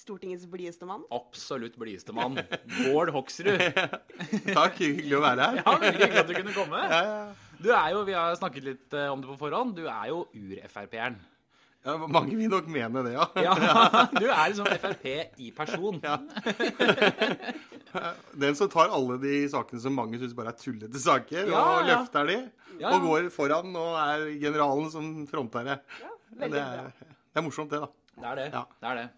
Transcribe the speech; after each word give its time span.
Stortingets 0.00 0.46
blideste 0.48 0.86
mann. 0.88 1.02
absolutt 1.12 1.74
blideste 1.80 2.12
mann, 2.16 2.38
Bård 2.86 3.10
Hoksrud. 3.14 3.60
Takk, 4.58 4.78
hyggelig 4.80 5.18
å 5.18 5.22
være 5.24 5.48
her. 5.50 5.58
Ja, 5.60 5.74
Veldig 5.82 6.00
hyggelig 6.06 6.22
at 6.24 6.30
du 6.30 6.34
kunne 6.38 6.54
komme. 6.56 6.80
Ja, 6.88 7.00
ja. 7.04 7.50
Du 7.60 7.68
er 7.76 7.90
jo, 7.92 8.06
Vi 8.08 8.14
har 8.16 8.32
snakket 8.40 8.64
litt 8.64 8.94
eh, 8.96 9.10
om 9.12 9.20
det 9.20 9.28
på 9.28 9.36
forhånd. 9.42 9.74
Du 9.76 9.84
er 9.90 10.06
jo 10.08 10.22
ur-Frp-eren. 10.32 11.18
Ja, 11.84 11.94
mange 12.12 12.34
vil 12.36 12.50
nok 12.52 12.66
mene 12.68 13.00
det, 13.06 13.14
ja. 13.14 13.24
Ja, 13.40 13.54
Du 14.12 14.26
er 14.28 14.50
liksom 14.52 14.66
Frp 14.82 15.06
i 15.40 15.48
person. 15.56 15.96
Den 18.40 18.56
som 18.56 18.68
tar 18.70 18.90
alle 18.92 19.16
de 19.22 19.34
sakene 19.50 19.80
som 19.82 19.94
mange 19.96 20.18
syns 20.20 20.34
bare 20.36 20.52
er 20.52 20.58
tullete 20.60 21.00
saker, 21.02 21.48
Ja, 21.50 21.62
og 21.62 21.88
ja. 21.88 21.94
løfter 21.94 22.28
de, 22.28 22.36
Ja. 22.80 22.92
og 22.94 23.06
går 23.08 23.30
foran 23.34 23.74
og 23.76 23.96
er 24.00 24.26
generalen 24.40 24.90
som 24.92 25.08
fronter 25.28 25.64
det. 25.66 25.78
Det 26.40 26.52
er, 26.52 26.92
det 26.96 27.40
er 27.40 27.44
morsomt, 27.44 27.70
det, 27.72 27.80
da. 27.82 27.88
Det 28.20 28.28
er 28.30 28.36
det. 28.42 28.46
Ja. 28.54 28.62
det 28.80 28.88
er 28.92 29.00
det. 29.00 29.08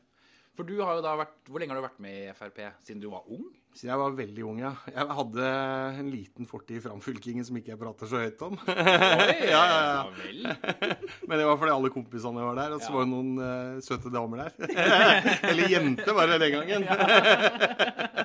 For 0.56 0.68
du 0.68 0.76
har 0.82 0.98
jo 0.98 1.04
da 1.04 1.14
vært 1.16 1.48
Hvor 1.48 1.62
lenge 1.62 1.74
har 1.74 1.80
du 1.80 1.86
vært 1.86 2.02
med 2.04 2.18
i 2.18 2.32
Frp? 2.36 2.60
Siden 2.84 3.02
du 3.02 3.10
var 3.12 3.28
ung? 3.32 3.46
Så 3.72 3.86
jeg 3.88 3.96
var 3.96 4.12
veldig 4.12 4.42
ung, 4.44 4.58
ja. 4.60 4.70
Jeg 4.92 5.06
hadde 5.16 5.44
en 6.02 6.08
liten 6.12 6.44
fortid 6.48 6.76
i 6.76 6.82
framfylkingen 6.84 7.46
som 7.48 7.56
ikke 7.56 7.72
jeg 7.72 7.78
prater 7.80 8.10
så 8.10 8.18
høyt 8.20 8.42
om. 8.44 8.58
Oi, 8.68 9.36
Ja, 9.48 9.62
ja, 9.64 9.78
ja. 9.86 10.02
vel. 10.18 10.42
Men 11.24 11.40
det 11.40 11.46
var 11.48 11.56
fordi 11.56 11.72
alle 11.72 11.90
kompisene 11.94 12.44
var 12.44 12.58
der, 12.60 12.74
og 12.76 12.82
så 12.84 12.90
Ja. 12.90 12.96
var 12.98 13.06
det 13.06 13.12
noen 13.14 13.30
uh, 13.40 13.80
søte 13.80 14.12
damer 14.12 14.42
der. 14.44 14.52
Eller 15.50 15.72
jenter 15.72 16.12
var 16.18 16.28
det 16.34 16.38
den 16.44 16.58
gangen. 16.58 16.84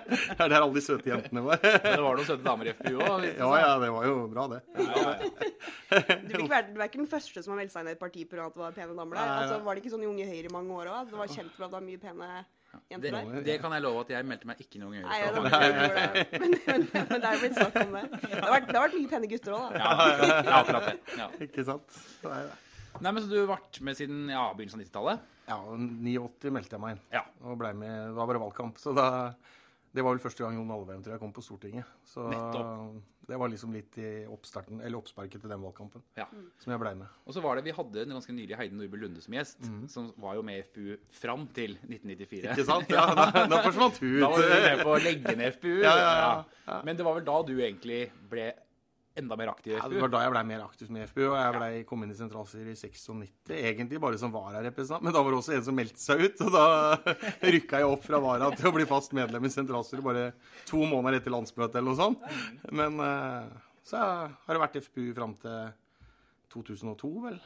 Det 0.07 0.39
er 0.45 0.49
der 0.51 0.61
alle 0.63 0.73
de 0.77 0.81
søte 0.81 1.09
jentene 1.09 1.41
var. 1.43 1.59
Men 1.61 1.83
det 1.83 2.03
var 2.03 2.15
noen 2.17 2.27
søte 2.27 2.43
damer 2.45 2.69
i 2.69 2.73
FPU 2.77 2.99
òg? 3.03 3.25
Ja, 3.37 3.47
ja, 3.59 3.71
det 3.81 3.89
var 3.91 4.05
jo 4.07 4.13
bra, 4.31 4.45
det. 4.53 4.59
Du, 6.31 6.45
være, 6.47 6.71
du 6.73 6.79
er 6.79 6.87
ikke 6.87 7.01
den 7.01 7.09
første 7.11 7.43
som 7.43 7.53
har 7.53 7.59
meldt 7.61 7.73
seg 7.73 7.83
inn 7.83 7.91
i 7.91 7.95
et 7.95 7.99
parti 8.01 8.23
pga. 8.29 8.45
at 8.47 8.55
det 8.55 8.61
var 8.63 8.75
pene 8.77 8.95
damer 8.97 9.19
der. 9.19 9.27
Nei, 9.27 9.37
Altså, 9.43 9.57
var 9.65 9.75
det 9.75 9.83
ikke 9.83 9.93
sånn 9.95 10.05
i 10.05 10.09
Unge 10.09 10.27
Høyre 10.29 10.47
i 10.49 10.53
mange 10.53 10.77
år 10.79 10.91
òg? 10.93 11.11
Det 11.11 11.19
var 11.19 11.33
kjent 11.33 11.51
for 11.57 11.67
at 11.67 11.73
det 11.73 11.77
var 11.79 11.85
mye 11.89 12.01
pene 12.01 12.29
Det, 12.87 13.11
det 13.45 13.55
kan 13.61 13.73
jeg 13.75 13.83
love 13.83 14.01
at 14.05 14.11
jeg 14.13 14.25
meldte 14.27 14.47
meg 14.47 14.61
ikke 14.63 14.79
noen 14.79 15.01
Nei, 15.03 15.17
det 15.23 15.31
ganger. 15.33 15.87
det. 16.13 16.25
Men, 16.41 16.53
men, 16.67 16.85
men 16.93 17.21
det 17.23 17.29
er 17.29 17.33
jo 17.35 17.41
blitt 17.41 17.57
snakk 17.57 17.75
om 17.81 17.95
det. 17.97 18.03
Det 18.21 18.39
har 18.43 18.53
vært, 18.53 18.67
det 18.69 18.77
har 18.77 18.85
vært 18.85 18.97
mye 18.99 19.11
pene 19.11 19.29
gutter 19.31 19.55
òg, 19.57 19.65
da. 19.73 19.81
Ja, 19.81 20.07
ja, 20.27 20.59
akkurat 20.61 20.87
det. 20.87 20.95
Ja. 21.19 21.27
Ikke 21.47 21.65
sant? 21.67 21.97
Nei, 22.27 22.39
nei. 22.47 22.57
Nei, 22.97 23.11
men 23.11 23.19
Så 23.23 23.29
du 23.29 23.35
har 23.39 23.49
vært 23.51 23.79
med 23.85 23.99
siden 23.99 24.23
ja, 24.33 24.45
begynnelsen 24.57 24.81
av 24.81 24.85
90-tallet? 24.87 25.25
Ja, 25.47 25.57
89 25.73 26.53
meldte 26.55 26.75
jeg 26.77 26.83
meg 26.83 26.95
inn. 26.95 27.03
Ja. 27.13 27.23
Og 27.45 27.59
ble 27.61 27.73
med, 27.77 27.93
Det 28.09 28.15
var 28.17 28.31
bare 28.31 28.41
valgkamp. 28.45 28.79
Så 28.81 28.93
da, 28.97 29.07
det 29.95 30.03
var 30.05 30.15
vel 30.15 30.23
første 30.23 30.43
gang 30.45 30.57
Jon 30.57 30.73
Alvheim 30.75 31.03
tror 31.05 31.15
jeg 31.17 31.21
kom 31.23 31.35
på 31.35 31.43
Stortinget. 31.45 31.87
Så 32.09 32.25
Nettopp. 32.31 32.97
Det 33.27 33.37
var 33.37 33.49
liksom 33.51 33.73
litt 33.75 33.97
i 33.99 34.09
oppstarten, 34.31 34.79
eller 34.79 35.01
oppsparket 35.01 35.41
til 35.43 35.51
den 35.51 35.59
valgkampen 35.59 36.03
ja. 36.15 36.29
som 36.63 36.71
jeg 36.71 36.79
blei 36.79 36.93
med. 36.95 37.11
Og 37.27 37.35
så 37.35 37.43
var 37.43 37.57
det, 37.57 37.65
Vi 37.67 37.73
hadde 37.75 38.05
en 38.05 38.15
ganske 38.15 38.35
nylig 38.35 38.55
Heidi 38.55 38.77
Nordby 38.79 39.01
Lunde 39.01 39.23
som 39.23 39.35
gjest, 39.35 39.67
som 39.91 40.13
var 40.23 40.37
jo 40.37 40.45
med 40.47 40.61
i 40.61 40.63
FPU 40.63 40.93
fram 41.19 41.43
til 41.55 41.75
1994. 41.81 42.53
Ikke 42.53 42.67
sant? 42.67 42.93
Ja, 42.97 43.03
da, 43.11 43.43
da 43.51 43.59
forsvant 43.65 43.99
hun 43.99 44.15
Da 44.23 44.29
var 44.31 44.45
du 44.45 44.53
med 44.53 44.83
på 44.87 44.93
å 44.95 45.01
legge 45.03 45.35
ned 45.35 45.57
FPU. 45.57 45.73
Ja, 45.83 45.91
ja, 45.91 46.13
ja, 46.21 46.31
ja. 46.69 46.79
Men 46.87 46.97
det 46.97 47.05
var 47.05 47.19
vel 47.19 47.27
da 47.27 47.35
du 47.49 47.53
egentlig 47.57 47.99
ble 48.31 48.47
enda 49.17 49.37
mer 49.39 49.51
aktiv 49.51 49.73
i 49.73 49.77
Ja, 49.77 49.87
det 49.89 50.01
var 50.01 50.11
da 50.13 50.21
jeg 50.23 50.33
blei 50.33 50.43
mer 50.49 50.63
aktiv 50.65 50.91
med 50.93 51.07
FPU, 51.09 51.23
og 51.27 51.37
jeg 51.39 51.55
ble, 51.57 51.69
kom 51.89 52.05
inn 52.05 52.13
i 52.13 52.17
sentralstyret 52.17 52.71
i 52.71 52.77
96. 52.77 53.51
Egentlig 53.57 54.01
bare 54.03 54.19
som 54.21 54.33
vararepresentant, 54.33 55.05
men 55.05 55.15
da 55.15 55.23
var 55.25 55.33
det 55.33 55.41
også 55.41 55.55
en 55.57 55.65
som 55.67 55.77
meldte 55.77 56.03
seg 56.03 56.23
ut. 56.25 56.45
Og 56.45 56.53
da 56.53 56.65
rykka 57.55 57.81
jeg 57.81 57.89
opp 57.89 58.05
fra 58.05 58.21
vara 58.23 58.51
til 58.55 58.69
å 58.69 58.75
bli 58.77 58.87
fast 58.89 59.15
medlem 59.17 59.47
i 59.47 59.53
sentralstyret 59.53 60.05
bare 60.05 60.29
to 60.69 60.83
måneder 60.85 61.19
etter 61.21 61.33
landsmøtet 61.33 61.79
eller 61.81 61.93
noe 61.93 62.01
sånt. 62.01 62.25
Men 62.71 63.01
eh, 63.03 63.51
så 63.87 64.03
har 64.03 64.53
det 64.53 64.63
vært 64.63 64.81
FPU 64.87 65.11
fram 65.17 65.35
til 65.41 65.69
2002, 66.53 67.13
vel. 67.27 67.39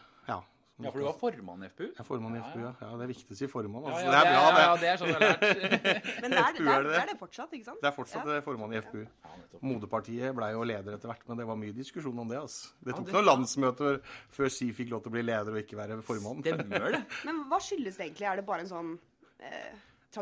Ja. 0.81 0.87
Ja, 0.87 0.91
for 0.91 0.99
du 0.99 1.05
var 1.05 1.17
formann 1.21 1.63
i 1.63 1.69
FPU? 1.69 1.83
Jeg 1.87 1.99
er 2.01 2.07
formann 2.07 2.35
i 2.35 2.41
FPU, 2.41 2.59
ja. 2.65 2.71
ja. 2.81 2.89
Det 2.97 3.05
er 3.05 3.11
viktig 3.11 3.35
å 3.35 3.37
si 3.39 3.47
formann. 3.51 3.83
Ja, 3.85 3.91
Altså. 3.91 4.05
ja, 4.05 4.11
det 4.11 4.17
er 4.17 4.31
bra, 4.31 4.41
ja, 4.41 4.51
det. 4.51 4.61
ja, 4.61 4.75
det 4.81 4.89
er 4.91 4.97
sånn 5.01 5.07
jeg 5.07 5.15
har 5.15 5.25
lært. 5.27 5.41
Men 6.21 6.31
det 6.31 6.39
er 6.41 6.47
FPU 6.51 6.63
det, 6.63 6.71
er 6.71 6.79
er, 6.79 6.83
det. 6.83 6.91
det, 6.91 7.01
er 7.01 7.11
det 7.11 7.17
fortsatt, 7.21 7.53
ikke 7.57 7.67
sant? 7.69 7.81
Det 7.81 7.89
er 7.91 7.95
fortsatt 7.95 8.31
Ja. 8.31 8.39
formann 8.45 8.73
i 8.73 8.81
FPU. 8.81 9.01
Ja. 9.05 9.35
Moderpartiet 9.61 10.35
ble 10.35 10.49
jo 10.55 10.63
leder 10.65 10.97
etter 10.97 11.11
hvert, 11.11 11.23
men 11.29 11.37
det 11.37 11.45
var 11.47 11.59
mye 11.61 11.75
diskusjon 11.77 12.17
om 12.23 12.27
det. 12.31 12.39
altså. 12.41 12.71
Det 12.81 12.91
Ja, 12.91 12.97
tok 12.97 13.05
det- 13.05 13.13
noen 13.15 13.25
landsmøter 13.29 14.01
før 14.31 14.49
Si 14.51 14.71
fikk 14.73 14.89
lov 14.89 15.03
til 15.03 15.11
å 15.11 15.15
bli 15.19 15.21
leder 15.23 15.51
og 15.53 15.61
ikke 15.61 15.77
være 15.77 16.01
formann. 16.01 16.41
Stemmer 16.41 16.91
det? 16.97 17.03
Men 17.29 17.43
hva 17.49 17.59
skyldes 17.61 17.97
det 17.97 18.07
egentlig? 18.09 18.27
Er 18.31 18.35
det 18.41 18.45
bare 18.45 18.65
en 18.65 18.71
sånn 18.71 18.91
eh, 19.39 19.71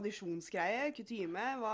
tradisjonsgreie? 0.09 0.91
Kutyme? 0.95 1.45
Hva 1.61 1.73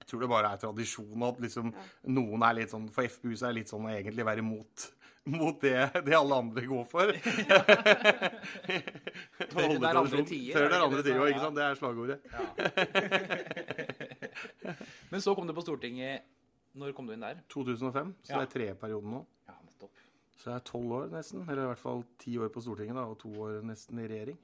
Jeg 0.00 0.10
tror 0.10 0.20
det 0.22 0.28
bare 0.30 0.50
er 0.54 0.60
tradisjon 0.62 1.22
at 1.26 1.40
liksom 1.42 1.72
noen 2.14 2.42
er 2.46 2.54
litt 2.60 2.70
sånn 2.70 2.88
For 2.94 3.02
FPU 3.08 3.32
så 3.34 3.48
er 3.48 3.54
det 3.54 3.60
litt 3.62 3.70
sånn 3.72 3.86
å 3.88 3.90
egentlig 3.90 4.26
være 4.28 4.44
mot, 4.44 4.84
mot 5.26 5.60
det, 5.60 5.90
det 6.06 6.14
alle 6.16 6.34
andre 6.38 6.62
går 6.66 6.84
for. 6.90 7.10
Det 9.56 9.80
der 9.80 9.98
andre 9.98 10.22
tider, 10.26 10.56
er 10.60 10.68
der 10.70 10.82
andre 10.84 11.02
tider, 11.02 11.26
ikke 11.26 11.40
sant? 11.42 11.56
Det 11.56 11.64
er 11.64 11.74
slagordet. 11.78 12.18
Men 15.10 15.20
så 15.22 15.34
kom 15.34 15.46
du 15.48 15.54
på 15.56 15.62
Stortinget 15.64 16.26
Når 16.76 16.92
kom 16.96 17.06
du 17.08 17.14
inn 17.14 17.24
der? 17.24 17.38
2005, 17.52 18.14
så 18.22 18.32
Ja. 18.32 18.40
det 18.40 18.46
er 18.48 18.52
tredje 18.52 18.74
perioden 18.80 19.10
nå. 19.14 19.20
Ja, 19.48 19.54
nettopp. 19.64 19.90
Så 20.36 20.50
jeg 20.50 20.56
er 20.60 20.64
tolv 20.68 20.92
år 20.92 21.06
nesten, 21.14 21.40
eller 21.48 21.62
i 21.62 21.70
hvert 21.70 21.80
fall 21.80 22.02
ti 22.20 22.36
år 22.38 22.50
på 22.52 22.60
Stortinget 22.60 22.96
da, 22.98 23.06
og 23.08 23.16
to 23.22 23.30
år 23.46 23.62
nesten 23.64 23.98
i 24.02 24.08
regjering. 24.10 24.38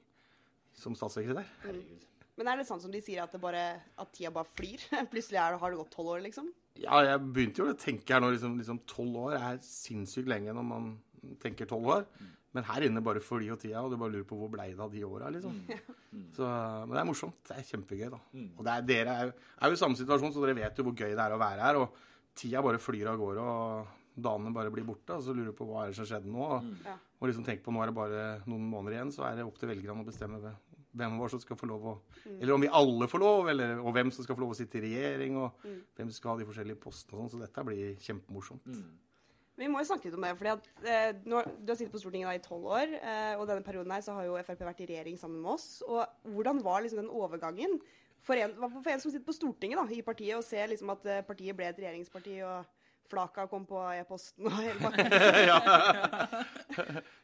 Som 0.73 0.95
statssekretær. 0.97 1.45
Herregud. 1.61 2.01
Men 2.39 2.49
er 2.49 2.59
det 2.59 2.65
sånn 2.67 2.81
som 2.81 2.93
de 2.93 3.01
sier, 3.03 3.21
at, 3.23 3.33
det 3.33 3.41
bare, 3.41 3.63
at 4.01 4.13
tida 4.15 4.31
bare 4.33 4.49
flyr? 4.57 4.81
Plutselig 5.11 5.39
er 5.39 5.53
det, 5.53 5.61
har 5.61 5.73
det 5.73 5.81
gått 5.83 5.93
tolv 5.93 6.15
år, 6.15 6.23
liksom? 6.25 6.49
Ja, 6.81 7.03
jeg 7.05 7.19
begynte 7.33 7.61
jo 7.61 7.69
å 7.69 7.77
tenke 7.77 8.15
her 8.15 8.23
nå, 8.23 8.31
liksom, 8.33 8.55
liksom 8.57 8.79
12 8.89 9.17
år 9.27 9.35
er 9.37 9.59
sinnssykt 9.65 10.31
lenge 10.31 10.55
når 10.57 10.65
man 10.65 10.87
tenker 11.43 11.69
12 11.69 11.91
år. 11.93 12.07
Men 12.53 12.65
her 12.69 12.85
inne 12.85 13.01
bare 13.05 13.21
flyr 13.23 13.47
jo 13.47 13.57
tida, 13.57 13.81
og 13.81 13.93
du 13.93 13.97
bare 13.97 14.13
lurer 14.13 14.25
på 14.29 14.37
hvor 14.37 14.49
blei 14.53 14.67
det 14.73 14.81
av 14.81 14.91
de 14.93 15.01
åra, 15.05 15.29
liksom. 15.33 15.55
Så, 16.35 16.45
men 16.45 16.93
det 16.93 16.99
er 17.01 17.07
morsomt. 17.09 17.39
Det 17.49 17.55
er 17.57 17.65
kjempegøy, 17.69 18.07
da. 18.13 18.19
Og 18.57 18.65
det 18.65 18.73
er, 18.73 18.85
dere 18.89 19.15
er, 19.23 19.31
er 19.57 19.71
jo 19.71 19.77
i 19.77 19.81
samme 19.81 19.97
situasjon, 19.97 20.33
så 20.35 20.43
dere 20.43 20.57
vet 20.59 20.77
jo 20.77 20.85
hvor 20.85 20.97
gøy 20.97 21.15
det 21.15 21.23
er 21.23 21.33
å 21.33 21.39
være 21.41 21.65
her. 21.65 21.79
Og 21.81 22.35
tida 22.37 22.61
bare 22.65 22.81
flyr 22.81 23.09
av 23.09 23.17
gårde, 23.21 23.45
og 23.53 24.21
dagene 24.27 24.53
bare 24.53 24.73
blir 24.73 24.85
borte. 24.85 25.17
Og 25.17 25.25
så 25.25 25.33
lurer 25.33 25.49
du 25.49 25.57
på 25.57 25.65
hva 25.69 25.85
er 25.85 25.93
det 25.93 25.97
som 25.97 26.09
skjedde 26.09 26.29
nå. 26.29 26.45
Og, 26.45 26.93
og 27.17 27.29
liksom 27.29 27.47
tenk 27.47 27.65
på 27.65 27.73
nå 27.73 27.81
er 27.81 27.89
det 27.89 27.97
bare 27.97 28.27
noen 28.45 28.69
måneder 28.69 28.99
igjen, 28.99 29.15
så 29.15 29.25
er 29.29 29.39
det 29.39 29.47
opp 29.49 29.57
til 29.61 29.73
velgerne 29.73 30.05
å 30.05 30.09
bestemme 30.09 30.41
hvem- 30.95 31.15
av 31.17 31.21
oss 31.25 31.31
som 31.31 31.39
skal 31.43 31.57
få 31.57 31.67
lov 31.67 31.85
å 31.85 31.93
Eller 32.39 32.53
om 32.53 32.61
vi 32.61 32.67
alle 32.67 33.07
får 33.07 33.19
lov, 33.19 33.49
eller, 33.49 33.79
og 33.79 33.93
hvem 33.93 34.11
som 34.11 34.23
skal 34.23 34.35
få 34.35 34.41
lov 34.41 34.51
å 34.53 34.55
sitte 34.57 34.77
i 34.77 34.81
regjering, 34.81 35.37
og 35.37 35.51
hvem 35.95 36.09
som 36.09 36.11
skal 36.11 36.31
ha 36.31 36.37
de 36.37 36.45
forskjellige 36.45 36.79
postene 36.79 37.19
og 37.19 37.29
sånn. 37.29 37.39
Så 37.39 37.41
dette 37.41 37.65
blir 37.65 37.95
kjempemorsomt. 37.97 38.69
Vi 39.55 39.67
må 39.69 39.77
jo 39.83 39.85
snakke 39.85 40.05
litt 40.09 40.15
om 40.17 40.21
det. 40.25 40.37
fordi 40.37 40.49
at 40.49 40.67
eh, 40.83 41.11
Du 41.23 41.35
har 41.35 41.75
sittet 41.77 41.91
på 41.93 41.99
Stortinget 42.01 42.25
da 42.25 42.33
i 42.33 42.39
tolv 42.41 42.65
år, 42.65 42.93
eh, 42.97 43.35
og 43.37 43.47
denne 43.47 43.63
perioden 43.63 43.91
her 43.91 44.01
så 44.01 44.13
har 44.17 44.25
jo 44.25 44.37
Frp 44.41 44.63
vært 44.65 44.81
i 44.81 44.87
regjering 44.89 45.17
sammen 45.17 45.41
med 45.41 45.51
oss. 45.51 45.83
og 45.85 46.07
Hvordan 46.25 46.61
var 46.63 46.81
liksom 46.81 47.03
den 47.03 47.09
overgangen 47.13 47.79
for 48.23 48.33
en, 48.39 48.53
for 48.55 48.89
en 48.89 48.99
som 49.03 49.11
sitter 49.11 49.25
på 49.27 49.35
Stortinget 49.35 49.77
da, 49.77 49.85
i 49.93 50.01
partiet, 50.01 50.37
og 50.37 50.43
ser 50.43 50.67
liksom 50.71 50.89
at 50.95 51.05
eh, 51.05 51.21
partiet 51.21 51.55
ble 51.55 51.67
et 51.69 51.77
regjeringsparti, 51.77 52.39
og 52.47 52.65
flaka 53.11 53.45
kom 53.51 53.67
på 53.69 53.79
e-posten 53.93 54.49
og 54.49 54.57
hele 54.57 54.79
pakken? 54.81 55.11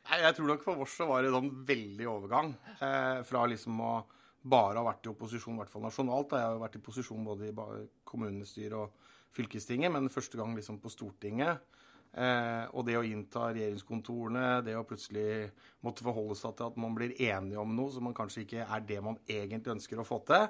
Nei, 0.10 0.20
jeg 0.24 0.38
tror 0.38 0.52
nok 0.52 0.64
for 0.66 0.80
vårs 0.80 0.96
så 1.00 1.08
var 1.10 1.26
det 1.26 1.34
en 1.34 1.52
veldig 1.68 2.08
overgang. 2.10 2.54
Eh, 2.80 3.20
fra 3.28 3.46
liksom 3.50 3.82
å 3.84 3.94
bare 4.40 4.80
ha 4.80 4.86
vært 4.88 5.08
i 5.08 5.12
opposisjon, 5.12 5.58
i 5.58 5.64
hvert 5.64 5.74
fall 5.74 5.86
nasjonalt. 5.88 6.32
Da. 6.32 6.42
Jeg 6.42 6.50
har 6.50 6.58
jo 6.58 6.64
vært 6.64 6.80
i 6.80 6.86
posisjon 6.86 7.28
både 7.28 7.50
i 7.50 7.56
kommunestyret 8.08 8.78
og 8.80 9.16
fylkestinget, 9.36 9.92
men 9.94 10.12
første 10.12 10.40
gang 10.40 10.56
liksom 10.58 10.80
på 10.82 10.92
Stortinget. 10.94 11.66
Eh, 12.09 12.66
og 12.74 12.86
det 12.88 12.96
å 12.97 13.03
innta 13.06 13.52
regjeringskontorene, 13.53 14.64
det 14.66 14.74
å 14.80 14.86
plutselig 14.88 15.52
måtte 15.86 16.03
forholde 16.03 16.36
seg 16.36 16.56
til 16.58 16.66
at 16.66 16.78
man 16.81 16.96
blir 16.97 17.14
enige 17.22 17.62
om 17.62 17.70
noe 17.78 17.92
som 17.94 18.03
man 18.03 18.16
kanskje 18.18 18.42
ikke 18.44 18.66
er 18.66 18.81
det 18.84 18.97
man 19.06 19.16
egentlig 19.30 19.75
ønsker 19.78 20.02
å 20.02 20.06
få 20.08 20.18
til. 20.28 20.48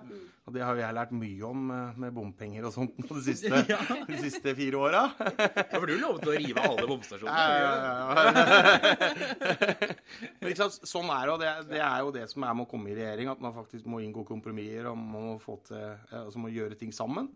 Og 0.48 0.56
det 0.56 0.64
har 0.66 0.74
jo 0.74 0.82
jeg 0.82 0.96
lært 0.98 1.12
mye 1.14 1.44
om 1.50 1.68
eh, 1.76 2.00
med 2.06 2.16
bompenger 2.16 2.66
og 2.70 2.74
sånt 2.74 2.96
de 3.04 3.20
siste, 3.28 3.60
de 4.10 4.22
siste 4.24 4.56
fire 4.58 4.80
åra. 4.80 5.04
Ja, 5.20 5.76
for 5.76 5.86
du 5.92 5.98
lovet 6.00 6.26
å 6.32 6.38
rive 6.38 6.64
alle 6.64 6.88
bomstasjonene. 6.90 7.36
Ja, 7.38 7.60
ja, 7.60 7.74
ja. 7.84 9.20
Men 10.40 10.50
ikke 10.54 10.62
sant, 10.64 10.80
sånn 10.90 11.12
er 11.14 11.28
det, 11.28 11.34
og 11.36 11.44
det, 11.44 11.52
det 11.76 11.82
er 11.84 12.00
jo 12.06 12.16
det 12.16 12.26
som 12.32 12.44
er 12.48 12.56
med 12.58 12.66
å 12.66 12.72
komme 12.72 12.92
i 12.92 12.98
regjering. 12.98 13.30
At 13.36 13.44
man 13.44 13.54
faktisk 13.56 13.86
må 13.92 14.00
inngå 14.04 14.24
kompromisser 14.28 14.90
og 14.94 14.98
man 15.00 15.28
må, 15.34 15.36
få 15.44 15.60
til, 15.68 15.78
eh, 16.08 16.18
altså 16.24 16.42
må 16.42 16.52
gjøre 16.56 16.80
ting 16.80 16.96
sammen. 16.96 17.30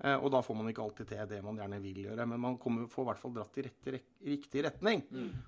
Eh, 0.00 0.16
Og 0.16 0.32
da 0.34 0.42
får 0.44 0.58
man 0.58 0.72
ikke 0.72 0.84
alltid 0.88 1.12
til 1.12 1.30
det 1.36 1.42
man 1.44 1.60
gjerne 1.60 1.80
vil 1.84 2.02
gjøre. 2.08 2.26
Men 2.32 2.42
man 2.48 2.58
kommer, 2.62 2.88
får 2.90 3.06
i 3.06 3.10
hvert 3.12 3.22
fall 3.22 3.36
dratt 3.36 3.60
i 3.62 3.65
rette, 3.66 3.94
rek- 3.98 4.26
riktig 4.32 4.64
retning. 4.66 5.04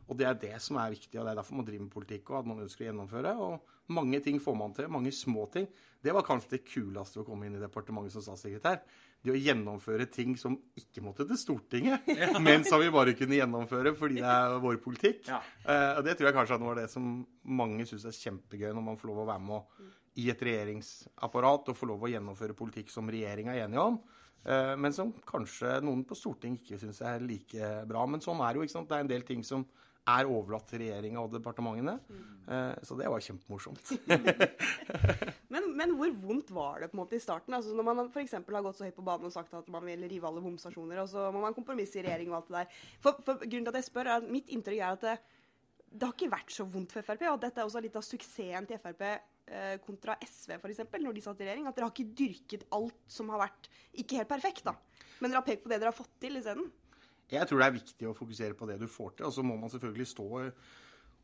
Og 0.09 0.19
det 0.21 0.27
er 0.29 0.39
det 0.45 0.55
som 0.65 0.77
er 0.83 0.93
viktig, 0.95 1.15
og 1.19 1.25
det 1.27 1.33
er 1.33 1.41
derfor 1.41 1.59
man 1.63 1.67
driver 1.69 1.87
med 1.89 1.95
politikk 1.95 2.31
og 2.35 2.41
at 2.43 2.51
man 2.53 2.63
ønsker 2.67 2.85
å 2.85 2.89
gjennomføre. 2.91 3.35
Og 3.49 3.95
mange 3.97 4.21
ting 4.25 4.39
får 4.45 4.57
man 4.61 4.75
til. 4.77 4.89
Mange 4.93 5.13
små 5.17 5.47
ting. 5.55 5.67
Det 6.05 6.13
var 6.15 6.23
kanskje 6.27 6.53
det 6.59 6.65
kuleste 6.69 7.23
å 7.23 7.27
komme 7.27 7.49
inn 7.49 7.57
i 7.59 7.63
departementet 7.63 8.15
som 8.15 8.23
statssekretær. 8.23 8.83
Det 9.19 9.33
å 9.35 9.39
gjennomføre 9.41 10.05
ting 10.15 10.37
som 10.39 10.55
ikke 10.79 11.03
måtte 11.03 11.25
til 11.27 11.41
Stortinget, 11.41 12.05
men 12.45 12.63
som 12.69 12.79
vi 12.79 12.91
bare 12.95 13.17
kunne 13.19 13.35
gjennomføre 13.41 13.91
fordi 13.99 14.21
det 14.21 14.29
er 14.31 14.61
vår 14.63 14.77
politikk. 14.85 15.25
Ja. 15.27 15.41
Eh, 15.67 15.97
og 15.99 16.05
det 16.07 16.15
tror 16.21 16.29
jeg 16.29 16.37
kanskje 16.37 16.59
er 16.61 16.79
det 16.85 16.91
som 16.93 17.09
mange 17.43 17.87
syns 17.91 18.05
er 18.07 18.15
kjempegøy, 18.15 18.69
når 18.77 18.85
man 18.93 19.01
får 19.01 19.11
lov 19.11 19.25
å 19.25 19.27
være 19.33 19.43
med 19.49 19.89
i 20.23 20.29
et 20.31 20.41
regjeringsapparat 20.47 21.69
og 21.73 21.77
få 21.79 21.89
lov 21.91 22.07
å 22.07 22.11
gjennomføre 22.13 22.55
politikk 22.59 22.91
som 22.95 23.11
regjeringa 23.11 23.55
er 23.57 23.67
enige 23.67 23.83
om. 23.91 23.99
Eh, 24.45 24.75
Men 24.77 24.95
som 24.95 25.13
kanskje 25.27 25.81
noen 25.85 26.05
på 26.07 26.19
Stortinget 26.19 26.65
ikke 26.65 26.81
syns 26.83 27.03
er 27.03 27.25
like 27.25 27.75
bra. 27.89 28.07
Men 28.07 28.25
sånn 28.25 28.41
er 28.45 28.53
det 28.53 28.63
jo. 28.63 28.69
ikke 28.69 28.79
sant? 28.79 28.89
Det 28.91 28.99
er 28.99 29.07
en 29.07 29.15
del 29.15 29.27
ting 29.29 29.45
som 29.47 29.67
er 30.09 30.25
overlatt 30.25 30.71
til 30.71 30.81
regjeringa 30.81 31.21
og 31.21 31.35
departementene. 31.35 31.99
Mm. 32.09 32.79
Så 32.81 32.97
det 32.97 33.11
var 33.13 33.21
kjempemorsomt. 33.21 33.91
Men 35.79 35.95
hvor 35.95 36.11
vondt 36.23 36.51
var 36.55 36.83
det 36.83 36.91
på 36.91 36.97
en 36.97 37.03
måte 37.03 37.17
i 37.19 37.23
starten? 37.23 37.55
Altså 37.55 37.75
Når 37.77 37.87
man 37.87 38.11
f.eks. 38.11 38.35
har 38.35 38.65
gått 38.65 38.81
så 38.81 38.87
høyt 38.89 38.97
på 38.97 39.07
banen 39.07 39.29
og 39.29 39.35
sagt 39.35 39.55
at 39.55 39.69
man 39.71 39.85
vil 39.87 40.05
rive 40.11 40.27
alle 40.27 40.43
bomstasjoner, 40.43 41.03
og 41.03 41.11
så 41.13 41.29
må 41.35 41.43
man 41.45 41.57
kompromisse 41.57 42.01
i 42.01 42.05
regjering 42.07 42.33
og 42.33 42.41
alt 42.41 42.49
det 42.51 42.57
der. 42.59 42.79
For, 43.05 43.21
for 43.25 43.45
grunnen 43.45 43.69
til 43.69 43.75
at 43.75 43.81
jeg 43.81 43.89
spør, 43.89 44.11
er 44.11 44.23
at 44.23 44.31
mitt 44.33 44.51
inntrykk 44.55 44.81
er 44.83 44.97
at 44.97 45.07
det, 45.07 45.17
det 45.93 46.09
har 46.09 46.17
ikke 46.17 46.33
vært 46.35 46.55
så 46.55 46.67
vondt 46.69 46.95
for 46.97 47.07
Frp. 47.07 47.27
Og 47.31 47.43
dette 47.45 47.63
er 47.63 47.69
også 47.69 47.83
litt 47.85 47.99
av 47.99 48.07
suksessen 48.07 48.69
til 48.69 48.83
Frp 48.83 49.05
eh, 49.07 49.21
kontra 49.85 50.19
SV, 50.25 50.57
f.eks., 50.59 50.83
når 50.99 51.17
de 51.17 51.23
satt 51.25 51.41
i 51.41 51.47
regjering. 51.47 51.69
At 51.71 51.79
dere 51.79 51.89
har 51.89 51.95
ikke 51.95 52.17
dyrket 52.19 52.67
alt 52.77 52.99
som 53.11 53.31
har 53.33 53.43
vært 53.47 53.71
ikke 54.03 54.21
helt 54.21 54.31
perfekt, 54.31 54.67
da. 54.69 54.75
Men 55.23 55.31
dere 55.31 55.41
har 55.41 55.47
pekt 55.47 55.65
på 55.65 55.73
det 55.73 55.81
dere 55.81 55.93
har 55.93 55.97
fått 55.97 56.19
til 56.23 56.41
isteden. 56.41 56.69
Jeg 57.29 57.49
tror 57.49 57.61
det 57.61 57.69
er 57.69 57.77
viktig 57.77 58.09
å 58.09 58.17
fokusere 58.17 58.57
på 58.57 58.69
det 58.69 58.79
du 58.81 58.87
får 58.91 59.19
til. 59.19 59.29
Og 59.29 59.35
så 59.37 59.45
må 59.45 59.57
man 59.61 59.73
selvfølgelig 59.73 60.09
stå 60.13 60.29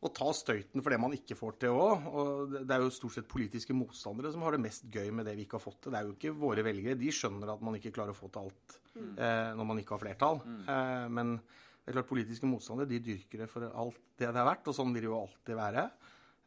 og 0.05 0.11
ta 0.13 0.27
støyten 0.35 0.83
for 0.83 0.93
det 0.93 0.99
man 1.01 1.15
ikke 1.15 1.37
får 1.37 1.55
til 1.63 1.77
òg. 1.77 2.07
Og 2.11 2.55
det 2.57 2.75
er 2.75 2.83
jo 2.83 2.93
stort 2.93 3.15
sett 3.17 3.29
politiske 3.31 3.75
motstandere 3.77 4.31
som 4.33 4.43
har 4.45 4.55
det 4.55 4.63
mest 4.65 4.85
gøy 4.93 5.09
med 5.15 5.25
det 5.25 5.35
vi 5.37 5.47
ikke 5.47 5.57
har 5.57 5.65
fått 5.65 5.79
til. 5.85 5.95
Det 5.95 6.01
er 6.01 6.09
jo 6.09 6.15
ikke 6.17 6.35
våre 6.37 6.65
velgere. 6.65 6.99
De 6.99 7.13
skjønner 7.13 7.53
at 7.55 7.63
man 7.65 7.77
ikke 7.79 7.93
klarer 7.95 8.13
å 8.13 8.17
få 8.17 8.29
til 8.29 8.45
alt 8.45 8.77
mm. 8.93 9.13
eh, 9.15 9.53
når 9.57 9.69
man 9.71 9.81
ikke 9.81 9.95
har 9.95 10.03
flertall. 10.03 10.41
Mm. 10.45 10.59
Eh, 10.75 11.07
men 11.17 11.37
det 11.39 11.93
er 11.93 11.97
klart 11.99 12.11
politiske 12.11 12.49
motstandere 12.49 12.89
de 12.89 13.01
dyrker 13.07 13.43
det 13.43 13.49
for 13.49 13.65
alt 13.69 14.01
det 14.19 14.29
det 14.29 14.41
er 14.41 14.47
verdt, 14.47 14.69
og 14.69 14.77
sånn 14.77 14.93
vil 14.93 15.05
det 15.05 15.09
jo 15.11 15.17
alltid 15.19 15.57
være. 15.57 15.87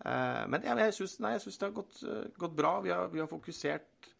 Eh, 0.05 0.45
men 0.51 0.69
jeg, 0.69 0.79
jeg 0.79 0.97
syns 0.99 1.19
det 1.19 1.67
har 1.67 1.77
gått, 1.77 2.05
gått 2.39 2.57
bra. 2.57 2.79
Vi 2.85 2.95
har, 2.95 3.11
vi 3.13 3.23
har 3.23 3.31
fokusert 3.31 4.13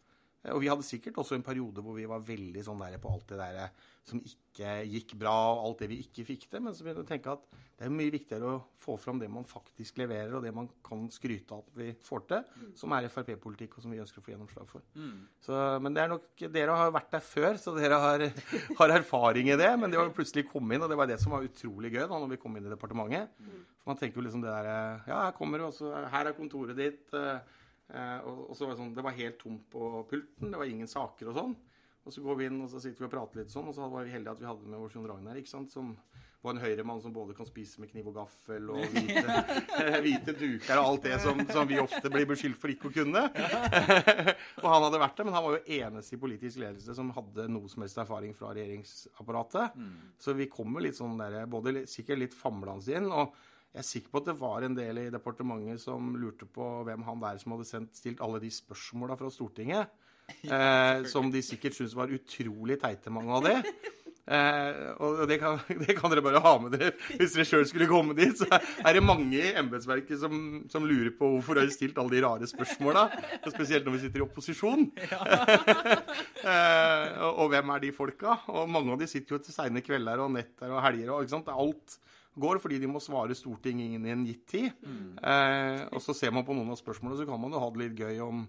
Eh, 0.43 0.53
og 0.55 0.63
vi 0.63 0.71
hadde 0.71 0.87
sikkert 0.87 1.19
også 1.19 1.37
en 1.37 1.45
periode 1.45 1.83
hvor 1.83 1.97
vi 1.97 2.07
var 2.09 2.23
veldig 2.25 2.65
sånn 2.65 2.83
der 2.83 2.99
på 3.01 3.11
alt 3.11 3.31
det 3.31 3.39
der 3.41 3.63
eh, 3.65 3.87
som 4.09 4.21
ikke 4.23 4.75
gikk 4.89 5.11
bra, 5.21 5.33
og 5.53 5.65
alt 5.67 5.81
det 5.83 5.89
vi 5.91 5.99
ikke 6.01 6.25
fikk 6.25 6.47
til. 6.49 6.63
Men 6.65 6.73
så 6.73 6.85
begynte 6.85 7.03
vi 7.03 7.05
å 7.05 7.09
tenke 7.11 7.33
at 7.35 7.43
det 7.79 7.85
er 7.85 7.93
mye 7.93 8.11
viktigere 8.11 8.53
å 8.55 8.61
få 8.79 8.95
fram 8.99 9.19
det 9.21 9.29
man 9.31 9.45
faktisk 9.47 9.99
leverer, 10.01 10.33
og 10.35 10.43
det 10.43 10.51
man 10.55 10.65
kan 10.83 11.05
skryte 11.13 11.53
av 11.55 11.61
at 11.61 11.77
vi 11.77 11.91
får 12.03 12.25
til, 12.31 12.47
mm. 12.57 12.71
som 12.79 12.95
er 12.95 13.07
Frp-politikk, 13.13 13.77
og 13.77 13.85
som 13.85 13.93
vi 13.93 14.01
ønsker 14.01 14.19
å 14.19 14.25
få 14.25 14.33
gjennomslag 14.33 14.67
for. 14.71 14.83
Mm. 14.97 15.21
Så, 15.45 15.59
men 15.85 15.95
det 15.95 16.03
er 16.03 16.11
nok, 16.11 16.25
dere 16.57 16.79
har 16.81 16.95
vært 16.95 17.13
der 17.13 17.23
før, 17.23 17.61
så 17.61 17.75
dere 17.77 18.01
har, 18.01 18.25
har, 18.81 18.95
erfaring 18.97 19.53
i 19.53 19.59
det. 19.61 19.69
Men 19.79 19.93
det 19.93 20.01
var 20.01 20.11
plutselig 20.17 20.47
komme 20.49 20.75
inn, 20.75 20.87
og 20.87 20.91
det 20.91 20.97
var 20.99 21.11
det 21.11 21.19
som 21.21 21.35
var 21.35 21.45
utrolig 21.45 21.93
gøy 21.93 22.07
da 22.07 22.09
når 22.15 22.33
vi 22.33 22.41
kom 22.41 22.57
inn 22.57 22.65
i 22.65 22.73
departementet. 22.73 23.29
Mm. 23.45 23.61
Man 23.89 23.97
tenker 23.97 24.21
jo 24.21 24.27
liksom 24.27 24.43
det 24.45 24.53
der 24.53 24.69
Ja, 25.09 25.23
her 25.25 25.33
kommer 25.37 25.61
du, 25.61 25.65
og 25.65 26.11
her 26.13 26.29
er 26.29 26.37
kontoret 26.37 26.77
ditt. 26.77 27.09
Eh, 27.89 28.19
og, 28.21 28.49
og, 28.51 28.53
så 28.53 28.67
var 28.67 28.75
det 28.75 28.83
sånn, 28.83 28.93
det 28.93 29.05
var 29.05 29.17
helt 29.17 29.39
tomt 29.41 29.65
på 29.73 29.89
pulten, 30.09 30.51
det 30.51 30.61
var 30.61 30.69
ingen 30.69 30.89
saker 30.89 31.31
og 31.31 31.39
sånn. 31.39 31.57
Og 32.05 32.13
så 32.13 32.23
går 32.25 32.37
vi 32.39 32.49
inn 32.49 32.61
og 32.63 32.69
så 32.71 32.81
sitter 32.81 33.03
vi 33.03 33.09
og 33.09 33.13
prater 33.13 33.41
litt 33.41 33.53
sånn, 33.53 33.67
og 33.69 33.75
så 33.75 33.89
var 33.89 34.05
vi 34.05 34.13
heldige 34.13 34.37
at 34.37 34.41
vi 34.41 34.49
hadde 34.49 34.69
med 34.69 34.81
vår 34.81 34.93
Jon 34.95 35.07
Ragnar, 35.09 35.39
ikke 35.41 35.51
sant, 35.51 35.73
som 35.73 35.95
var 36.39 36.53
en 36.53 36.61
høyremann 36.63 37.01
som 37.03 37.11
både 37.11 37.33
kan 37.35 37.47
spise 37.49 37.81
med 37.81 37.89
kniv 37.91 38.07
og 38.13 38.15
gaffel 38.15 38.69
og 38.71 38.79
hvite, 38.93 39.35
hvite 40.05 40.35
duker 40.39 40.79
og 40.79 40.85
alt 40.93 41.09
det 41.09 41.17
som, 41.19 41.41
som, 41.49 41.67
vi 41.67 41.81
ofte 41.81 42.13
blir 42.13 42.29
beskyldt 42.29 42.61
for 42.61 42.71
ikke 42.71 42.91
å 42.91 42.95
kunne. 42.95 43.25
og 44.63 44.69
han 44.69 44.85
hadde 44.85 45.03
vært 45.03 45.19
det, 45.19 45.27
men 45.27 45.35
han 45.35 45.45
var 45.45 45.57
jo 45.57 45.77
eneste 45.81 46.15
i 46.15 46.21
politisk 46.21 46.61
ledelse 46.63 46.95
som 46.95 47.11
hadde 47.17 47.49
noe 47.51 47.67
som 47.71 47.83
helst 47.83 47.99
erfaring 47.99 48.37
fra 48.37 48.53
regjeringsapparatet. 48.55 49.75
Mm. 49.75 49.93
Så 50.21 50.37
vi 50.37 50.47
kommer 50.53 50.85
litt 50.85 50.97
sånn 50.97 51.19
der, 51.19 51.41
både 51.51 51.83
sikkert 51.91 52.23
litt 52.23 52.37
famlende 52.37 52.95
inn. 52.95 53.11
og 53.11 53.35
jeg 53.69 53.83
er 53.83 53.85
sikker 53.85 54.09
på 54.13 54.21
at 54.23 54.29
det 54.31 54.37
var 54.39 54.65
en 54.65 54.77
del 54.77 54.97
i 55.03 55.09
departementet 55.13 55.81
som 55.83 56.13
lurte 56.17 56.47
på 56.49 56.67
hvem 56.87 57.03
han 57.05 57.21
der 57.21 57.37
som 57.41 57.53
hadde 57.53 57.67
sendt, 57.69 57.97
stilt 57.97 58.21
alle 58.25 58.41
de 58.41 58.49
spørsmåla 58.53 59.19
fra 59.19 59.31
Stortinget. 59.33 59.89
Eh, 60.45 61.07
som 61.09 61.31
de 61.33 61.39
sikkert 61.41 61.73
syntes 61.73 61.95
var 61.97 62.11
utrolig 62.13 62.75
teite, 62.77 63.09
mange 63.09 63.33
av 63.33 63.47
det. 63.47 63.55
Eh, 64.29 64.89
og 65.01 65.23
det 65.25 65.39
kan, 65.41 65.57
det 65.81 65.95
kan, 65.97 66.11
dere 66.11 66.21
bare 66.21 66.41
ha 66.43 66.51
med 66.61 66.75
dere 66.75 66.91
hvis 67.17 67.33
dere 67.33 67.47
sjøl 67.49 67.65
skulle 67.65 67.87
komme 67.89 68.13
dit. 68.17 68.37
Så 68.37 68.45
er 68.45 68.93
det 68.93 69.01
mange 69.01 69.39
i 69.39 69.55
embetsverket 69.57 70.21
som, 70.21 70.33
som, 70.69 70.85
lurer 70.85 71.09
på 71.17 71.31
hvorfor 71.33 71.57
de 71.57 71.63
har 71.65 71.73
stilt 71.73 71.97
alle 71.97 72.13
de 72.13 72.21
rare 72.25 72.49
spørsmåla. 72.49 73.07
Spesielt 73.47 73.89
når 73.89 73.97
vi 73.97 74.03
sitter 74.03 74.21
i 74.21 74.25
opposisjon. 74.27 74.85
eh, 76.51 77.07
og, 77.25 77.31
og, 77.31 77.47
hvem 77.55 77.73
er 77.73 77.83
de 77.87 77.95
folka? 77.95 78.37
Og 78.53 78.69
mange 78.69 78.93
av 78.93 79.01
de 79.01 79.09
sitter 79.09 79.39
jo 79.39 79.41
til 79.47 79.55
seine 79.55 79.81
kvelder 79.85 80.21
og 80.21 80.29
netter 80.37 80.75
og 80.75 80.83
helger. 80.85 81.09
og 81.15 81.25
ikke 81.25 81.33
sant? 81.33 81.49
Det 81.49 81.55
er 81.55 81.65
Alt 81.65 81.97
går, 82.41 82.61
fordi 82.63 82.79
de 82.81 82.89
må 82.91 83.01
svare 83.03 83.37
Stortinget 83.37 83.93
innen 83.93 84.09
en 84.13 84.25
gitt 84.27 84.45
tid. 84.49 84.71
Mm. 84.83 85.19
Eh, 85.19 85.83
og 85.93 86.03
så 86.03 86.15
ser 86.17 86.33
man 86.35 86.47
på 86.47 86.55
noen 86.57 86.73
av 86.73 86.79
spørsmålene, 86.79 87.19
så 87.21 87.29
kan 87.29 87.41
man 87.41 87.55
jo 87.55 87.61
ha 87.63 87.71
det 87.73 87.83
litt 87.83 88.03
gøy 88.03 88.21
om 88.25 88.45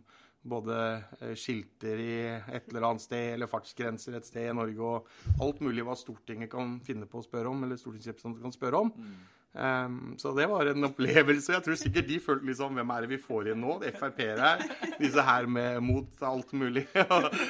både 0.51 0.77
eh, 1.21 1.35
skilter 1.37 2.01
i 2.01 2.15
et 2.31 2.71
eller 2.71 2.87
annet 2.89 3.05
sted, 3.05 3.35
eller 3.35 3.51
fartsgrenser 3.51 4.17
et 4.17 4.29
sted 4.29 4.49
i 4.49 4.57
Norge, 4.57 4.81
og 4.81 5.43
alt 5.45 5.61
mulig 5.65 5.85
hva 5.87 5.99
Stortinget 5.99 6.53
kan 6.53 6.79
finne 6.87 7.09
på 7.11 7.21
å 7.21 7.27
spørre 7.27 7.53
om, 7.53 7.67
eller 7.67 7.81
stortingsrepresentanter 7.81 8.47
kan 8.47 8.57
spørre 8.57 8.87
om. 8.87 8.95
Mm. 8.97 9.21
Um, 9.53 10.15
så 10.19 10.31
det 10.37 10.47
var 10.47 10.69
en 10.71 10.87
opplevelse. 10.87 11.53
Jeg 11.53 11.65
tror 11.67 11.79
sikkert 11.79 12.07
de 12.07 12.21
følte 12.23 12.47
liksom 12.47 12.77
Hvem 12.79 12.91
er 12.95 13.03
det 13.03 13.09
vi 13.11 13.17
får 13.19 13.49
igjen 13.49 13.65
nå? 13.65 13.81
Det 13.83 13.97
Frp-ere 13.99 14.53
her. 14.53 14.93
Disse 15.01 15.25
her 15.27 15.49
med 15.51 15.81
mot 15.83 16.23
alt 16.23 16.53
mulig. 16.55 16.85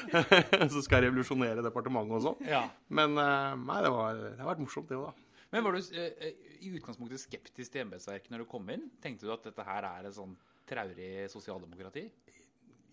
Som 0.73 0.81
skal 0.81 1.05
revolusjonere 1.05 1.65
departementet 1.67 2.17
og 2.17 2.25
sånn. 2.25 2.47
Ja. 2.49 2.63
Men 2.89 3.19
uh, 3.21 3.53
nei, 3.53 3.83
det, 3.85 3.93
var, 3.93 4.23
det 4.23 4.39
har 4.41 4.53
vært 4.55 4.65
morsomt, 4.65 4.89
det 4.89 4.97
òg, 4.97 5.11
da. 5.11 5.30
Men 5.51 5.67
var 5.67 5.75
du 5.75 5.81
eh, 5.99 6.35
i 6.63 6.73
utgangspunktet 6.77 7.23
skeptisk 7.23 7.75
til 7.75 7.85
embetsverket 7.85 8.31
når 8.33 8.45
du 8.45 8.51
kom 8.51 8.69
inn? 8.73 8.89
Tenkte 9.03 9.27
du 9.27 9.35
at 9.35 9.47
dette 9.49 9.67
her 9.67 9.87
er 9.89 10.09
et 10.09 10.17
sånn 10.17 10.37
traurig 10.71 11.27
sosialdemokrati? 11.33 12.05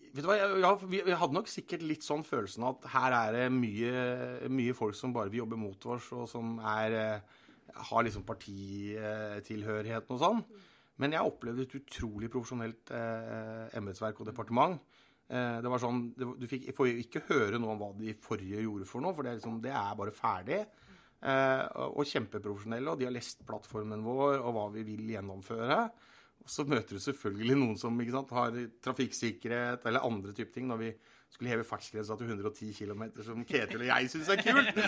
Vet 0.08 0.24
du 0.24 0.28
hva, 0.30 0.38
ja, 0.38 0.70
vi, 0.88 1.02
hadde 1.04 1.36
nok 1.36 1.50
sikkert 1.50 1.84
litt 1.84 2.06
sånn 2.06 2.24
følelsen 2.26 2.64
at 2.66 2.86
her 2.94 3.14
er 3.14 3.34
det 3.36 3.44
mye, 3.52 3.92
mye 4.50 4.76
folk 4.76 4.96
som 4.96 5.12
bare 5.14 5.30
vil 5.30 5.44
jobbe 5.44 5.58
mot 5.60 5.88
oss, 5.94 6.08
og 6.16 6.24
som 6.30 6.56
er, 6.64 6.96
eh, 6.96 7.76
har 7.90 8.06
liksom 8.06 8.24
partitilhørigheten 8.26 10.16
og 10.16 10.22
sånn. 10.22 10.42
Men 10.98 11.14
jeg 11.14 11.30
opplevde 11.30 11.66
et 11.66 11.76
utrolig 11.78 12.30
profesjonelt 12.32 12.90
eh, 12.90 13.68
embetsverk 13.78 14.24
og 14.24 14.30
departement. 14.32 14.80
Eh, 15.28 15.60
det 15.62 15.70
var 15.70 15.82
sånn, 15.82 16.08
Du 16.16 16.46
fikk, 16.50 16.70
får 16.74 16.90
jo 16.90 17.04
ikke 17.04 17.26
høre 17.28 17.60
noe 17.60 17.76
om 17.76 17.82
hva 17.82 17.92
de 18.00 18.16
forrige 18.24 18.64
gjorde 18.64 18.88
for 18.88 19.04
noe, 19.04 19.14
for 19.14 19.22
det 19.22 19.34
er, 19.34 19.40
liksom, 19.42 19.60
det 19.62 19.74
er 19.76 19.98
bare 20.00 20.14
ferdig. 20.14 20.62
Eh, 21.18 21.64
og 21.90 22.06
kjempeprofesjonelle, 22.06 22.92
og 22.92 23.00
de 23.00 23.08
har 23.08 23.14
lest 23.14 23.42
plattformen 23.46 24.04
vår 24.06 24.38
og 24.38 24.52
hva 24.54 24.66
vi 24.76 24.84
vil 24.86 25.14
gjennomføre. 25.16 25.80
Og 26.44 26.52
så 26.52 26.64
møter 26.68 26.96
du 26.96 27.02
selvfølgelig 27.02 27.56
noen 27.58 27.78
som 27.80 27.98
sant, 28.12 28.34
har 28.36 28.58
trafikksikkerhet 28.84 29.86
eller 29.88 30.06
andre 30.06 30.32
typer 30.32 30.54
ting. 30.54 30.68
når 30.70 30.78
vi 30.84 30.92
skulle 31.28 31.50
heve 31.52 31.64
fartsgrensa 31.66 32.16
til 32.16 32.30
110 32.30 32.70
km, 32.72 33.02
som 33.20 33.42
Ketil 33.44 33.82
og 33.82 33.90
jeg 33.90 34.10
syns 34.12 34.30
er 34.32 34.40
kult. 34.40 34.78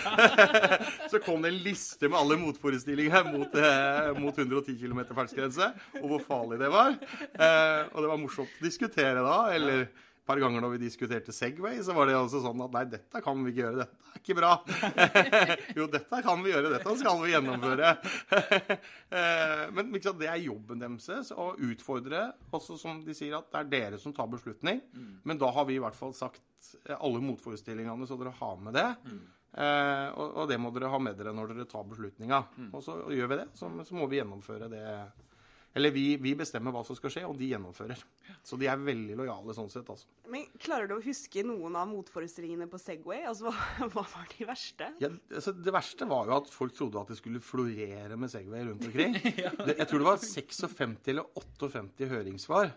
så 1.11 1.19
kom 1.21 1.43
det 1.43 1.51
en 1.51 1.59
liste 1.67 2.09
med 2.09 2.17
alle 2.17 2.37
motforestillinger 2.41 3.27
mot, 3.29 3.59
eh, 3.59 4.09
mot 4.17 4.33
110 4.33 4.79
km 4.79 5.03
fartsgrense, 5.13 5.67
og 6.01 6.07
hvor 6.13 6.23
farlig 6.25 6.57
det 6.63 6.71
var. 6.73 6.95
Eh, 7.19 7.83
og 7.91 7.99
det 8.01 8.09
var 8.09 8.23
morsomt 8.23 8.55
å 8.57 8.65
diskutere 8.65 9.21
da. 9.21 9.37
eller 9.53 9.85
par 10.27 10.39
ganger 10.41 10.61
når 10.63 10.75
vi 10.75 10.81
diskuterte 10.83 11.33
Segway, 11.33 11.79
så 11.83 11.95
var 11.97 12.07
det 12.07 12.15
altså 12.17 12.41
sånn 12.43 12.61
at 12.65 12.75
nei, 12.75 12.83
dette 12.93 13.21
kan 13.23 13.41
vi 13.41 13.53
ikke 13.53 13.63
gjøre. 13.63 13.81
Dette 13.81 14.11
er 14.11 14.21
ikke 14.21 14.37
bra. 14.37 14.51
jo, 15.79 15.87
dette 15.91 16.21
kan 16.27 16.45
vi 16.45 16.53
gjøre. 16.53 16.73
Dette 16.75 16.95
skal 17.01 17.23
vi 17.23 17.35
gjennomføre. 17.35 17.95
Eh, 19.11 19.65
men 19.75 19.89
liksom, 19.91 20.15
det 20.21 20.29
er 20.31 20.37
jobben 20.39 20.79
deres 20.79 21.33
å 21.35 21.49
utfordre, 21.67 22.21
også 22.55 22.77
som 22.79 23.01
de 23.03 23.11
sier, 23.15 23.33
at 23.35 23.49
det 23.51 23.59
er 23.59 23.71
dere 23.73 23.97
som 23.99 24.13
tar 24.15 24.29
beslutning. 24.31 24.79
Mm. 24.95 25.09
Men 25.27 25.41
da 25.41 25.49
har 25.51 25.65
vi 25.67 25.75
i 25.75 25.81
hvert 25.83 25.97
fall 25.97 26.13
sagt 26.15 26.69
alle 26.95 27.19
motforestillingene, 27.25 28.07
så 28.07 28.15
dere 28.21 28.31
har 28.37 28.61
med 28.63 28.77
det. 28.79 28.87
Mm. 29.09 29.19
Eh, 29.51 30.07
og, 30.15 30.27
og, 30.29 30.45
det 30.47 30.61
må 30.63 30.71
dere 30.71 30.93
ha 30.93 30.99
med 31.03 31.19
dere 31.19 31.33
når 31.35 31.51
dere 31.51 31.67
tar 31.67 31.83
beslutninga. 31.89 32.39
Mm. 32.55 32.69
Og 32.71 32.85
så 32.85 32.95
gjør 33.11 33.33
vi 33.33 33.39
det. 33.41 33.47
Så, 33.59 33.71
så 33.87 33.99
må 33.99 34.07
vi 34.07 34.21
gjennomføre 34.21 34.71
det 34.71 34.85
eller 35.73 35.93
vi, 35.95 36.05
vi, 36.19 36.33
bestemmer 36.35 36.73
hva 36.75 36.81
som 36.83 36.97
skal 36.97 37.13
skje, 37.13 37.23
og 37.27 37.37
de 37.39 37.47
gjennomfører. 37.53 38.01
Så 38.43 38.57
de 38.59 38.67
er 38.67 38.81
veldig 38.81 39.15
lojale 39.21 39.55
sånn 39.55 39.69
sett. 39.71 39.87
altså. 39.87 40.09
Men 40.31 40.43
Klarer 40.59 40.89
du 40.89 40.97
å 40.97 41.03
huske 41.03 41.45
noen 41.47 41.77
av 41.79 41.87
motforestillingene 41.91 42.67
på 42.71 42.79
Segway? 42.81 43.23
Altså, 43.29 43.47
hva, 43.47 43.87
hva 43.93 44.03
var 44.11 44.27
de 44.33 44.47
verste? 44.49 44.91
Ja, 45.03 45.11
altså, 45.31 45.55
det 45.55 45.75
verste 45.75 46.07
var 46.11 46.27
jo 46.27 46.37
at 46.41 46.51
folk 46.51 46.75
trodde 46.75 46.99
at 46.99 47.13
det 47.13 47.19
skulle 47.21 47.43
florere 47.43 48.19
med 48.19 48.33
Segway 48.33 48.65
rundt 48.67 48.87
omkring. 48.89 49.15
ja. 49.45 49.53
jeg 49.55 49.87
tror 49.87 50.03
det 50.03 50.09
var 50.09 50.23
56 50.25 51.11
eller 51.13 51.31
58 51.39 52.11
høringssvar. 52.11 52.75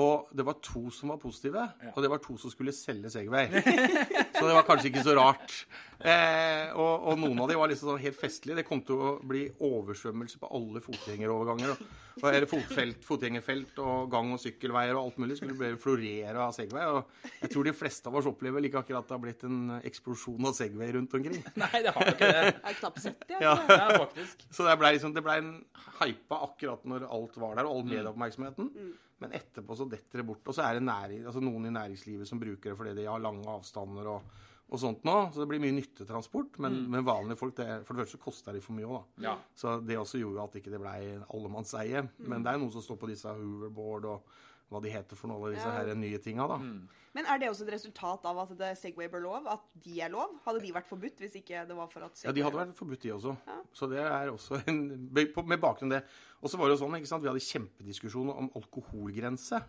Og 0.00 0.30
det 0.32 0.44
var 0.48 0.56
to 0.64 0.86
som 0.94 1.10
var 1.12 1.18
positive, 1.20 1.62
ja. 1.68 1.90
og 1.92 2.00
det 2.00 2.08
var 2.08 2.20
to 2.24 2.38
som 2.40 2.48
skulle 2.48 2.72
selge 2.72 3.10
Segway. 3.12 3.50
så 4.38 4.44
det 4.46 4.54
var 4.56 4.64
kanskje 4.64 4.88
ikke 4.88 5.02
så 5.04 5.12
rart. 5.18 5.56
Eh, 6.00 6.70
og, 6.72 7.10
og, 7.12 7.18
noen 7.20 7.42
av 7.44 7.50
de 7.50 7.58
var 7.60 7.68
liksom 7.68 7.90
sånn 7.90 8.00
helt 8.00 8.16
festlige. 8.16 8.56
Det 8.56 8.64
kom 8.64 8.80
til 8.88 8.96
å 8.96 9.10
bli 9.28 9.42
oversvømmelse 9.60 10.40
på 10.40 10.48
alle 10.56 10.80
fotgjengeroverganger. 10.82 11.74
Og, 12.22 12.24
eller 12.24 12.48
fotfelt, 12.48 13.04
fotgjengerfelt 13.04 13.78
og 13.84 14.08
gang- 14.12 14.32
og 14.32 14.40
sykkelveier 14.40 14.96
og 14.96 15.10
alt 15.10 15.20
mulig. 15.20 15.36
Skulle 15.42 15.58
bli 15.60 15.70
florere 15.84 16.40
av 16.40 16.56
Segway. 16.56 16.88
Og 16.96 17.28
jeg 17.44 17.52
tror 17.52 17.68
de 17.68 17.76
fleste 17.76 18.08
av 18.08 18.18
oss 18.22 18.32
opplever 18.32 18.64
like 18.64 18.80
akkurat 18.80 19.04
at 19.04 19.12
det 19.12 19.18
har 19.18 19.24
blitt 19.28 19.46
en 19.50 19.76
eksplosjon 19.82 20.48
av 20.48 20.56
Segway 20.56 20.96
rundt 20.96 21.20
omkring. 21.20 21.44
Nei, 21.66 21.72
det 21.84 21.92
har 21.92 22.12
ikke 22.16 22.32
det. 22.32 22.48
Det 22.48 22.56
er 22.72 22.80
knapt 22.80 23.04
sett, 23.04 23.28
ja. 23.28 23.44
ja. 23.44 23.54
ja 23.68 23.86
faktisk. 24.06 24.48
Så 24.48 24.64
det 24.64 24.80
ble, 24.80 24.96
liksom, 24.96 25.12
det 25.12 25.28
ble 25.28 25.38
en 25.44 25.54
hypa 26.00 26.42
akkurat 26.48 26.88
når 26.88 27.10
alt 27.12 27.36
var 27.44 27.58
der, 27.60 27.68
og 27.68 27.76
all 27.76 27.84
mm. 27.84 27.96
medieoppmerksomheten. 27.98 28.72
Mm. 28.72 28.92
Men 29.22 29.34
etterpå 29.38 29.76
så 29.78 29.88
detter 29.90 30.22
det 30.22 30.28
bort. 30.28 30.46
Og 30.46 30.56
så 30.56 30.66
er 30.66 30.78
det 30.78 30.86
næring, 30.86 31.26
altså 31.26 31.42
noen 31.44 31.68
i 31.68 31.74
næringslivet 31.74 32.28
som 32.28 32.40
bruker 32.42 32.72
det 32.72 32.78
fordi 32.78 32.96
de 32.98 33.08
har 33.08 33.22
lange 33.22 33.46
avstander 33.50 34.10
og, 34.12 34.38
og 34.72 34.80
sånt 34.82 35.04
nå. 35.08 35.16
Så 35.32 35.42
det 35.42 35.48
blir 35.52 35.62
mye 35.62 35.76
nyttetransport. 35.78 36.60
Men, 36.64 36.78
mm. 36.82 36.92
men 36.96 37.08
vanlige 37.08 37.40
folk, 37.40 37.56
det, 37.60 37.68
for 37.86 37.94
det 37.94 38.04
første 38.04 38.18
så 38.18 38.24
koster 38.26 38.58
det 38.58 38.64
for 38.64 38.76
mye 38.78 38.88
òg, 38.88 39.02
da. 39.16 39.26
Ja. 39.28 39.36
Så 39.58 39.76
det 39.86 40.00
også 40.00 40.22
gjorde 40.22 40.46
at 40.48 40.58
ikke 40.60 40.72
det 40.74 40.82
blei 40.82 41.00
allemannseie. 41.22 42.06
Mm. 42.08 42.30
Men 42.32 42.46
det 42.46 42.54
er 42.54 42.62
noen 42.62 42.74
som 42.74 42.84
står 42.84 43.00
på 43.02 43.12
disse 43.12 43.36
hoverboard 43.36 44.10
og 44.12 44.32
hva 44.72 44.80
de 44.82 44.90
heter 44.92 45.18
for 45.18 45.28
noe, 45.30 45.38
alle 45.38 45.54
disse 45.56 45.68
Ja. 45.68 45.78
her 45.82 45.94
nye 45.98 46.18
tinga, 46.24 46.46
da. 46.50 46.56
Men 47.12 47.26
er 47.28 47.38
det 47.42 47.50
også 47.50 47.66
et 47.66 47.74
resultat 47.74 48.24
av 48.24 48.38
at 48.40 48.54
det 48.56 48.70
Segway 48.80 49.08
bør 49.12 49.20
lov? 49.26 49.46
At 49.52 49.66
de 49.84 49.98
er 50.00 50.08
lov? 50.12 50.32
Hadde 50.46 50.62
de 50.64 50.72
vært 50.72 50.88
forbudt 50.88 51.18
hvis 51.20 51.34
ikke 51.42 51.66
det 51.68 51.76
var 51.76 51.90
for 51.92 52.06
at 52.06 52.16
Segway... 52.16 52.30
Ja, 52.30 52.34
de 52.38 52.44
hadde 52.46 52.60
vært 52.62 52.78
forbudt, 52.78 53.02
de 53.04 53.12
også. 53.12 53.34
Ja. 53.46 53.58
Så 53.76 53.88
det 53.92 54.00
er 54.00 54.30
også 54.32 54.62
en 54.66 54.80
Med 55.52 55.60
bakgrunn 55.60 55.92
i 55.92 55.98
det. 55.98 56.04
Og 56.40 56.48
så 56.48 56.56
var 56.58 56.68
det 56.72 56.78
jo 56.78 56.86
sånn, 56.86 56.96
ikke 56.96 57.10
sant, 57.12 57.22
vi 57.22 57.28
hadde 57.28 57.44
kjempediskusjoner 57.44 58.40
om 58.40 58.48
alkoholgrense 58.56 59.60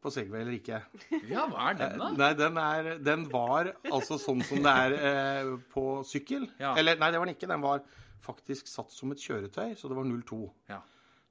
på 0.00 0.10
Segway 0.14 0.40
eller 0.46 0.56
ikke. 0.56 0.80
Ja, 1.32 1.44
hva 1.50 1.68
er 1.70 1.78
den, 1.82 1.98
da? 2.00 2.10
Nei, 2.16 2.32
den, 2.38 2.58
er, 2.62 2.90
den 3.02 3.28
var 3.32 3.74
altså 3.90 4.16
sånn 4.22 4.40
som 4.46 4.64
det 4.64 4.72
er 4.86 4.96
eh, 4.96 5.52
på 5.72 5.86
sykkel. 6.08 6.48
Ja. 6.60 6.72
Eller 6.80 6.96
nei, 7.00 7.10
det 7.12 7.20
var 7.20 7.28
den 7.28 7.36
ikke. 7.36 7.48
Den 7.50 7.64
var 7.64 7.84
faktisk 8.24 8.66
satt 8.72 8.90
som 8.94 9.12
et 9.12 9.20
kjøretøy, 9.22 9.74
så 9.78 9.90
det 9.92 9.96
var 9.98 10.08
02. 10.08 10.40
Ja. 10.72 10.80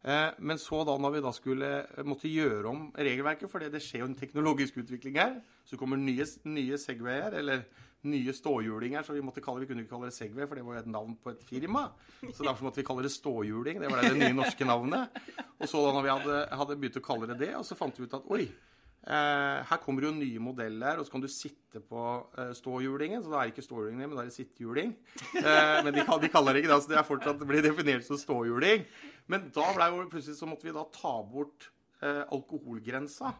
Eh, 0.05 0.35
men 0.37 0.59
så 0.61 0.83
da 0.85 0.93
når 1.01 1.15
vi 1.15 1.23
da 1.25 1.31
skulle 1.33 1.69
måtte 2.05 2.29
gjøre 2.29 2.69
om 2.69 2.83
regelverket, 2.93 3.49
for 3.49 3.63
det 3.63 3.81
skjer 3.81 4.03
jo 4.03 4.09
en 4.11 4.19
teknologisk 4.19 4.77
utvikling 4.83 5.17
her, 5.17 5.39
så 5.65 5.79
kommer 5.81 5.97
nye, 5.97 6.27
nye 6.45 6.77
Segwayer, 6.81 7.39
eller 7.41 7.65
nye 8.05 8.35
ståhjulinger, 8.37 9.01
så 9.01 9.15
vi 9.15 9.23
måtte 9.25 9.41
kalle 9.41 9.63
vi 9.63 9.71
kunne 9.71 9.81
ikke 9.81 9.95
kalle 9.95 10.11
det 10.11 10.17
Segway, 10.17 10.45
for 10.45 10.59
det 10.59 10.65
var 10.67 10.77
jo 10.77 10.83
et 10.83 10.91
navn 10.93 11.15
på 11.17 11.31
et 11.33 11.41
firma. 11.47 11.87
Så 12.21 12.45
derfor 12.45 12.67
måtte 12.67 12.83
vi 12.83 12.85
kalle 12.85 13.07
det 13.07 13.15
ståhjuling. 13.15 13.81
Det 13.81 13.89
var 13.89 14.05
det 14.05 14.19
nye 14.19 14.37
norske 14.37 14.67
navnet. 14.69 15.17
Og 15.57 15.65
så 15.71 15.81
da 15.81 15.95
når 15.95 16.05
vi 16.05 16.13
hadde, 16.13 16.37
hadde 16.61 16.77
begynt 16.83 17.01
å 17.01 17.05
kalle 17.07 17.31
det 17.31 17.39
det, 17.41 17.51
og 17.57 17.65
så 17.65 17.77
fant 17.79 17.97
vi 17.97 18.05
ut 18.05 18.13
at 18.13 18.29
oi, 18.29 18.45
Eh, 18.45 18.74
her 19.05 19.81
kommer 19.83 20.01
det 20.01 20.09
jo 20.09 20.17
nye 20.17 20.41
modeller, 20.41 20.97
og 20.97 21.05
så 21.05 21.13
kan 21.13 21.21
du 21.21 21.27
sitte 21.29 21.81
på 21.85 22.03
eh, 22.41 22.53
ståhjulingen. 22.57 23.21
Så 23.21 23.29
da 23.29 23.37
er 23.37 23.49
det 23.49 23.53
ikke 23.53 23.65
ståhjuling, 23.67 23.99
men 24.01 24.15
da 24.15 24.23
er 24.23 24.31
det 24.31 24.37
sittehjuling. 24.37 24.95
Eh, 25.35 25.75
men 25.85 25.93
de, 25.93 26.01
de 26.01 26.29
kaller 26.33 26.55
det 26.55 26.63
ikke 26.63 26.71
det, 26.71 26.79
så 26.81 26.89
det 26.89 26.97
er 26.97 27.05
fortsatt 27.05 27.43
blir 27.45 27.65
definert 27.65 28.07
som 28.07 28.17
ståhjuling. 28.17 28.85
Men 29.29 29.49
da 29.53 29.67
ble 29.75 29.91
jo 29.91 30.07
plutselig 30.09 30.39
så 30.39 30.49
måtte 30.49 30.65
vi 30.65 30.73
da 30.73 30.85
ta 30.95 31.13
bort 31.29 31.69
eh, 32.01 32.23
alkoholgrensa. 32.33 33.35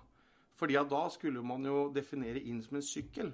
Fordi 0.56 0.78
da 0.92 1.02
skulle 1.12 1.42
man 1.44 1.66
jo 1.68 1.88
definere 1.96 2.40
inn 2.46 2.62
som 2.64 2.78
en 2.78 2.86
sykkel. 2.86 3.34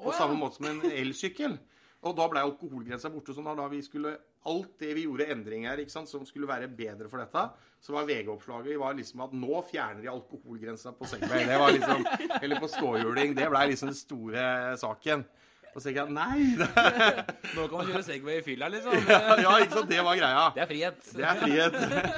På 0.00 0.12
samme 0.16 0.36
måte 0.40 0.58
som 0.58 0.68
en 0.68 0.82
elsykkel. 0.90 1.54
Og 2.02 2.16
da 2.16 2.26
ble 2.32 2.42
alkoholgrensa 2.42 3.12
borte. 3.12 3.36
Så 3.36 3.44
da 3.44 3.68
vi 3.70 3.80
skulle 3.84 4.16
Alt 4.48 4.78
det 4.80 4.94
vi 4.96 5.04
gjorde 5.04 5.26
endringer 5.34 5.82
ikke 5.82 5.92
sant, 5.92 6.08
som 6.08 6.22
skulle 6.24 6.48
være 6.48 6.70
bedre 6.72 7.10
for 7.12 7.20
dette, 7.20 7.42
så 7.80 7.92
var 7.92 8.06
VG-oppslaget 8.08 8.78
var 8.80 8.96
liksom 8.96 9.20
at 9.26 9.34
nå 9.36 9.60
fjerner 9.68 10.00
de 10.04 10.08
alkoholgrensa 10.12 10.94
på 10.96 11.08
Segway. 11.08 11.44
Det 11.48 11.58
var 11.60 11.74
liksom, 11.76 12.06
eller 12.40 12.60
på 12.62 12.70
ståhjuling. 12.72 13.36
Det 13.36 13.50
blei 13.52 13.66
liksom 13.72 13.92
den 13.92 14.00
store 14.00 14.46
saken. 14.80 15.26
Og 15.70 15.78
så 15.78 15.86
tenker 15.86 16.02
jeg 16.02 16.14
nei! 16.16 16.56
Nå 17.56 17.66
kan 17.68 17.76
man 17.76 17.90
kjøre 17.92 18.02
Segway 18.02 18.40
i 18.40 18.44
fylla, 18.44 18.70
liksom. 18.72 18.96
ja, 19.44 19.52
ikke 19.62 19.76
sant, 19.76 19.90
det 19.92 20.00
var 20.02 20.18
greia. 20.18 20.44
Det 20.56 20.64
er 20.64 20.70
frihet. 20.72 21.10
Det 21.14 21.26
er 21.28 21.42
frihet. 21.44 21.76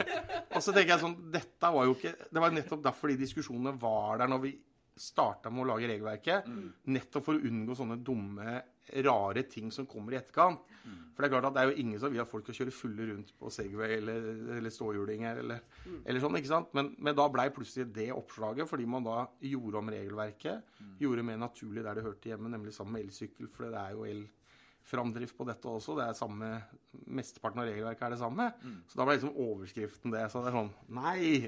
Og 0.57 0.65
så 0.65 0.73
tenker 0.73 0.95
jeg 0.95 1.03
sånn 1.03 1.17
Dette 1.33 1.69
var 1.75 1.87
jo 1.89 1.95
ikke 1.97 2.11
Det 2.29 2.41
var 2.43 2.53
nettopp 2.53 2.83
derfor 2.85 3.13
de 3.13 3.15
diskusjonene 3.23 3.73
var 3.81 4.21
der 4.21 4.31
når 4.33 4.43
vi 4.47 4.53
starta 5.03 5.51
med 5.53 5.65
å 5.65 5.69
lage 5.71 5.89
regelverket. 5.89 6.49
Nettopp 6.93 7.25
for 7.25 7.39
å 7.39 7.45
unngå 7.49 7.77
sånne 7.77 7.97
dumme, 8.05 8.59
rare 9.07 9.43
ting 9.49 9.71
som 9.73 9.87
kommer 9.87 10.13
i 10.13 10.19
etterkant. 10.19 10.61
For 11.15 11.23
det 11.23 11.29
er 11.29 11.33
klart 11.37 11.47
at 11.51 11.55
det 11.55 11.63
er 11.63 11.71
jo 11.71 11.79
ingen 11.85 12.01
som 12.03 12.11
vil 12.11 12.21
at 12.25 12.29
folk 12.31 12.43
skal 12.49 12.57
kjøre 12.65 12.73
fulle 12.75 13.05
rundt 13.13 13.29
på 13.39 13.51
Segway 13.55 13.93
eller, 14.01 14.25
eller 14.59 14.73
ståhjulinger 14.75 15.39
eller, 15.45 15.61
eller 16.03 16.21
sånn, 16.25 16.35
ikke 16.41 16.51
sant? 16.51 16.73
Men, 16.75 16.89
men 16.99 17.15
da 17.15 17.29
blei 17.31 17.45
plutselig 17.55 17.87
det 17.95 18.09
oppslaget, 18.17 18.67
fordi 18.69 18.87
man 18.91 19.05
da 19.07 19.21
gjorde 19.47 19.79
om 19.79 19.91
regelverket. 19.95 20.65
Gjorde 20.99 21.23
det 21.23 21.27
mer 21.31 21.39
naturlig 21.45 21.85
der 21.87 21.95
det 22.01 22.07
hørte 22.09 22.33
hjemme, 22.33 22.51
nemlig 22.51 22.75
sammen 22.75 22.97
med 22.99 23.07
elsykkel, 23.07 23.47
for 23.55 23.69
det 23.71 23.79
er 23.79 23.95
jo 23.95 24.07
el 24.11 24.25
framdrift 24.83 25.37
på 25.39 25.45
dette 25.47 25.69
også. 25.71 25.95
Det 26.01 26.09
er 26.09 26.17
samme, 26.19 26.49
Mesteparten 27.07 27.61
av 27.63 27.69
regelverket 27.71 28.03
er 28.09 28.15
det 28.17 28.19
samme. 28.25 28.49
Så 28.91 28.99
da 28.99 29.07
ble 29.07 29.15
liksom 29.15 29.37
overskriften 29.39 30.11
det. 30.17 30.25
Så 30.33 30.43
det 30.43 30.51
er 30.51 30.57
sånn 30.59 30.73
Nei! 30.91 31.47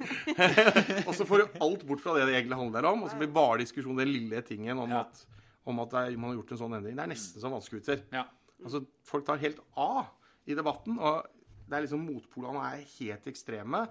og 1.08 1.12
så 1.18 1.26
får 1.26 1.42
du 1.42 1.58
alt 1.66 1.82
bort 1.88 2.02
fra 2.04 2.14
det 2.14 2.28
det 2.28 2.36
egentlig 2.38 2.60
handler 2.62 2.86
om, 2.92 3.02
og 3.02 3.10
så 3.10 3.18
blir 3.18 3.32
bare 3.34 3.64
diskusjon 3.64 3.98
den 3.98 4.12
lille 4.14 4.44
tingen 4.46 4.78
om 4.84 4.94
Ja. 4.94 5.02
at, 5.08 5.24
om 5.70 5.80
at 5.84 5.94
er, 6.00 6.16
man 6.16 6.32
har 6.32 6.40
gjort 6.40 6.54
en 6.54 6.60
sånn 6.64 6.76
endring. 6.78 6.96
Det 6.98 7.04
er 7.04 7.12
nesten 7.14 7.42
som 7.42 7.54
vannscooter. 7.54 8.04
Ja. 8.14 8.26
Altså, 8.64 8.84
folk 9.06 9.26
tar 9.26 9.40
helt 9.42 9.60
av 9.80 10.12
i 10.48 10.56
debatten, 10.56 10.98
og 11.00 11.24
det 11.64 11.76
er 11.76 11.86
liksom 11.86 12.04
motpolene 12.04 12.64
er 12.68 12.82
helt 12.98 13.28
ekstreme. 13.30 13.84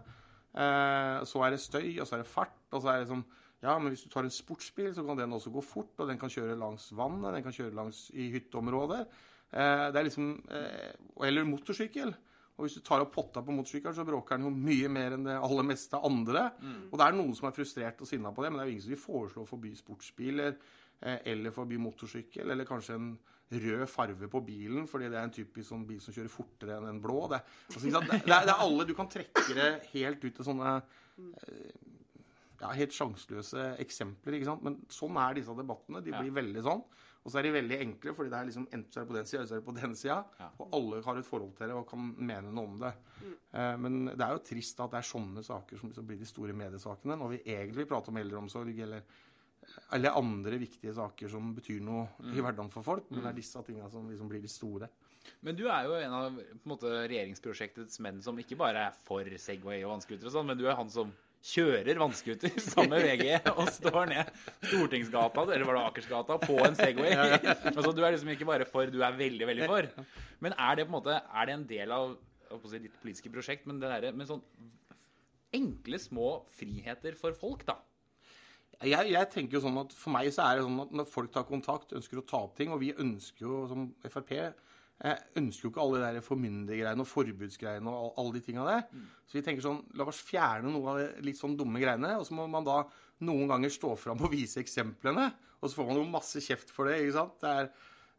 Eh, 0.53 1.24
så 1.25 1.42
er 1.42 1.56
det 1.56 1.63
støy, 1.63 1.88
og 1.98 2.06
så 2.06 2.18
er 2.18 2.24
det 2.24 2.30
fart, 2.30 2.60
og 2.72 2.84
så 2.84 2.92
er 2.92 3.00
det 3.00 3.08
liksom 3.08 3.25
Ja, 3.63 3.77
men 3.80 3.94
hvis 3.94 4.01
du 4.03 4.10
tar 4.12 4.25
en 4.27 4.34
sportsbil, 4.34 4.89
så 4.92 5.06
kan 5.08 5.15
den 5.15 5.32
også 5.32 5.48
gå 5.50 5.62
fort, 5.63 5.94
og 6.03 6.10
den 6.10 6.18
kan 6.20 6.27
kjøre 6.27 6.58
langs 6.60 6.89
vannet, 6.92 7.32
den 7.32 7.46
kan 7.46 7.53
kjøre 7.56 7.72
langs 7.77 8.10
i 8.12 8.25
hytteområder. 8.34 9.06
Eh, 9.53 9.86
det 9.88 10.01
er 10.01 10.03
liksom 10.03 10.34
eh, 10.51 10.92
Eller 11.24 11.48
motorsykkel. 11.48 12.12
Og 12.58 12.65
hvis 12.65 12.75
du 12.75 12.84
tar 12.86 13.01
opp 13.01 13.13
potta 13.15 13.42
på 13.42 13.56
motorsykkelen, 13.56 13.96
så 13.96 14.03
bråker 14.06 14.38
den 14.38 14.50
jo 14.50 14.51
mye 14.51 14.89
mer 14.92 15.15
enn 15.15 15.24
det 15.25 15.38
aller 15.39 15.65
meste 15.65 15.98
andre. 15.98 16.51
Og 16.92 17.00
det 17.00 17.08
er 17.08 17.15
noen 17.15 17.32
som 17.34 17.48
er 17.50 17.56
frustrert 17.56 18.03
og 18.03 18.10
sinna 18.10 18.30
på 18.36 18.44
det, 18.44 18.51
men 18.51 18.60
det 18.60 18.65
er 18.65 18.68
jo 18.68 18.74
ingen 18.75 18.84
som 18.84 18.94
vil 18.94 19.01
foreslå 19.01 19.46
å 19.46 19.50
forby 19.50 19.72
sportsbiler 19.80 20.60
eller 21.03 21.51
forbi 21.55 21.77
motorsykkel, 21.81 22.50
eller 22.53 22.65
kanskje 22.69 22.95
en 22.95 23.12
rød 23.53 23.83
farve 23.91 24.27
på 24.31 24.39
bilen, 24.48 24.88
fordi 24.89 25.10
det 25.12 25.17
er 25.19 25.27
en 25.27 25.33
typisk 25.36 25.67
sånn 25.69 25.83
bil 25.86 26.00
som 26.01 26.15
kjører 26.15 26.31
fortere 26.31 26.77
enn 26.79 26.88
en 26.89 27.01
blå. 27.03 27.19
Det, 27.29 27.41
altså, 27.69 27.83
det, 27.86 28.19
er, 28.24 28.45
det 28.48 28.53
er 28.55 28.63
alle 28.63 28.86
Du 28.89 28.93
kan 28.98 29.10
trekke 29.12 29.53
det 29.57 29.67
helt 29.91 30.24
ut 30.25 30.33
til 30.39 30.48
sånne 30.48 30.72
eh, 30.77 31.89
ja, 32.63 32.72
helt 32.77 32.95
sjanseløse 32.95 33.74
eksempler. 33.83 34.38
ikke 34.39 34.48
sant? 34.48 34.63
Men 34.65 34.79
sånn 34.93 35.17
er 35.19 35.36
disse 35.39 35.55
debattene. 35.57 36.01
De 36.05 36.13
Ja. 36.13 36.22
blir 36.24 36.31
veldig 36.39 36.63
sånn. 36.63 36.83
Og 37.24 37.31
så 37.31 37.39
er 37.39 37.43
de 37.48 37.51
veldig 37.55 37.77
enkle, 37.79 38.12
fordi 38.15 38.29
det 38.33 38.38
er 38.39 38.48
liksom 38.50 38.65
enten 38.67 38.91
så 38.91 39.00
er 39.00 39.03
det 39.05 39.10
på 39.12 39.15
den 39.15 39.25
sida, 39.29 39.38
eller 39.39 39.48
så 39.48 39.55
er 39.55 39.60
det 39.62 39.67
på 39.67 39.75
den 39.77 39.93
sida. 39.95 40.17
Ja. 40.39 40.50
Og 40.60 40.74
alle 40.75 41.01
har 41.05 41.17
et 41.22 41.25
forhold 41.27 41.53
til 41.55 41.67
det 41.72 41.75
og 41.77 41.86
kan 41.88 42.10
mene 42.19 42.51
noe 42.51 42.65
om 42.67 42.79
det. 42.81 42.93
Eh, 43.53 43.75
men 43.79 44.05
det 44.12 44.19
er 44.25 44.33
jo 44.36 44.41
trist 44.43 44.79
at 44.83 44.91
det 44.91 45.00
er 45.00 45.07
sånne 45.07 45.43
saker 45.43 45.77
som 45.79 45.89
liksom 45.91 46.07
blir 46.10 46.19
de 46.19 46.25
store 46.27 46.53
mediesakene, 46.57 47.15
når 47.19 47.29
vi 47.38 47.43
egentlig 47.53 47.88
prater 47.88 48.12
om 48.12 48.17
eldreomsorg 48.19 48.79
eller, 48.88 49.03
eller 49.96 50.17
andre 50.20 50.60
viktige 50.62 50.93
saker 50.96 51.32
som 51.32 51.53
betyr 51.58 51.82
noe 51.86 52.08
i 52.34 52.39
hverdagen 52.39 52.72
for 52.74 52.86
folk. 52.86 53.10
Men 53.12 53.24
det 53.24 53.34
er 53.34 53.39
disse 53.41 53.63
tinga 53.67 53.89
som 53.91 54.10
liksom 54.12 54.32
blir 54.32 54.43
de 54.43 54.51
store. 54.51 54.89
Men 55.43 55.55
du 55.55 55.65
er 55.72 55.88
jo 55.88 55.98
en 55.98 56.15
av 56.15 56.34
på 56.36 56.65
en 56.65 56.72
måte, 56.74 56.89
regjeringsprosjektets 57.10 58.01
menn 58.03 58.20
som 58.24 58.39
ikke 58.39 58.58
bare 58.60 58.89
er 58.89 58.98
for 59.05 59.27
Segway 59.39 59.84
og 59.84 59.93
vannscooter 59.96 60.27
og 60.27 60.36
sånn, 60.36 60.50
men 60.50 60.60
du 60.60 60.65
er 60.67 60.75
han 60.79 60.91
som 60.91 61.13
kjører 61.43 62.00
vannscooter 62.00 62.53
sammen 62.63 62.96
med 62.96 63.08
VG 63.08 63.32
og 63.58 63.72
står 63.75 64.12
ned 64.12 64.29
Stortingsgata, 64.70 65.46
eller 65.48 65.67
var 65.67 65.79
det 65.79 65.86
Akersgata, 65.89 66.38
på 66.43 66.60
en 66.63 66.77
Segway. 66.79 67.15
altså, 67.75 67.91
du 67.91 68.03
er 68.03 68.15
liksom 68.15 68.32
ikke 68.36 68.48
bare 68.50 68.67
for, 68.70 68.91
du 68.91 69.01
er 69.03 69.17
veldig, 69.20 69.50
veldig 69.51 69.72
for. 69.72 69.89
Men 70.43 70.55
er 70.55 70.79
det 70.79 70.88
på 70.88 70.93
en 70.93 71.00
måte, 71.00 71.17
er 71.20 71.50
det 71.50 71.58
en 71.58 71.67
del 71.74 71.96
av 71.96 72.15
si, 72.70 72.79
ditt 72.79 72.96
politiske 73.01 73.32
prosjekt, 73.34 73.67
men 73.67 73.82
det 73.82 73.91
derre 73.91 74.13
med 74.15 74.29
sånn 74.29 74.43
enkle, 75.53 76.00
små 76.01 76.29
friheter 76.55 77.17
for 77.20 77.36
folk, 77.38 77.65
da? 77.67 77.77
Jeg, 78.84 79.13
jeg 79.13 79.30
tenker 79.32 79.58
jo 79.58 79.63
sånn 79.63 79.80
at 79.80 79.94
For 79.96 80.13
meg 80.16 80.30
så 80.36 80.46
er 80.48 80.60
det 80.60 80.66
sånn 80.66 80.84
at 80.84 80.94
når 81.00 81.10
folk 81.10 81.32
tar 81.34 81.48
kontakt, 81.48 81.96
ønsker 81.96 82.20
å 82.20 82.25
ta 82.28 82.42
opp 82.44 82.58
ting 82.58 82.74
Og 82.74 82.82
vi 82.82 82.92
ønsker 83.00 83.46
jo 83.46 83.63
som 83.72 83.88
Frp 84.04 84.34
eh, 84.38 85.22
ønsker 85.40 85.68
jo 85.68 85.72
ikke 85.72 85.84
alle 85.84 86.02
de 86.02 86.10
der 86.18 86.25
formyndergreiene 86.25 87.04
og 87.04 87.10
forbudsgreiene 87.10 87.94
og 87.94 88.20
alle 88.22 88.36
de 88.38 88.44
tinga 88.46 88.68
der. 88.68 88.84
Så 89.28 89.40
vi 89.40 89.46
tenker 89.46 89.66
sånn 89.66 89.82
La 90.00 90.08
oss 90.10 90.22
fjerne 90.24 90.72
noe 90.72 90.92
av 90.92 91.02
de 91.02 91.25
litt 91.28 91.40
sånn 91.40 91.58
dumme 91.60 91.82
greiene. 91.82 92.13
Og 92.20 92.28
så 92.28 92.38
må 92.38 92.46
man 92.52 92.68
da 92.68 92.82
noen 93.24 93.50
ganger 93.52 93.74
stå 93.74 93.96
fram 94.00 94.22
og 94.24 94.32
vise 94.34 94.62
eksemplene. 94.63 95.30
Og 95.62 95.70
så 95.70 95.80
får 95.80 95.90
man 95.90 96.00
jo 96.02 96.12
masse 96.12 96.44
kjeft 96.44 96.72
for 96.75 96.90
det. 96.90 97.00
ikke 97.02 97.16
sant? 97.18 97.36
Det 97.42 97.52
er, 97.52 97.70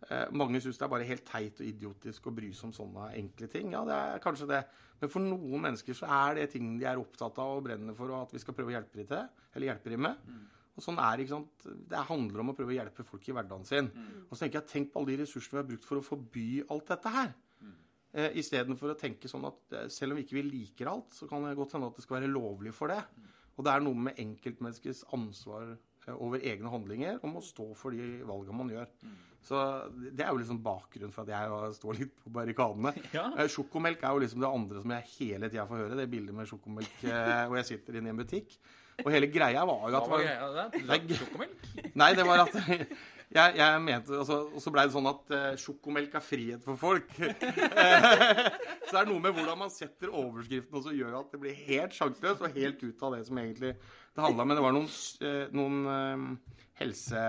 eh, 0.08 0.32
mange 0.32 0.60
syns 0.64 0.80
det 0.80 0.86
er 0.86 0.94
bare 0.94 1.08
helt 1.08 1.26
teit 1.28 1.60
og 1.60 1.68
idiotisk 1.68 2.26
å 2.28 2.34
bry 2.34 2.52
seg 2.52 2.70
om 2.70 2.74
sånne 2.78 3.10
enkle 3.20 3.50
ting. 3.52 3.72
Ja, 3.76 3.84
det 3.88 3.98
er 3.98 4.24
kanskje 4.24 4.48
det. 4.48 4.64
Men 5.00 5.12
for 5.12 5.20
noen 5.20 5.64
mennesker 5.66 5.96
så 5.98 6.08
er 6.08 6.40
det 6.40 6.50
ting 6.54 6.78
de 6.80 6.88
er 6.88 7.00
opptatt 7.00 7.38
av 7.42 7.58
og 7.58 7.64
brenner 7.66 7.96
for, 7.96 8.12
og 8.12 8.28
at 8.28 8.32
vi 8.32 8.40
skal 8.40 8.56
prøve 8.56 8.72
å 8.72 8.76
hjelpe 8.78 9.00
dem 9.00 9.10
til. 9.10 9.28
Eller 9.54 9.72
hjelpe 9.72 9.92
dem 9.92 10.04
med. 10.08 10.16
Og 10.74 10.82
sånn 10.82 10.98
er 10.98 11.16
det, 11.16 11.24
ikke 11.28 11.36
sant? 11.36 11.66
Det 11.92 12.00
handler 12.08 12.40
om 12.42 12.50
å 12.50 12.56
prøve 12.58 12.72
å 12.74 12.78
hjelpe 12.78 13.04
folk 13.06 13.28
i 13.30 13.34
hverdagen 13.36 13.64
sin. 13.68 13.90
Og 14.26 14.34
så 14.34 14.42
tenker 14.44 14.60
jeg, 14.60 14.70
Tenk 14.72 14.92
på 14.92 14.98
alle 15.02 15.12
de 15.14 15.20
ressursene 15.22 15.54
vi 15.58 15.62
har 15.62 15.68
brukt 15.70 15.86
for 15.86 16.00
å 16.00 16.04
forby 16.04 16.46
alt 16.68 16.88
dette 16.90 17.12
her. 17.14 17.34
Eh, 18.14 18.36
Istedenfor 18.38 18.92
å 18.92 18.98
tenke 18.98 19.26
sånn 19.30 19.46
at 19.48 19.72
eh, 19.74 19.88
selv 19.90 20.14
om 20.14 20.18
vi 20.20 20.22
ikke 20.26 20.42
liker 20.46 20.90
alt, 20.90 21.14
så 21.14 21.26
kan 21.30 21.42
det 21.46 21.56
godt 21.58 21.72
hende 21.74 21.88
at 21.90 21.96
det 21.98 22.04
skal 22.04 22.20
være 22.20 22.30
lovlig 22.30 22.70
for 22.74 22.90
det. 22.94 23.00
Og 23.56 23.66
det 23.66 23.72
er 23.72 23.82
noe 23.86 23.94
med 24.08 24.18
enkeltmenneskets 24.22 25.04
ansvar 25.14 25.72
eh, 25.72 26.14
over 26.14 26.42
egne 26.42 26.70
handlinger 26.70 27.18
om 27.26 27.38
å 27.38 27.42
stå 27.42 27.68
for 27.78 27.94
de 27.94 28.20
valgene 28.26 28.58
man 28.60 28.70
gjør. 28.74 28.90
Så 29.44 29.58
det 30.14 30.22
er 30.24 30.30
jo 30.30 30.38
liksom 30.40 30.62
bakgrunnen 30.64 31.12
for 31.12 31.26
at 31.26 31.34
jeg 31.34 31.74
står 31.80 31.98
litt 32.00 32.14
på 32.22 32.30
barrikadene. 32.34 32.94
Ja. 33.18 33.26
Eh, 33.38 33.50
Sjokomelk 33.50 34.02
er 34.06 34.14
jo 34.14 34.22
liksom 34.26 34.42
det 34.46 34.50
andre 34.50 34.82
som 34.82 34.94
jeg 34.94 35.10
hele 35.18 35.50
tida 35.50 35.66
får 35.70 35.82
høre. 35.84 35.98
Det 36.02 36.10
bildet 36.14 36.34
med 36.38 36.50
sjokomelk 36.50 37.02
hvor 37.02 37.58
jeg 37.62 37.70
sitter 37.70 37.98
inne 37.98 38.10
i 38.10 38.14
en 38.14 38.22
butikk. 38.22 38.54
Og 39.02 39.10
hele 39.10 39.28
greia 39.32 39.64
var 39.66 39.88
jo 39.90 39.98
at 39.98 40.06
Hva 40.06 40.12
var 40.12 40.22
greia 40.22 40.68
det? 41.02 41.18
Sjokomelk? 41.18 41.66
Nei, 42.00 42.10
det 42.14 42.26
var 42.28 42.44
at 42.44 42.54
jeg, 43.38 43.56
jeg 43.58 43.82
mente 43.82 44.14
altså, 44.20 44.38
Og 44.54 44.62
så 44.62 44.72
blei 44.74 44.84
det 44.86 44.94
sånn 44.94 45.10
at 45.10 45.34
uh, 45.34 45.48
sjokomelk 45.58 46.14
er 46.14 46.24
frihet 46.24 46.64
for 46.64 46.78
folk. 46.78 47.10
så 48.86 48.90
det 48.92 49.00
er 49.02 49.10
noe 49.10 49.22
med 49.24 49.34
hvordan 49.34 49.60
man 49.64 49.74
setter 49.74 50.12
overskriften 50.14 50.78
og 50.78 50.86
så 50.86 50.94
gjør 50.94 51.18
at 51.20 51.34
det 51.34 51.42
blir 51.42 51.62
helt 51.66 51.96
sjanseløst 51.96 52.44
og 52.46 52.58
helt 52.58 52.84
ut 52.84 53.06
av 53.08 53.18
det 53.18 53.24
som 53.28 53.42
egentlig 53.42 53.74
det 53.74 54.22
handla 54.22 54.44
om. 54.44 54.52
Men 54.52 54.58
det 54.60 54.64
var 54.64 54.76
noen, 54.76 54.90
eh, 55.26 55.46
noen 55.58 55.80
eh, 55.90 56.58
helse, 56.78 57.24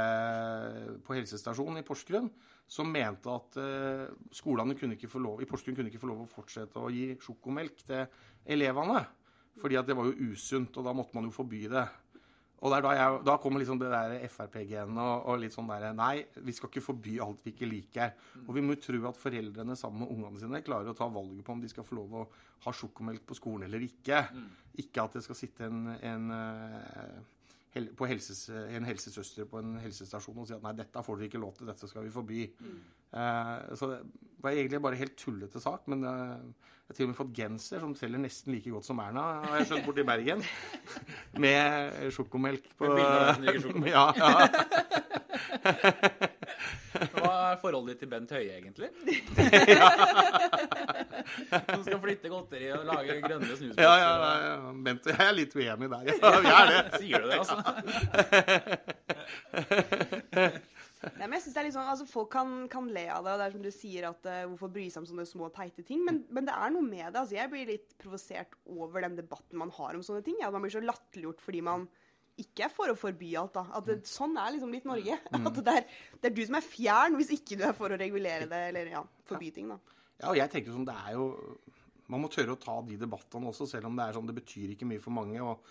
på 1.05 1.17
helsestasjonen 1.17 1.81
i 1.81 1.87
Porsgrunn 1.87 2.29
som 2.65 2.89
mente 2.89 3.29
at 3.29 3.57
uh, 3.61 4.07
skolene 4.33 4.73
kunne 4.77 4.95
ikke 4.97 5.09
få 5.09 5.19
lov, 5.21 5.41
i 5.41 5.45
Porsgrunn 5.49 5.75
kunne 5.77 5.91
ikke 5.91 6.01
få 6.01 6.09
lov 6.09 6.23
å 6.23 6.29
fortsette 6.29 6.81
å 6.81 6.89
gi 6.89 7.11
sjokomelk 7.21 7.83
til 7.85 8.07
elevene. 8.55 9.03
Fordi 9.61 9.77
at 9.79 9.87
det 9.87 9.95
var 9.97 10.09
jo 10.09 10.31
usunt, 10.33 10.75
og 10.77 10.87
da 10.87 10.93
måtte 10.95 11.15
man 11.15 11.29
jo 11.29 11.35
forby 11.35 11.65
det. 11.71 11.85
Og 12.65 12.71
da, 12.71 12.79
jeg, 12.95 13.19
da 13.27 13.35
kommer 13.41 13.61
liksom 13.61 13.77
det 13.77 13.91
der 13.91 14.15
Frp-genet 14.31 14.97
og, 14.97 15.27
og 15.29 15.41
litt 15.41 15.53
sånn 15.53 15.67
derre 15.69 15.91
Nei, 15.93 16.23
vi 16.47 16.55
skal 16.55 16.71
ikke 16.71 16.81
forby 16.81 17.17
alt 17.21 17.43
vi 17.45 17.53
ikke 17.53 17.69
liker. 17.69 18.15
Og 18.45 18.55
vi 18.55 18.63
må 18.63 18.73
jo 18.73 18.81
tro 18.87 19.01
at 19.11 19.19
foreldrene 19.19 19.75
sammen 19.77 20.05
med 20.05 20.13
ungene 20.15 20.41
sine 20.41 20.63
klarer 20.65 20.89
å 20.89 20.97
ta 20.97 21.07
valget 21.11 21.45
på 21.45 21.53
om 21.53 21.61
de 21.61 21.69
skal 21.69 21.85
få 21.85 21.99
lov 21.99 22.15
å 22.15 22.25
ha 22.65 22.73
sjokomelk 22.73 23.25
på 23.27 23.37
skolen 23.37 23.67
eller 23.67 23.85
ikke. 23.85 24.23
Ikke 24.81 25.03
at 25.03 25.19
det 25.19 25.25
skal 25.27 25.37
sitte 25.37 25.67
en, 25.67 25.91
en, 25.93 26.31
eh, 26.39 27.19
hel, 27.75 27.91
på 27.99 28.09
helses, 28.09 28.47
en 28.49 28.87
helsesøster 28.87 29.51
på 29.51 29.61
en 29.61 29.77
helsestasjon 29.83 30.41
og 30.41 30.49
si 30.49 30.55
at 30.57 30.65
nei, 30.65 30.73
dette 30.79 31.05
får 31.05 31.19
dere 31.19 31.29
ikke 31.29 31.43
lov 31.43 31.53
til, 31.59 31.69
dette 31.69 31.91
skal 31.91 32.07
vi 32.07 32.15
forby. 32.15 32.45
Eh, 32.47 32.94
så 33.11 33.91
det 33.91 33.99
var 34.45 34.51
egentlig 34.53 34.81
bare 34.81 34.95
helt 34.99 35.15
tullete 35.17 35.59
sak, 35.61 35.87
men 35.91 36.03
eh, 36.05 36.37
jeg 36.85 36.91
har 36.91 36.97
til 36.99 37.05
og 37.07 37.09
med 37.09 37.17
fått 37.17 37.33
genser 37.33 37.79
som 37.81 37.95
selger 37.97 38.21
nesten 38.21 38.53
like 38.53 38.69
godt 38.69 38.85
som 38.85 38.99
Erna, 39.01 39.23
har 39.41 39.55
jeg 39.57 39.67
skjønt, 39.71 39.85
borti 39.87 40.03
Bergen. 40.05 40.43
Med 41.45 41.63
sjokomelk 42.13 42.65
på 42.77 42.91
Med 42.93 43.61
sjokomelk. 43.63 43.93
Ja, 43.95 44.05
ja. 44.13 44.29
Hva 47.15 47.31
er 47.51 47.57
forholdet 47.59 47.95
ditt 47.95 48.05
til 48.05 48.09
Bent 48.11 48.31
Høie, 48.31 48.53
egentlig? 48.55 48.87
Som 51.65 51.81
skal 51.83 51.99
flytte 52.05 52.31
godteri 52.31 52.69
og 52.71 52.85
lage 52.87 53.17
grønne 53.25 53.49
snusbokser. 53.49 53.83
Ja, 53.83 53.93
ja, 53.99 54.11
ja, 54.21 54.31
ja. 54.45 54.71
Bent, 54.85 55.09
jeg 55.09 55.25
er 55.25 55.35
litt 55.35 55.57
uenig 55.57 55.89
der. 55.91 56.03
Ja, 56.13 56.13
vi 56.45 56.53
er 56.53 56.65
det. 56.71 56.79
Sier 57.01 57.19
du 57.19 57.27
det, 57.27 57.37
altså? 57.41 57.57
Nei, 61.03 61.27
men 61.27 61.35
jeg 61.37 61.43
synes 61.45 61.55
det 61.55 61.61
er 61.61 61.67
litt 61.67 61.75
sånn, 61.75 61.89
altså 61.91 62.07
Folk 62.09 62.31
kan, 62.33 62.53
kan 62.71 62.87
le 62.89 63.03
av 63.11 63.25
det, 63.25 63.33
og 63.35 63.41
det 63.41 63.45
er 63.45 63.53
som 63.53 63.65
du 63.65 63.71
sier 63.73 64.07
at 64.09 64.29
uh, 64.29 64.45
hvorfor 64.49 64.71
bry 64.73 64.87
seg 64.89 65.03
om 65.03 65.09
sånne 65.09 65.27
små, 65.29 65.49
teite 65.53 65.83
ting. 65.85 66.01
Men, 66.07 66.23
men 66.33 66.47
det 66.47 66.55
er 66.55 66.73
noe 66.73 66.85
med 66.85 67.05
det. 67.09 67.21
altså 67.21 67.37
Jeg 67.37 67.51
blir 67.51 67.69
litt 67.69 67.93
provosert 68.01 68.55
over 68.71 69.05
den 69.05 69.19
debatten 69.19 69.59
man 69.61 69.73
har 69.75 69.97
om 69.97 70.05
sånne 70.05 70.23
ting. 70.25 70.39
At 70.41 70.55
man 70.55 70.65
blir 70.65 70.73
så 70.73 70.83
latterliggjort 70.83 71.43
fordi 71.43 71.61
man 71.65 71.87
ikke 72.41 72.65
er 72.67 72.73
for 72.73 72.91
å 72.91 72.97
forby 72.99 73.31
alt. 73.39 73.55
da. 73.55 73.65
At 73.77 73.87
det, 73.87 73.99
Sånn 74.09 74.35
er 74.39 74.55
liksom 74.55 74.73
litt 74.75 74.87
Norge. 74.87 75.19
At 75.47 75.61
det 75.61 75.77
er, 75.81 75.87
det 76.21 76.31
er 76.31 76.35
du 76.35 76.43
som 76.47 76.59
er 76.59 76.67
fjern 76.67 77.19
hvis 77.19 77.31
ikke 77.37 77.59
du 77.59 77.65
er 77.67 77.77
for 77.77 77.93
å 77.93 77.99
regulere 77.99 78.49
det 78.51 78.61
eller 78.71 78.91
ja, 78.97 79.05
forby 79.27 79.51
ting. 79.55 79.71
da. 79.71 79.79
Ja, 80.19 80.31
og 80.31 80.39
jeg 80.39 80.51
tenker 80.51 80.71
sånn, 80.71 80.87
det 80.87 80.95
er 80.95 81.17
jo 81.17 81.25
Man 82.07 82.21
må 82.21 82.29
tørre 82.31 82.53
å 82.53 82.59
ta 82.61 82.75
de 82.85 82.99
debattene 83.01 83.49
også, 83.49 83.65
selv 83.65 83.89
om 83.89 83.95
det 83.97 84.03
er 84.05 84.13
sånn, 84.13 84.27
det 84.29 84.35
betyr 84.37 84.75
ikke 84.75 84.85
mye 84.85 85.01
for 85.01 85.15
mange. 85.15 85.39
og, 85.41 85.63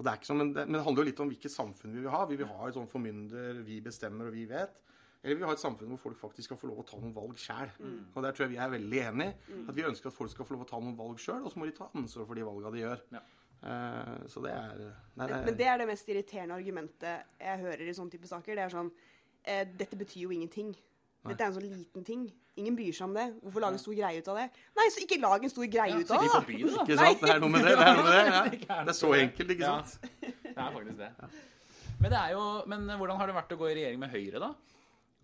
og 0.00 0.04
det 0.06 0.12
er 0.14 0.16
ikke 0.16 0.30
sånn, 0.30 0.38
men 0.40 0.52
det, 0.56 0.62
men 0.64 0.78
det 0.78 0.84
handler 0.86 1.04
jo 1.04 1.10
litt 1.10 1.18
om 1.20 1.28
hvilket 1.28 1.52
samfunn 1.52 1.92
vi 1.92 2.00
vil 2.00 2.12
ha. 2.14 2.22
Vi 2.24 2.38
vil 2.40 2.48
ha 2.48 2.68
et 2.70 2.76
sånn 2.78 2.88
formynder, 2.88 3.58
vi 3.66 3.82
bestemmer 3.84 4.30
og 4.30 4.32
vi 4.32 4.46
vet. 4.48 4.78
Eller 5.20 5.36
vi 5.36 5.42
vil 5.42 5.50
ha 5.50 5.52
et 5.52 5.60
samfunn 5.60 5.90
hvor 5.92 6.00
folk 6.00 6.16
faktisk 6.16 6.48
skal 6.48 6.60
få 6.62 6.70
lov 6.70 6.80
å 6.80 6.84
ta 6.88 6.96
noen 6.96 7.12
valg 7.12 7.36
sjøl. 7.36 7.74
Og 8.14 8.24
der 8.24 8.32
tror 8.32 8.46
jeg 8.46 8.54
vi 8.54 8.62
er 8.64 8.72
veldig 8.72 9.02
enige. 9.10 9.58
At 9.68 9.76
vi 9.76 9.84
ønsker 9.84 10.08
at 10.08 10.16
folk 10.16 10.32
skal 10.32 10.48
få 10.48 10.56
lov 10.56 10.64
å 10.64 10.70
ta 10.70 10.80
noen 10.80 10.96
valg 10.96 11.20
sjøl, 11.20 11.42
og 11.44 11.52
så 11.52 11.60
må 11.60 11.68
de 11.68 11.76
ta 11.76 11.90
ansvar 11.92 12.24
for 12.30 12.40
de 12.40 12.46
valga 12.48 12.72
de 12.72 12.80
gjør. 12.80 13.04
Ja. 13.18 13.22
Uh, 13.60 14.24
så 14.32 14.40
det 14.40 14.54
er 14.56 14.78
nei, 14.80 15.26
Men, 15.26 15.34
men 15.50 15.56
det 15.58 15.66
er 15.68 15.82
det 15.82 15.86
mest 15.90 16.06
irriterende 16.08 16.56
argumentet 16.56 17.26
jeg 17.36 17.60
hører 17.60 17.90
i 17.90 17.96
sånne 17.98 18.14
type 18.14 18.30
saker. 18.30 18.56
Det 18.56 18.62
er 18.64 18.72
sånn 18.72 18.88
uh, 18.88 19.64
Dette 19.82 19.98
betyr 20.00 20.22
jo 20.24 20.32
ingenting. 20.32 20.72
Dette 21.28 21.44
er 21.44 21.50
en 21.50 21.54
sånn 21.56 21.66
liten 21.68 22.04
ting. 22.06 22.22
Ingen 22.56 22.76
bryr 22.78 22.94
seg 22.96 23.04
om 23.08 23.14
det. 23.16 23.26
Hvorfor 23.44 23.60
lage 23.64 23.76
en 23.76 23.82
stor 23.82 23.94
greie 23.96 24.20
ut 24.22 24.28
av 24.32 24.38
det? 24.40 24.46
Nei, 24.78 24.86
så 24.94 25.02
ikke 25.04 25.18
lag 25.20 25.44
en 25.44 25.52
stor 25.52 25.66
greie 25.68 25.92
Ja, 25.92 25.98
ut 26.00 26.10
av 26.10 26.22
det, 26.24 26.30
da! 26.32 26.40
det, 26.40 26.56
da. 26.56 26.84
Ikke 26.86 26.96
sant? 27.00 27.20
Det 27.20 27.32
er 27.34 27.42
noe 27.44 27.52
med 27.52 27.66
det. 27.66 27.74
Det 27.76 27.84
er, 27.86 27.98
noe 27.98 28.06
med 28.06 28.16
det. 28.16 28.60
Ja. 28.64 28.78
Det 28.88 28.94
er 28.94 28.98
så 29.00 29.10
enkelt, 29.18 29.52
ikke 29.54 29.66
Ja. 29.66 29.74
sant? 29.84 30.10
Det 30.20 30.56
er 30.56 30.72
faktisk 30.78 30.98
det. 31.02 31.10
Men, 32.00 32.08
det 32.10 32.18
er 32.18 32.30
jo, 32.32 32.44
men 32.72 32.88
hvordan 32.96 33.20
har 33.20 33.28
det 33.28 33.36
vært 33.36 33.52
å 33.52 33.58
gå 33.60 33.68
i 33.68 33.74
regjering 33.76 34.00
med 34.00 34.12
Høyre, 34.14 34.40
da? 34.40 34.50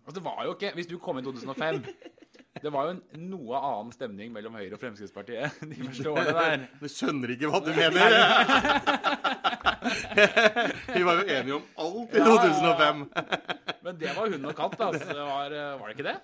Altså, 0.05 0.19
det 0.19 0.23
var 0.29 0.43
jo 0.45 0.53
ikke, 0.53 0.71
Hvis 0.77 0.87
du 0.87 0.97
kom 1.01 1.17
i 1.17 1.23
2005 1.25 1.81
Det 2.63 2.71
var 2.73 2.83
jo 2.87 2.91
en 2.95 3.01
noe 3.31 3.55
annen 3.59 3.91
stemning 3.95 4.29
mellom 4.33 4.53
Høyre 4.57 4.73
og 4.77 4.81
Fremskrittspartiet 4.81 5.47
de 5.71 5.77
første 5.83 6.09
årene 6.11 6.33
der. 6.37 6.57
Du 6.81 6.87
skjønner 6.91 7.27
ikke 7.35 7.47
hva 7.53 7.59
du 7.65 7.71
mener. 7.77 8.07
Vi 10.95 11.01
var 11.05 11.13
jo 11.21 11.25
enige 11.27 11.55
om 11.57 11.63
alt 11.83 12.13
i 12.15 12.17
Ja, 12.21 12.25
ja, 12.25 12.25
ja. 12.25 12.29
2005. 12.37 13.03
Men 13.87 13.93
det 14.01 14.11
var 14.17 14.25
hund 14.33 14.45
og 14.49 14.55
katt, 14.57 14.79
altså. 14.87 15.13
Var, 15.17 15.49
var 15.79 15.85
det 15.91 15.95
ikke 15.97 16.07
det? 16.09 16.17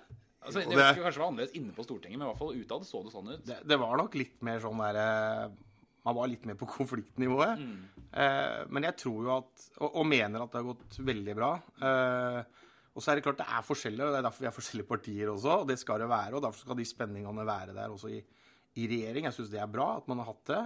Altså, 0.44 0.58
det 0.60 0.76
det- 0.76 0.96
kanskje 1.00 1.20
var 1.22 1.28
annerledes 1.30 1.54
inne 1.56 1.72
på 1.72 1.84
Stortinget, 1.86 2.18
men 2.18 2.26
i 2.26 2.28
hvert 2.30 2.42
fall 2.42 2.58
utad 2.60 2.82
så 2.84 2.98
det 3.06 3.12
sånn 3.14 3.30
ut. 3.32 3.44
Det, 3.48 3.56
det 3.64 3.78
var 3.80 3.94
nok 3.96 4.12
litt 4.20 4.42
mer 4.44 4.58
sånn 4.60 4.80
derre 4.82 5.06
Man 6.04 6.14
var 6.18 6.28
litt 6.28 6.44
mer 6.44 6.54
på 6.60 6.66
konfliktnivået. 6.68 7.56
Eh, 8.12 8.60
men 8.68 8.82
jeg 8.84 8.94
tror 9.00 9.22
jo 9.24 9.30
at 9.38 9.52
og, 9.80 9.88
og 10.02 10.06
mener 10.06 10.42
at 10.44 10.52
det 10.52 10.60
har 10.60 10.68
gått 10.74 10.98
veldig 11.00 11.34
bra. 11.38 11.52
Eh, 11.80 12.38
og 12.94 13.02
så 13.02 13.10
er 13.10 13.18
det 13.18 13.24
klart 13.26 13.40
det 13.42 13.50
er 13.50 13.66
forskjellig, 13.66 14.02
og 14.04 14.12
det 14.14 14.20
er 14.20 14.26
derfor 14.28 14.44
vi 14.44 14.48
er 14.48 14.54
forskjellige 14.54 14.86
partier 14.86 15.30
også. 15.32 15.58
Og 15.64 15.68
det 15.70 15.76
skal 15.80 16.04
det 16.04 16.06
være, 16.10 16.36
og 16.38 16.44
derfor 16.44 16.62
skal 16.62 16.78
de 16.78 16.86
spenningene 16.86 17.46
være 17.46 17.74
der 17.74 17.90
også 17.90 18.12
i, 18.14 18.20
i 18.78 18.88
regjering. 18.90 19.26
Jeg 19.26 19.34
syns 19.34 19.50
det 19.50 19.62
er 19.62 19.70
bra 19.70 19.88
at 19.98 20.10
man 20.10 20.22
har 20.22 20.30
hatt 20.30 20.44
det. 20.52 20.62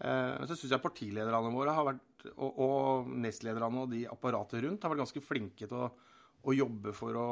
Eh, 0.00 0.32
men 0.40 0.50
så 0.50 0.56
syns 0.58 0.74
jeg 0.74 0.82
partilederne 0.82 1.52
våre 1.54 1.74
har 1.76 1.86
vært, 1.92 2.26
og, 2.34 2.58
og 2.64 3.10
nestlederne 3.22 3.84
og 3.84 3.92
de 3.94 4.02
apparatet 4.10 4.64
rundt 4.64 4.82
har 4.82 4.92
vært 4.92 5.04
ganske 5.04 5.22
flinke 5.22 5.68
til 5.70 5.78
å, 5.78 5.88
å 6.40 6.56
jobbe 6.56 6.94
for 6.96 7.16
å, 7.20 7.28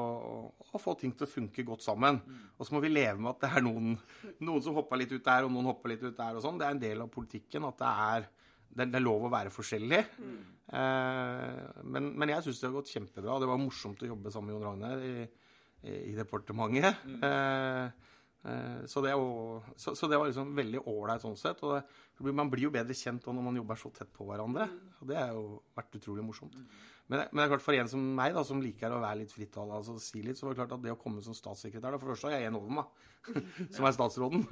å 0.71 0.81
få 0.81 0.95
ting 1.01 1.17
til 1.17 1.27
å 1.27 1.33
funke 1.33 1.67
godt 1.67 1.83
sammen. 1.87 2.21
Og 2.55 2.69
så 2.69 2.77
må 2.77 2.83
vi 2.85 2.93
leve 2.93 3.19
med 3.19 3.33
at 3.35 3.43
det 3.43 3.53
er 3.59 3.67
noen, 3.67 3.97
noen 4.39 4.65
som 4.65 4.79
hopper 4.79 5.03
litt 5.03 5.17
ut 5.17 5.25
der, 5.25 5.49
og 5.49 5.55
noen 5.55 5.73
hopper 5.73 5.97
litt 5.97 6.05
ut 6.07 6.15
der 6.15 6.39
og 6.39 6.45
sånn. 6.45 6.61
Det 6.61 6.69
er 6.69 6.77
en 6.77 6.87
del 6.87 7.03
av 7.03 7.11
politikken 7.11 7.67
at 7.67 7.83
det 7.83 7.95
er, 8.13 8.31
det, 8.69 8.89
det 8.93 8.99
er 8.99 9.05
lov 9.05 9.27
å 9.27 9.33
være 9.33 9.53
forskjellig. 9.55 10.03
Eh, 10.69 11.83
men, 11.89 12.11
men 12.21 12.33
jeg 12.35 12.45
syns 12.47 12.61
det 12.61 12.69
har 12.69 12.77
gått 12.77 12.93
kjempebra. 12.93 13.39
Det 13.41 13.49
var 13.51 13.61
morsomt 13.63 14.03
å 14.05 14.11
jobbe 14.11 14.33
sammen 14.35 14.53
med 14.53 14.59
Jon 14.59 14.67
Ragnar 14.69 15.05
i, 15.05 15.15
i, 15.85 15.97
i 16.11 16.15
departementet. 16.19 17.05
Mm. 17.09 17.19
eh, 17.29 18.07
så, 18.89 19.03
det 19.05 19.11
jo, 19.13 19.59
så, 19.77 19.93
så 19.99 20.09
det 20.09 20.19
var 20.21 20.31
liksom 20.31 20.53
veldig 20.57 20.85
ålreit 20.89 21.25
sånn 21.25 21.37
sett. 21.37 21.59
Og 21.67 21.75
det, 21.75 22.33
man 22.33 22.51
blir 22.53 22.69
jo 22.69 22.75
bedre 22.75 22.97
kjent 22.97 23.27
når 23.27 23.45
man 23.45 23.59
jobber 23.59 23.81
så 23.81 23.91
tett 23.95 24.13
på 24.15 24.29
hverandre. 24.29 24.69
Og 25.01 25.11
det 25.11 25.19
har 25.19 25.35
jo 25.35 25.59
vært 25.77 25.99
utrolig 25.99 26.25
morsomt. 26.25 26.57
Men, 27.09 27.23
men 27.33 27.41
det 27.41 27.45
er 27.47 27.53
klart 27.55 27.65
for 27.65 27.77
en 27.77 27.89
som 27.89 28.03
meg, 28.19 28.35
da, 28.37 28.45
som 28.45 28.61
liker 28.61 28.93
å 28.93 29.01
være 29.01 29.23
litt 29.23 29.33
frittalende, 29.33 29.79
altså 29.81 29.97
si 30.03 30.21
litt, 30.25 30.37
så 30.37 30.47
var 30.47 30.55
det 30.55 30.61
klart 30.61 30.75
at 30.77 30.85
det 30.85 30.93
å 30.93 31.01
komme 31.01 31.25
som 31.25 31.37
statssekretær 31.37 31.95
da, 31.95 32.01
For 32.01 32.11
det 32.11 32.17
første 32.17 32.29
har 32.29 32.37
jeg 32.37 32.51
en 32.51 32.59
over 32.59 32.75
meg, 32.79 33.07
som 33.75 33.89
er 33.89 33.97
statsråden. 33.97 34.45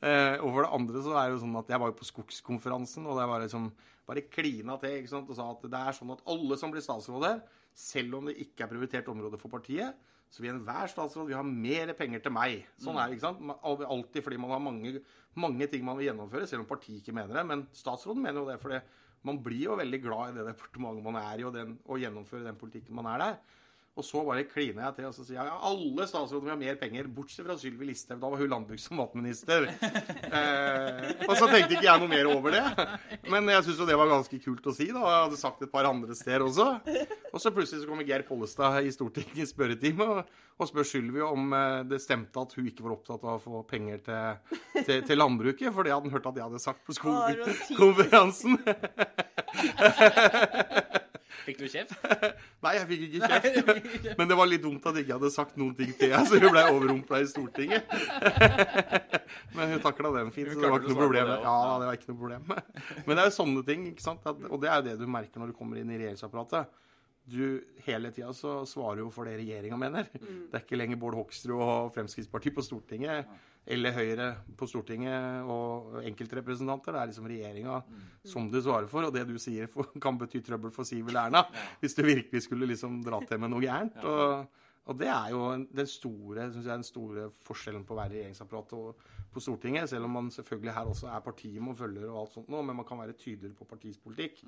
Eh, 0.00 0.36
og 0.40 0.48
for 0.48 0.64
det 0.64 0.72
andre 0.80 1.04
så 1.06 1.14
er 1.14 1.28
det 1.28 1.36
jo 1.36 1.44
sånn 1.44 1.60
at 1.62 1.70
jeg 1.70 1.82
var 1.82 1.92
jo 1.92 1.98
på 2.00 2.08
skogskonferansen, 2.08 3.06
og 3.06 3.20
det 3.20 3.28
var 3.30 3.44
liksom 3.44 3.70
bare 4.10 4.26
klina 4.26 4.74
til 4.82 5.06
og 5.20 5.34
sa 5.38 5.46
at 5.52 5.66
det 5.70 5.80
er 5.86 5.98
sånn 6.00 6.14
at 6.16 6.24
alle 6.34 6.58
som 6.58 6.74
blir 6.74 6.82
statsråder, 6.82 7.44
selv 7.78 8.18
om 8.18 8.26
det 8.26 8.40
ikke 8.42 8.66
er 8.66 8.72
prioritert 8.72 9.10
område 9.12 9.38
for 9.38 9.52
partiet, 9.52 9.94
så 10.30 10.44
vil 10.44 10.52
enhver 10.52 10.90
statsråd 10.90 11.26
vil 11.26 11.38
ha 11.38 11.42
mer 11.46 11.90
penger 11.98 12.22
til 12.22 12.34
meg. 12.34 12.64
Sånn 12.78 12.98
er 12.98 13.10
det, 13.10 13.18
ikke 13.18 13.26
sant? 13.26 13.54
Alltid 13.66 14.22
fordi 14.22 14.38
man 14.38 14.52
har 14.54 14.62
mange, 14.62 15.00
mange 15.42 15.66
ting 15.72 15.82
man 15.86 15.98
vil 15.98 16.10
gjennomføre, 16.10 16.46
selv 16.46 16.62
om 16.62 16.68
partiet 16.70 17.00
ikke 17.02 17.14
mener 17.16 17.34
det. 17.34 17.46
Men 17.50 17.64
statsråden 17.74 18.22
mener 18.22 18.38
jo 18.42 18.50
det, 18.50 18.60
for 18.62 18.76
man 19.26 19.40
blir 19.42 19.64
jo 19.66 19.78
veldig 19.80 20.00
glad 20.04 20.30
i 20.30 20.36
det 20.38 20.46
departementet 20.52 21.04
man 21.04 21.18
er 21.20 21.42
i, 21.42 21.46
og, 21.48 21.56
den, 21.56 21.74
og 21.84 21.98
gjennomfører 22.00 22.46
den 22.46 22.60
politikken 22.60 22.96
man 22.96 23.10
er 23.10 23.24
der. 23.24 23.58
Og 23.98 24.04
så 24.06 24.20
bare 24.24 24.44
kliner 24.46 24.84
jeg 24.86 24.94
til 24.96 25.06
og 25.08 25.14
så 25.16 25.24
sier 25.26 25.40
jeg, 25.40 25.48
ja, 25.50 25.56
alle 25.66 26.04
statsråder 26.06 26.44
vil 26.46 26.52
ha 26.52 26.58
mer 26.60 26.76
penger, 26.78 27.08
bortsett 27.10 27.44
fra 27.44 27.56
Sylvi 27.58 27.88
Listhaug. 27.88 28.20
Da 28.22 28.28
var 28.30 28.38
hun 28.40 28.52
landbruks- 28.52 28.86
og 28.92 28.96
matminister. 29.02 29.66
Eh, 30.30 31.26
og 31.26 31.32
så 31.34 31.48
tenkte 31.50 31.74
ikke 31.74 31.86
jeg 31.88 31.98
noe 31.98 32.08
mer 32.10 32.28
over 32.30 32.54
det. 32.54 32.62
Men 33.32 33.48
jeg 33.50 33.64
syns 33.66 33.80
jo 33.82 33.86
det 33.88 33.96
var 33.98 34.06
ganske 34.12 34.38
kult 34.44 34.68
å 34.70 34.72
si. 34.76 34.86
da, 34.94 35.00
Jeg 35.02 35.24
hadde 35.24 35.38
sagt 35.40 35.64
et 35.66 35.72
par 35.72 35.88
andre 35.88 36.14
steder 36.14 36.44
også. 36.44 36.66
Og 37.32 37.42
så 37.42 37.50
plutselig 37.54 37.82
så 37.82 37.88
kommer 37.90 38.06
Geir 38.06 38.22
Pollestad 38.28 38.86
i 38.86 38.92
Stortinget 38.94 39.42
i 39.42 39.48
spørretime 39.48 40.06
og, 40.06 40.30
og 40.54 40.70
spør 40.70 40.86
Sylvi 40.86 41.24
om 41.26 41.50
eh, 41.56 41.82
det 41.90 41.98
stemte 42.04 42.38
at 42.44 42.54
hun 42.54 42.68
ikke 42.70 42.86
var 42.86 42.94
opptatt 42.94 43.26
av 43.26 43.40
å 43.40 43.42
få 43.42 43.64
penger 43.70 43.98
til, 44.06 44.24
til, 44.84 45.02
til 45.08 45.18
landbruket, 45.18 45.74
for 45.74 45.82
det 45.82 45.92
hadde 45.96 46.06
han 46.06 46.14
hørt 46.14 46.30
at 46.30 46.38
jeg 46.38 46.46
hadde 46.46 46.62
sagt 46.62 46.86
på 46.86 46.92
Å, 46.94 47.12
Fikk 51.46 51.60
du 51.60 51.66
kjeft? 51.70 51.94
Nei, 52.64 52.72
jeg 52.76 52.86
fikk 52.90 53.04
ikke 53.06 53.30
kjeft. 53.30 54.08
Men 54.18 54.30
det 54.30 54.36
var 54.38 54.50
litt 54.50 54.62
dumt 54.64 54.86
at 54.90 54.98
jeg 54.98 55.06
ikke 55.06 55.16
hadde 55.18 55.30
sagt 55.34 55.56
noen 55.60 55.74
ting 55.78 55.92
til 55.98 56.12
henne, 56.12 56.26
så 56.28 56.40
hun 56.40 56.52
ble 56.54 56.64
overrumpla 56.72 57.20
i 57.22 57.28
Stortinget. 57.30 57.94
Men 59.56 59.74
hun 59.74 59.82
takla 59.84 60.12
den 60.18 60.32
fint, 60.34 60.52
så 60.52 60.60
det 60.60 60.72
var 60.72 60.82
ikke 60.82 60.92
noe 60.92 61.02
problem. 61.04 61.32
Ja, 61.46 61.56
det 61.80 61.88
var 61.88 61.98
ikke 61.98 62.12
noe 62.12 62.20
problem. 62.20 62.46
Men 63.06 63.14
det 63.14 63.24
er 63.24 63.30
jo 63.30 63.36
sånne 63.38 63.64
ting, 63.66 63.88
ikke 63.92 64.04
sant. 64.04 64.26
Og 64.26 64.60
det 64.62 64.70
er 64.70 64.80
jo 64.80 64.86
det 64.90 64.96
du 65.00 65.06
merker 65.10 65.42
når 65.42 65.52
du 65.52 65.58
kommer 65.58 65.80
inn 65.80 65.92
i 65.92 65.98
regjeringsapparatet. 66.00 66.78
Du 67.30 67.60
hele 67.86 68.10
tida 68.14 68.32
så 68.34 68.60
svarer 68.66 69.04
jo 69.04 69.10
for 69.14 69.28
det 69.28 69.36
regjeringa 69.38 69.78
mener. 69.78 70.08
Det 70.12 70.56
er 70.56 70.64
ikke 70.64 70.78
lenger 70.80 70.98
Bård 71.00 71.18
Hoksrud 71.18 71.56
og 71.56 71.92
Fremskrittspartiet 71.94 72.56
på 72.56 72.64
Stortinget. 72.66 73.28
Eller 73.66 73.92
Høyre 73.94 74.28
på 74.58 74.66
Stortinget 74.66 75.44
og 75.50 76.00
enkeltrepresentanter. 76.08 76.96
Det 76.96 77.02
er 77.02 77.10
liksom 77.12 77.28
regjeringa 77.30 77.76
som 78.32 78.48
du 78.50 78.58
svarer 78.62 78.88
for. 78.90 79.06
Og 79.06 79.14
det 79.14 79.26
du 79.28 79.36
sier 79.42 79.68
for, 79.70 79.92
kan 80.04 80.18
bety 80.20 80.40
trøbbel 80.46 80.72
for 80.74 80.88
Siv 80.88 81.10
eller 81.10 81.28
Erna. 81.28 81.44
Hvis 81.82 81.94
du 81.98 82.02
virkelig 82.06 82.46
skulle 82.46 82.70
liksom 82.70 83.02
dra 83.06 83.20
til 83.28 83.42
med 83.42 83.52
noe 83.52 83.62
gærent. 83.64 84.00
Og, 84.00 84.64
og 84.90 84.98
det 84.98 85.10
er 85.12 85.30
jo 85.34 85.44
den 85.68 85.86
store, 85.86 86.48
synes 86.50 86.66
jeg, 86.66 86.72
den 86.72 86.88
store 86.88 87.28
forskjellen 87.46 87.84
på 87.86 87.94
å 87.94 88.00
være 88.00 88.16
regjeringsapparat 88.16 88.74
og 88.80 89.06
på 89.30 89.44
Stortinget. 89.44 89.86
Selv 89.92 90.08
om 90.08 90.16
man 90.18 90.32
selvfølgelig 90.34 90.74
her 90.74 90.90
også 90.90 91.12
er 91.12 91.22
partiet 91.22 91.62
man 91.62 91.76
følger 91.78 92.08
og 92.08 92.24
alt 92.24 92.34
sånt 92.34 92.50
nå, 92.50 92.64
men 92.66 92.80
man 92.80 92.88
kan 92.88 92.98
være 92.98 93.14
tydeligere 93.20 93.54
på 93.60 93.68
partiets 93.70 94.00
politikk. 94.02 94.40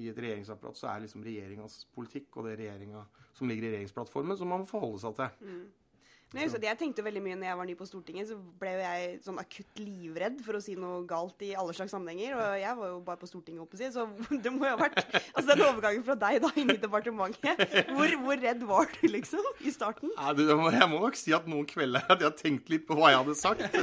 I 0.00 0.08
et 0.10 0.18
regjeringsapparat 0.18 0.80
så 0.80 0.90
er 0.90 1.04
liksom 1.04 1.22
regjeringas 1.22 1.84
politikk 1.94 2.40
og 2.40 2.48
det 2.48 2.58
regjeringa 2.64 3.04
som 3.36 3.46
ligger 3.46 3.68
i 3.68 3.74
regjeringsplattformen, 3.76 4.40
som 4.40 4.50
man 4.50 4.64
må 4.64 4.66
forholde 4.72 5.04
seg 5.04 5.20
til. 5.20 5.48
Så 6.34 6.58
det 6.60 6.68
jeg 6.68 6.78
tenkte 6.80 7.04
veldig 7.06 7.22
mye 7.22 7.36
når 7.38 7.48
jeg 7.48 7.58
var 7.60 7.68
ny 7.68 7.74
på 7.78 7.86
Stortinget, 7.88 8.28
så 8.30 8.38
ble 8.60 8.72
jo 8.74 8.82
jeg 8.82 9.10
sånn 9.24 9.38
akutt 9.42 9.80
livredd 9.82 10.40
for 10.44 10.58
å 10.58 10.62
si 10.62 10.74
noe 10.78 11.02
galt 11.08 11.44
i 11.46 11.52
alle 11.58 11.74
slags 11.76 11.94
sammenhenger. 11.94 12.34
Og 12.34 12.56
jeg 12.60 12.78
var 12.80 12.90
jo 12.90 12.98
bare 13.06 13.20
på 13.20 13.28
Stortinget, 13.30 13.62
oppe 13.64 13.78
si, 13.78 13.90
så 13.94 14.06
det 14.44 14.52
må 14.54 14.66
jo 14.66 14.72
ha 14.74 14.80
vært 14.80 15.00
Altså 15.14 15.46
den 15.52 15.64
overgangen 15.66 16.06
fra 16.06 16.16
deg 16.24 16.40
da 16.44 16.50
inn 16.60 16.74
i 16.74 16.78
departementet, 16.80 17.62
hvor, 17.94 18.16
hvor 18.24 18.42
redd 18.42 18.66
var 18.68 18.90
du 18.96 19.06
liksom 19.10 19.50
i 19.62 19.74
starten? 19.74 20.12
Ja, 20.16 20.34
du, 20.36 20.44
jeg 20.48 20.90
må 20.90 21.02
nok 21.04 21.18
si 21.18 21.34
at 21.36 21.46
noen 21.50 21.68
kvelder 21.68 22.04
at 22.08 22.18
jeg 22.18 22.30
har 22.30 22.36
tenkt 22.38 22.72
litt 22.72 22.86
på 22.88 22.98
hva 22.98 23.12
jeg 23.12 23.22
hadde 23.22 23.38
sagt. 23.38 23.78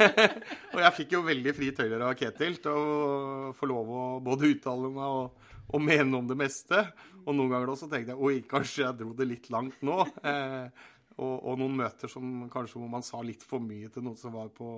og 0.74 0.82
jeg 0.84 0.96
fikk 1.00 1.16
jo 1.18 1.24
veldig 1.26 1.54
fri 1.56 1.70
tøyler 1.76 2.08
av 2.08 2.16
Ketil 2.18 2.58
til 2.62 2.80
å 2.80 3.52
få 3.56 3.68
lov 3.70 3.92
å 3.92 4.04
både 4.24 4.54
uttale 4.54 4.90
meg 4.94 5.20
og, 5.20 5.48
og 5.70 5.84
mene 5.84 6.20
om 6.20 6.28
det 6.30 6.38
meste. 6.38 6.84
Og 7.26 7.36
noen 7.36 7.52
ganger 7.52 7.72
også 7.74 7.88
tenkte 7.90 8.14
jeg 8.14 8.24
oi, 8.24 8.40
kanskje 8.48 8.86
jeg 8.86 8.98
dro 9.02 9.12
det 9.16 9.28
litt 9.28 9.50
langt 9.52 9.82
nå. 9.86 10.02
Eh, 10.24 10.88
og, 11.20 11.36
og, 11.44 11.56
noen 11.60 11.76
møter 11.82 12.10
som 12.10 12.48
kanskje 12.52 12.80
hvor 12.80 12.90
man 12.90 13.04
sa 13.04 13.20
litt 13.24 13.44
for 13.46 13.62
mye 13.62 13.90
til 13.92 14.04
noen 14.06 14.18
som 14.18 14.34
var 14.34 14.50
på 14.56 14.68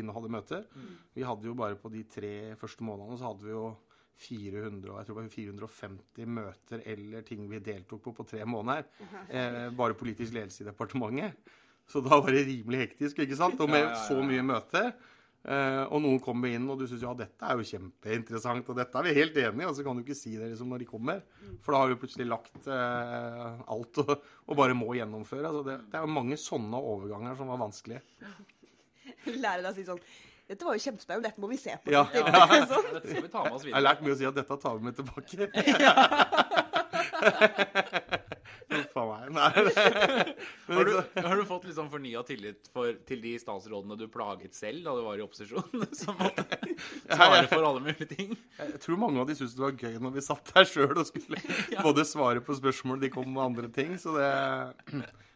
innehadde 0.00 0.32
møter. 0.32 0.66
Mm. 0.72 0.92
Vi 1.16 1.26
hadde 1.28 1.50
jo 1.50 1.56
bare 1.58 1.78
på 1.80 1.92
de 1.92 2.04
tre 2.08 2.34
første 2.60 2.86
månedene 2.86 3.18
så 3.20 3.30
hadde 3.30 3.48
vi 3.48 3.54
jo 3.54 3.66
400, 4.22 4.92
jeg 4.92 5.06
tror 5.08 5.16
det 5.16 5.22
var 5.22 5.30
450 5.32 6.28
møter 6.36 6.82
eller 6.92 7.24
ting 7.26 7.46
vi 7.50 7.62
deltok 7.64 8.02
på 8.04 8.12
på 8.18 8.26
tre 8.28 8.44
måneder. 8.46 8.86
Eh, 9.28 9.68
bare 9.74 9.96
politisk 9.98 10.34
ledelse 10.36 10.62
i 10.62 10.68
departementet. 10.68 11.52
Så 11.88 12.00
da 12.04 12.16
var 12.20 12.30
det 12.30 12.44
rimelig 12.46 12.84
hektisk, 12.86 13.18
ikke 13.24 13.36
sant? 13.36 13.60
Og 13.60 13.70
med 13.70 13.88
så 14.06 14.20
mye 14.24 14.44
møter. 14.46 14.92
Uh, 15.42 15.88
og 15.90 15.98
noen 16.04 16.20
kommer 16.22 16.52
inn, 16.54 16.68
og 16.70 16.78
du 16.78 16.84
syns 16.86 17.02
ja, 17.02 17.12
dette 17.18 17.42
er 17.42 17.58
jo 17.58 17.64
kjempeinteressant, 17.66 18.68
og 18.70 18.76
dette 18.78 18.98
er 18.98 19.06
vi 19.08 19.14
helt 19.16 19.38
enige 19.42 19.64
i, 19.64 19.66
og 19.66 19.74
så 19.74 19.82
kan 19.82 19.98
du 19.98 20.04
ikke 20.04 20.14
si 20.14 20.36
det 20.38 20.52
liksom 20.52 20.70
når 20.70 20.84
de 20.84 20.86
kommer. 20.86 21.22
For 21.64 21.74
da 21.74 21.80
har 21.82 21.90
du 21.90 21.98
plutselig 21.98 22.28
lagt 22.30 22.68
uh, 22.70 23.58
alt 23.74 24.02
og, 24.04 24.12
og, 24.46 24.52
bare 24.58 24.76
må 24.78 24.94
gjennomføre. 24.94 25.48
Altså 25.48 25.64
det, 25.66 25.76
det 25.90 25.98
er 25.98 26.06
jo 26.06 26.14
mange 26.14 26.38
sånne 26.38 26.78
overganger 26.92 27.34
som 27.40 27.50
var 27.50 27.58
vanskelige. 27.64 28.02
Lære 29.42 29.64
deg 29.64 29.72
å 29.72 29.74
si 29.74 29.84
sånn 29.86 29.98
Dette 30.46 30.66
var 30.66 30.74
jo 30.76 30.82
kjempespennende, 30.84 31.26
dette 31.26 31.42
må 31.42 31.48
vi 31.50 31.58
se 31.58 31.74
på. 31.82 31.90
Ja. 31.90 32.04
ja. 32.14 32.22
sånn. 32.70 32.88
Dette 32.92 33.08
skal 33.08 33.26
vi 33.26 33.32
ta 33.32 33.42
med 33.46 33.54
oss 33.56 33.64
videre. 33.64 33.72
Jeg 33.72 33.78
har 33.80 33.86
lært 33.88 34.02
mye 34.06 34.14
å 34.14 34.20
si 34.20 34.30
at 34.30 34.38
dette 34.38 34.54
tar 34.62 34.78
vi 34.78 34.82
med 34.86 34.94
tilbake. 34.98 35.34
Nei. 39.32 39.50
Har 40.72 40.84
du, 40.86 40.92
har 41.20 41.36
du 41.36 41.44
fått 41.44 41.64
liksom 41.68 41.88
fornya 41.92 42.22
tillit 42.26 42.68
for, 42.72 42.94
til 43.06 43.20
de 43.22 43.32
statsrådene 43.40 43.96
du 43.98 44.06
plaget 44.12 44.54
selv 44.56 44.84
da 44.86 44.94
du 44.96 45.02
var 45.04 45.20
i 45.20 45.24
opposisjon? 45.24 45.84
Som 46.00 46.16
måtte 46.20 46.46
svare 47.06 47.48
for 47.50 47.66
alle 47.66 47.82
mulige 47.84 48.08
ting? 48.12 48.32
Jeg 48.58 48.80
tror 48.84 49.00
mange 49.00 49.20
av 49.20 49.28
de 49.28 49.36
syntes 49.36 49.56
det 49.58 49.64
var 49.64 49.76
gøy 49.76 49.98
når 50.02 50.14
vi 50.16 50.24
satt 50.24 50.52
der 50.54 50.68
sjøl 50.68 50.94
og 50.94 51.08
skulle 51.08 51.40
ja. 51.74 51.82
både 51.84 52.06
svare 52.08 52.44
på 52.44 52.56
spørsmål 52.58 53.02
de 53.02 53.12
kom 53.12 53.28
med 53.28 53.44
andre 53.44 53.72
ting. 53.74 53.94
Så 54.00 54.16
det, 54.16 54.30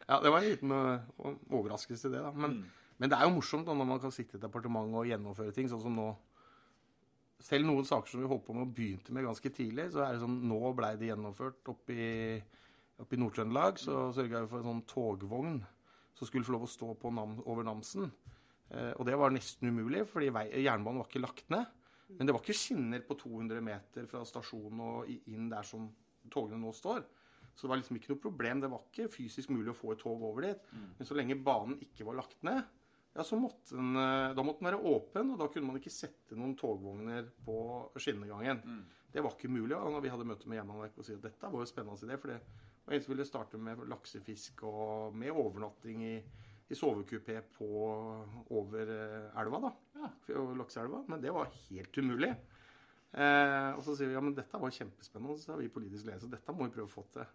ja, 0.07 0.21
det 0.23 0.33
var 0.33 0.41
en 0.41 0.49
liten 0.49 0.73
uh, 0.73 1.35
overraskelse, 1.51 2.13
det. 2.13 2.23
da. 2.23 2.33
Men, 2.33 2.61
mm. 2.61 2.89
men, 2.97 3.13
det 3.13 3.19
er 3.19 3.29
jo 3.29 3.37
morsomt 3.37 3.69
da, 3.69 3.77
når 3.77 3.91
man 3.93 4.03
kan 4.03 4.15
sitte 4.15 4.39
i 4.39 4.43
departementet 4.43 5.01
og 5.03 5.11
gjennomføre 5.11 5.55
ting, 5.57 5.71
sånn 5.73 5.85
som 5.85 5.97
nå. 5.99 6.11
Selv 7.47 7.69
noen 7.69 7.85
saker 7.85 8.09
som 8.09 8.23
vi 8.23 8.29
holdt 8.31 8.47
på 8.47 8.55
med 8.57 8.65
og 8.65 8.77
begynte 8.77 9.13
med 9.13 9.27
ganske 9.27 9.51
tidlig, 9.53 9.91
så 9.93 10.07
er 10.07 10.15
det 10.15 10.23
sånn 10.23 10.39
Nå 10.49 10.71
blei 10.79 10.95
det 10.97 11.11
gjennomført 11.11 11.69
oppi 11.69 12.07
Oppe 13.03 13.17
i 13.17 13.21
Nord-Trøndelag 13.21 13.81
så 13.81 14.07
sørga 14.17 14.43
vi 14.45 14.51
for 14.51 14.63
en 14.63 14.71
sånn 14.71 14.87
togvogn 14.89 15.59
som 16.17 16.29
skulle 16.29 16.47
få 16.47 16.55
lov 16.55 16.65
å 16.65 16.71
stå 16.71 16.95
på 16.97 17.13
nam 17.13 17.37
over 17.45 17.67
Namsen. 17.67 18.09
Eh, 18.71 18.93
og 18.97 19.05
det 19.09 19.19
var 19.21 19.35
nesten 19.35 19.69
umulig, 19.69 20.07
fordi 20.09 20.31
jernbanen 20.33 21.03
var 21.03 21.11
ikke 21.11 21.23
lagt 21.25 21.53
ned. 21.53 21.69
Men 22.17 22.29
det 22.29 22.35
var 22.35 22.43
ikke 22.45 22.57
skinner 22.57 23.03
på 23.05 23.17
200 23.19 23.63
meter 23.67 24.07
fra 24.09 24.23
stasjonen 24.27 24.83
og 24.85 25.11
inn 25.11 25.51
der 25.51 25.67
som 25.67 25.89
togene 26.33 26.63
nå 26.63 26.73
står. 26.75 27.03
Så 27.57 27.65
det 27.65 27.73
var 27.73 27.81
liksom 27.81 27.99
ikke 27.99 28.13
noe 28.13 28.23
problem. 28.23 28.63
Det 28.63 28.71
var 28.71 28.85
ikke 28.87 29.11
fysisk 29.13 29.53
mulig 29.53 29.73
å 29.73 29.77
få 29.77 29.93
et 29.95 30.03
tog 30.03 30.23
over 30.29 30.47
dit. 30.47 30.67
Mm. 30.73 30.89
Men 30.99 31.09
så 31.09 31.17
lenge 31.19 31.39
banen 31.45 31.81
ikke 31.83 32.07
var 32.07 32.21
lagt 32.21 32.43
ned, 32.47 32.63
ja, 33.17 33.25
så 33.25 33.39
måtte 33.41 33.73
den, 33.73 33.97
eh, 33.97 34.35
da 34.37 34.43
måtte 34.45 34.61
den 34.61 34.69
være 34.69 34.83
åpen, 34.93 35.31
og 35.33 35.39
da 35.41 35.49
kunne 35.49 35.71
man 35.71 35.79
ikke 35.81 35.93
sette 35.93 36.37
noen 36.37 36.53
togvogner 36.59 37.31
på 37.47 37.59
skinnegangen. 37.97 38.61
Mm. 38.61 38.83
Det 39.13 39.23
var 39.25 39.33
ikke 39.33 39.49
mulig. 39.49 39.73
Og 39.77 39.95
når 39.95 40.05
vi 40.05 40.11
hadde 40.13 40.29
møte 40.29 40.49
med 40.49 40.61
Jernbaneverket 40.61 41.01
og 41.01 41.07
si 41.09 41.15
at 41.17 41.25
dette 41.25 41.53
var 41.53 41.65
jo 41.65 41.71
spennende 41.71 42.05
idé, 42.05 42.19
for 42.21 42.35
det 42.35 42.41
og 42.87 42.95
en 42.95 43.03
som 43.03 43.13
ville 43.13 43.27
starte 43.27 43.59
med 43.59 43.83
laksefisk 43.91 44.63
og 44.69 45.17
med 45.19 45.35
overnatting 45.35 46.05
i, 46.07 46.17
i 46.71 46.77
sovekupé 46.79 47.41
på 47.57 47.71
over 48.55 48.93
eh, 48.95 49.41
elva, 49.43 49.61
da. 49.65 49.73
Ja. 49.99 50.11
Lakseelva. 50.61 51.03
Men 51.11 51.23
det 51.23 51.35
var 51.35 51.51
helt 51.67 51.99
umulig. 51.99 52.31
Eh, 53.11 53.71
og 53.75 53.83
så 53.83 53.97
sier 53.97 54.13
vi 54.13 54.15
ja, 54.15 54.23
men 54.23 54.37
dette 54.39 54.61
var 54.63 54.75
kjempespennende. 54.75 55.35
Så 55.41 55.51
sa 55.51 55.59
vi 55.59 55.73
politisk 55.73 56.07
ledelse 56.07 56.31
dette 56.31 56.55
må 56.55 56.69
vi 56.69 56.77
prøve 56.79 56.87
å 56.87 56.95
få 56.95 57.07
til. 57.17 57.27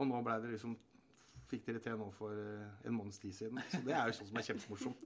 Og 0.00 0.08
nå 0.08 0.24
ble 0.24 0.40
det 0.42 0.56
liksom 0.56 0.76
Fikk 1.44 1.66
dere 1.66 1.80
til 1.84 1.98
nå 2.00 2.06
for 2.16 2.32
eh, 2.32 2.76
en 2.88 2.94
måneds 2.96 3.20
tid 3.20 3.34
siden. 3.36 3.58
Så 3.68 3.82
det 3.84 3.92
er 3.92 4.08
jo 4.08 4.14
sånn 4.16 4.30
som 4.30 4.38
er 4.40 4.46
kjempemorsomt. 4.46 5.02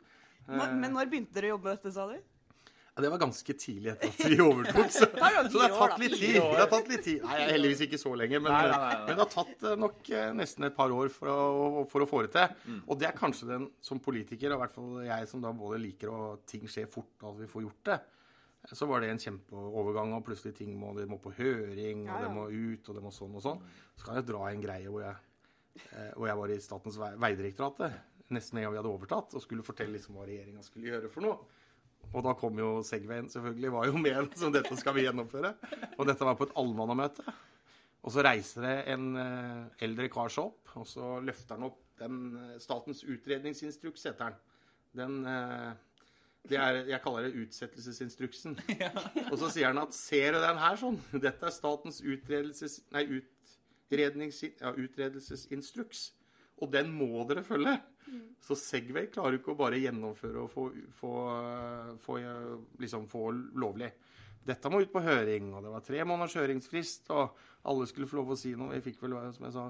Men 0.47 0.93
når 0.95 1.09
begynte 1.11 1.35
dere 1.35 1.49
å 1.49 1.57
jobbe 1.57 1.67
med 1.67 1.81
dette, 1.81 1.91
sa 1.97 2.05
du? 2.07 2.38
Ja, 2.99 3.03
det 3.05 3.13
var 3.13 3.21
ganske 3.23 3.55
tidlig 3.55 3.93
etter 3.93 4.11
at 4.11 4.25
vi 4.27 4.37
overtok, 4.49 4.89
så, 4.91 5.07
så 5.07 5.53
det 5.53 5.61
har 5.63 5.75
tatt 5.79 6.01
litt 6.03 6.17
tid. 6.19 6.35
Det 6.35 6.59
har 6.59 6.71
tatt 6.73 6.89
litt 6.91 7.05
tid. 7.07 7.21
Nei, 7.23 7.37
heldigvis 7.53 7.83
ikke 7.87 8.01
så 8.03 8.11
lenge, 8.19 8.41
men, 8.43 8.51
nei. 8.51 8.97
men 9.07 9.13
det 9.13 9.23
har 9.23 9.31
tatt 9.31 9.63
eh, 9.71 9.77
nok 9.79 10.11
eh, 10.11 10.33
nesten 10.35 10.67
et 10.67 10.75
par 10.75 10.91
år 10.91 11.13
for 11.15 11.31
å, 11.31 11.85
for 11.93 12.03
å 12.03 12.09
få 12.11 12.25
det 12.27 12.33
til. 12.35 12.57
Mm. 12.67 12.81
Og 12.83 12.99
det 12.99 13.07
er 13.07 13.15
kanskje 13.21 13.53
den 13.53 13.69
som 13.87 14.03
politiker, 14.03 14.51
og 14.51 14.59
i 14.59 14.63
hvert 14.65 14.75
fall 14.75 14.99
jeg 15.07 15.31
som 15.31 15.47
da 15.47 15.55
både 15.55 15.79
liker 15.85 16.11
at 16.17 16.43
ting 16.51 16.67
skjer 16.67 16.91
fort, 16.91 17.15
at 17.23 17.39
vi 17.39 17.47
får 17.55 17.69
gjort 17.69 17.93
det, 17.93 18.01
så 18.75 18.91
var 18.91 19.07
det 19.07 19.13
en 19.13 19.23
kjempeovergang, 19.23 20.17
og 20.19 20.27
plutselig 20.27 20.59
ting 20.59 20.75
må, 20.75 20.91
det 20.99 21.07
må 21.07 21.21
på 21.23 21.37
høring, 21.39 22.03
og 22.11 22.27
det 22.27 22.35
må 22.35 22.49
ut, 22.51 22.91
og 22.91 22.99
det 22.99 23.07
må 23.07 23.15
sånn 23.15 23.39
og 23.39 23.47
sånn. 23.47 23.63
Så 23.95 24.11
kan 24.11 24.19
jeg 24.19 24.27
dra 24.33 24.43
en 24.51 24.67
greie 24.67 24.91
hvor 24.91 25.07
jeg, 25.07 25.15
eh, 25.87 26.11
hvor 26.19 26.27
jeg 26.33 26.43
var 26.43 26.57
i 26.57 26.61
Statens 26.67 26.99
veidirektoratet 26.99 28.03
nesten 28.35 28.59
en 28.59 28.67
gang 28.67 28.75
vi 28.75 28.81
hadde 28.81 28.91
overtatt, 28.93 29.35
og 29.39 29.45
skulle 29.45 29.65
fortelle 29.65 29.95
liksom 29.97 30.19
hva 30.19 30.27
regjeringa 30.29 30.65
skulle 30.67 30.91
gjøre 30.91 31.11
for 31.13 31.25
noe. 31.25 31.39
Og 32.09 32.25
da 32.25 32.33
kom 32.39 32.57
jo 32.61 32.79
Segwayen, 32.87 33.29
selvfølgelig, 33.31 33.73
var 33.75 33.89
jo 33.91 34.01
med 34.01 34.31
som 34.41 34.55
dette 34.55 34.77
skal 34.81 34.97
vi 34.97 35.05
gjennomføre. 35.07 35.53
Og 35.97 36.09
dette 36.09 36.29
var 36.29 36.39
på 36.39 36.49
et 36.49 36.57
allmannamøte. 36.59 37.25
Og 38.07 38.15
så 38.15 38.23
reiser 38.25 38.65
det 38.65 38.77
en 38.95 39.11
uh, 39.19 39.67
eldre 39.85 40.09
kar 40.13 40.31
seg 40.33 40.49
opp, 40.49 40.71
og 40.79 40.87
så 40.89 41.19
løfter 41.25 41.59
han 41.59 41.67
opp 41.69 41.83
den 41.99 42.21
uh, 42.39 42.55
Statens 42.63 43.03
utredningsinstruks, 43.05 44.07
heter 44.09 44.31
den. 44.31 44.39
Den 44.99 45.19
uh, 45.27 45.75
det 46.49 46.57
er, 46.57 46.79
Jeg 46.89 47.01
kaller 47.05 47.27
det 47.27 47.43
utsettelsesinstruksen. 47.43 48.59
Ja. 48.81 48.93
Og 49.31 49.39
så 49.41 49.51
sier 49.53 49.73
han 49.73 49.83
at 49.83 49.97
ser 49.97 50.33
du 50.33 50.41
den 50.43 50.63
her 50.63 50.79
sånn? 50.81 51.01
Dette 51.13 51.51
er 51.51 51.53
Statens 51.53 52.01
utredelses, 52.01 52.81
nei, 52.95 53.05
utrednings, 53.19 54.41
ja, 54.47 54.73
utredelsesinstruks. 54.73 56.13
Og 56.59 56.71
den 56.73 56.91
må 56.95 57.25
dere 57.29 57.45
følge. 57.47 57.77
Så 58.43 58.57
Segway 58.57 59.09
klarer 59.13 59.39
ikke 59.39 59.53
å 59.53 59.59
bare 59.59 59.81
gjennomføre 59.81 60.45
og 60.45 60.53
få, 60.53 60.69
få, 60.97 61.13
få, 62.03 62.21
liksom 62.81 63.09
få 63.11 63.29
lovlig. 63.61 63.91
Dette 64.49 64.71
må 64.73 64.81
ut 64.81 64.93
på 64.93 65.03
høring, 65.05 65.51
og 65.53 65.65
det 65.65 65.73
var 65.75 65.85
tre 65.85 66.05
måneders 66.09 66.39
høringsfrist, 66.39 67.11
og 67.13 67.37
alle 67.69 67.89
skulle 67.91 68.09
få 68.09 68.21
lov 68.21 68.33
å 68.33 68.39
si 68.39 68.55
noe. 68.57 68.79
Vi 68.79 68.87
fikk 68.87 69.03
vel, 69.05 69.19
som 69.37 69.45
jeg 69.45 69.57
sa, 69.59 69.67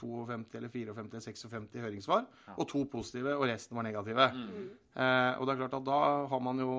52 0.00 0.56
eller 0.58 0.68
54 0.68 0.82
eller 0.82 1.20
56 1.20 1.44
høringssvar, 1.80 2.26
ja. 2.48 2.54
og 2.56 2.68
to 2.68 2.82
positive, 2.90 3.36
og 3.36 3.46
resten 3.48 3.78
var 3.78 3.86
negative. 3.86 4.26
Mm. 4.34 4.66
Eh, 4.92 5.38
og 5.38 5.46
det 5.46 5.54
er 5.54 5.60
klart 5.62 5.78
at 5.78 5.86
da 5.86 6.00
har 6.32 6.42
man 6.44 6.60
jo 6.60 6.74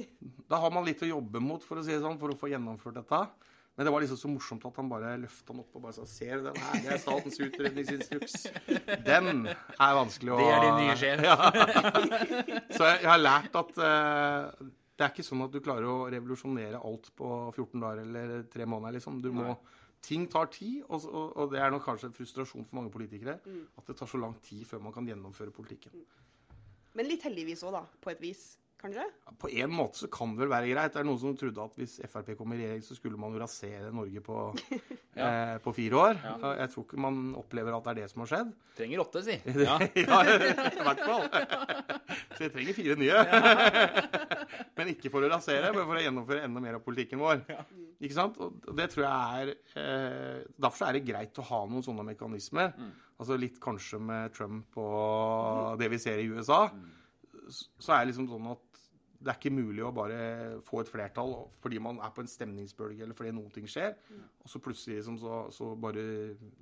Da 0.50 0.58
har 0.60 0.72
man 0.74 0.84
litt 0.84 1.02
å 1.04 1.08
jobbe 1.08 1.40
mot, 1.40 1.62
for 1.64 1.80
å 1.80 1.84
si 1.84 1.94
det 1.94 2.02
sånn, 2.02 2.18
for 2.20 2.32
å 2.32 2.38
få 2.38 2.50
gjennomført 2.52 2.98
dette. 2.98 3.20
Men 3.76 3.88
det 3.88 3.92
var 3.94 4.04
liksom 4.04 4.18
så 4.20 4.28
morsomt 4.28 4.64
at 4.68 4.76
han 4.76 4.88
bare 4.90 5.14
løfta 5.22 5.54
den 5.54 5.62
opp 5.62 5.76
og 5.78 5.84
bare 5.86 5.96
sa 5.96 6.04
Ser 6.08 6.42
du 6.42 6.50
den 6.50 6.58
her? 6.60 6.74
Det 6.84 6.90
er 6.92 7.00
statens 7.00 7.38
utredningsinstruks. 7.40 8.34
Den 9.06 9.46
er 9.48 9.96
vanskelig 9.96 10.34
å 10.34 10.40
Det 10.42 10.48
er 10.52 10.66
din 10.66 10.80
nye 10.82 10.96
sjef. 11.00 11.22
Ja. 11.28 11.36
Så 12.68 12.84
jeg, 12.84 12.98
jeg, 13.00 13.08
har 13.08 13.22
lært 13.22 13.56
at 13.56 13.78
uh, 13.80 14.70
det 15.02 15.06
er 15.06 15.12
ikke 15.14 15.24
sånn 15.24 15.44
at 15.46 15.54
du 15.54 15.60
klarer 15.64 15.88
å 15.88 16.08
revolusjonere 16.12 16.80
alt 16.84 17.08
på 17.16 17.28
14 17.54 17.80
dager 17.80 18.02
eller 18.04 18.42
tre 18.52 18.66
måneder. 18.68 18.98
liksom. 18.98 19.22
Du 19.24 19.30
må, 19.34 19.54
ting 20.04 20.28
tar 20.30 20.50
tid, 20.52 20.82
og, 20.88 21.06
og, 21.08 21.32
og, 21.32 21.52
det 21.54 21.62
er 21.62 21.72
nok 21.72 21.86
kanskje 21.86 22.10
en 22.10 22.16
frustrasjon 22.16 22.66
for 22.68 22.78
mange 22.78 22.92
politikere. 22.92 23.38
Mm. 23.46 23.64
At 23.80 23.88
det 23.88 23.96
tar 23.98 24.10
så 24.10 24.20
lang 24.20 24.36
tid 24.44 24.66
før 24.68 24.84
man 24.84 24.94
kan 24.94 25.08
gjennomføre 25.08 25.54
politikken. 25.54 25.96
Men 26.92 27.08
litt 27.08 27.24
heldigvis 27.24 27.64
òg, 27.64 27.72
da, 27.78 27.86
på 28.04 28.12
et 28.12 28.20
vis. 28.20 28.44
Kan 28.82 28.90
de 28.90 28.98
det? 28.98 29.34
På 29.38 29.46
en 29.46 29.70
måte 29.70 30.00
så 30.00 30.08
kan 30.10 30.32
det 30.34 30.42
vel 30.42 30.50
være 30.50 30.70
greit. 30.72 30.90
Det 30.90 30.98
er 30.98 31.06
noen 31.06 31.18
som 31.22 31.36
trodde 31.38 31.62
at 31.62 31.76
hvis 31.78 31.92
Frp 32.10 32.32
kom 32.34 32.50
i 32.50 32.56
regjering, 32.58 32.80
så 32.82 32.96
skulle 32.98 33.18
man 33.20 33.30
jo 33.30 33.38
rasere 33.38 33.92
Norge 33.94 34.22
på, 34.26 34.38
ja. 35.20 35.26
eh, 35.28 35.52
på 35.62 35.72
fire 35.76 36.00
år. 36.00 36.16
Ja. 36.18 36.50
Jeg 36.64 36.72
tror 36.72 36.86
ikke 36.88 37.02
man 37.04 37.20
opplever 37.38 37.76
at 37.76 37.84
det 37.86 37.92
er 37.92 38.00
det 38.00 38.08
som 38.10 38.24
har 38.24 38.30
skjedd. 38.32 38.48
Trenger 38.74 39.02
åtte, 39.04 39.22
si. 39.22 39.36
Ja, 39.68 39.76
ja 40.02 40.18
i 40.26 40.86
hvert 40.88 41.04
fall. 41.06 41.28
Så 42.32 42.40
vi 42.40 42.48
trenger 42.56 42.76
fire 42.80 42.96
nye. 42.98 43.20
men 44.80 44.90
ikke 44.96 45.12
for 45.14 45.22
å 45.22 45.30
rasere, 45.30 45.70
men 45.76 45.86
for 45.86 46.00
å 46.00 46.02
gjennomføre 46.02 46.48
enda 46.48 46.62
mer 46.64 46.78
av 46.80 46.82
politikken 46.82 47.22
vår. 47.22 47.44
Ikke 48.02 48.16
sant? 48.16 48.40
Og 48.42 48.72
det 48.80 48.88
tror 48.90 49.06
jeg 49.06 49.44
er 49.44 49.52
eh, 49.78 50.40
Derfor 50.58 50.88
er 50.88 50.98
det 50.98 51.04
greit 51.06 51.38
å 51.38 51.46
ha 51.52 51.62
noen 51.70 51.86
sånne 51.86 52.08
mekanismer. 52.10 52.74
Mm. 52.74 52.90
Altså 53.22 53.38
litt 53.38 53.62
kanskje 53.62 54.02
med 54.02 54.34
Trump 54.34 54.74
og 54.82 55.78
det 55.78 55.86
vi 55.92 56.02
ser 56.02 56.18
i 56.18 56.26
USA. 56.34 56.64
Mm 56.74 56.98
så 57.52 57.94
er 57.94 58.02
det 58.02 58.12
liksom 58.12 58.28
sånn 58.30 58.50
at 58.52 58.71
det 59.22 59.30
er 59.30 59.38
ikke 59.38 59.54
mulig 59.54 59.84
å 59.86 59.92
bare 59.94 60.22
få 60.66 60.82
et 60.82 60.90
flertall 60.90 61.34
fordi 61.62 61.78
man 61.82 62.00
er 62.02 62.10
på 62.14 62.24
en 62.24 62.30
stemningsbølge 62.30 63.06
eller 63.06 63.16
fordi 63.18 63.34
noen 63.36 63.52
ting 63.54 63.68
skjer, 63.70 63.94
mm. 63.94 64.24
og 64.42 64.50
så 64.50 64.60
plutselig 64.62 64.98
liksom 64.98 65.18
så, 65.22 65.44
så, 65.54 65.68
bare 65.78 66.02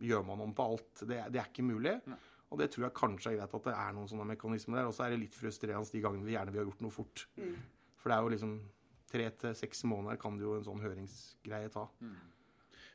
gjør 0.05 0.27
man 0.29 0.45
om 0.45 0.53
på 0.57 0.67
alt. 0.73 0.91
Det, 1.03 1.23
det 1.33 1.41
er 1.41 1.49
ikke 1.49 1.67
mulig. 1.67 1.97
Mm. 2.05 2.19
Og 2.51 2.59
det 2.59 2.67
tror 2.73 2.89
jeg 2.89 2.99
kanskje 2.99 3.33
er 3.33 3.39
greit 3.39 3.57
at 3.57 3.67
det 3.69 3.77
er 3.79 3.95
noen 3.95 4.11
sånne 4.11 4.27
mekanismer 4.33 4.81
der. 4.81 4.91
Og 4.91 4.97
så 4.97 5.07
er 5.07 5.15
det 5.15 5.23
litt 5.23 5.37
frustrerende 5.39 5.95
de 5.95 6.03
gangene 6.03 6.27
vi 6.27 6.35
gjerne 6.35 6.55
vil 6.55 6.65
ha 6.65 6.67
gjort 6.67 6.85
noe 6.85 6.95
fort. 6.95 7.25
For 8.01 8.11
det 8.11 8.17
er 8.17 8.27
jo 8.27 8.33
liksom 8.35 8.55
tre 9.11 9.27
til 9.43 9.57
seks 9.59 9.85
måneder 9.91 10.19
kan 10.21 10.39
det 10.39 10.47
jo 10.47 10.57
en 10.57 10.67
sånn 10.67 10.83
høringsgreie 10.83 11.71
ta. 11.75 11.87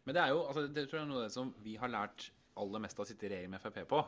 Men 0.05 0.17
det 0.17 0.21
er 0.21 0.33
jo, 0.35 0.43
altså, 0.45 0.65
det 0.67 0.85
tror 0.89 0.99
jeg 0.99 1.05
er 1.05 1.11
noe 1.11 1.21
av 1.23 1.27
det 1.27 1.35
som 1.35 1.53
vi 1.63 1.75
har 1.81 1.91
lært 1.91 2.29
aller 2.61 2.83
mest 2.83 2.99
av 2.99 3.05
å 3.05 3.09
sitte 3.09 3.27
i 3.27 3.31
regjering 3.31 3.55
med 3.55 3.63
Frp 3.63 3.81
på. 3.89 4.01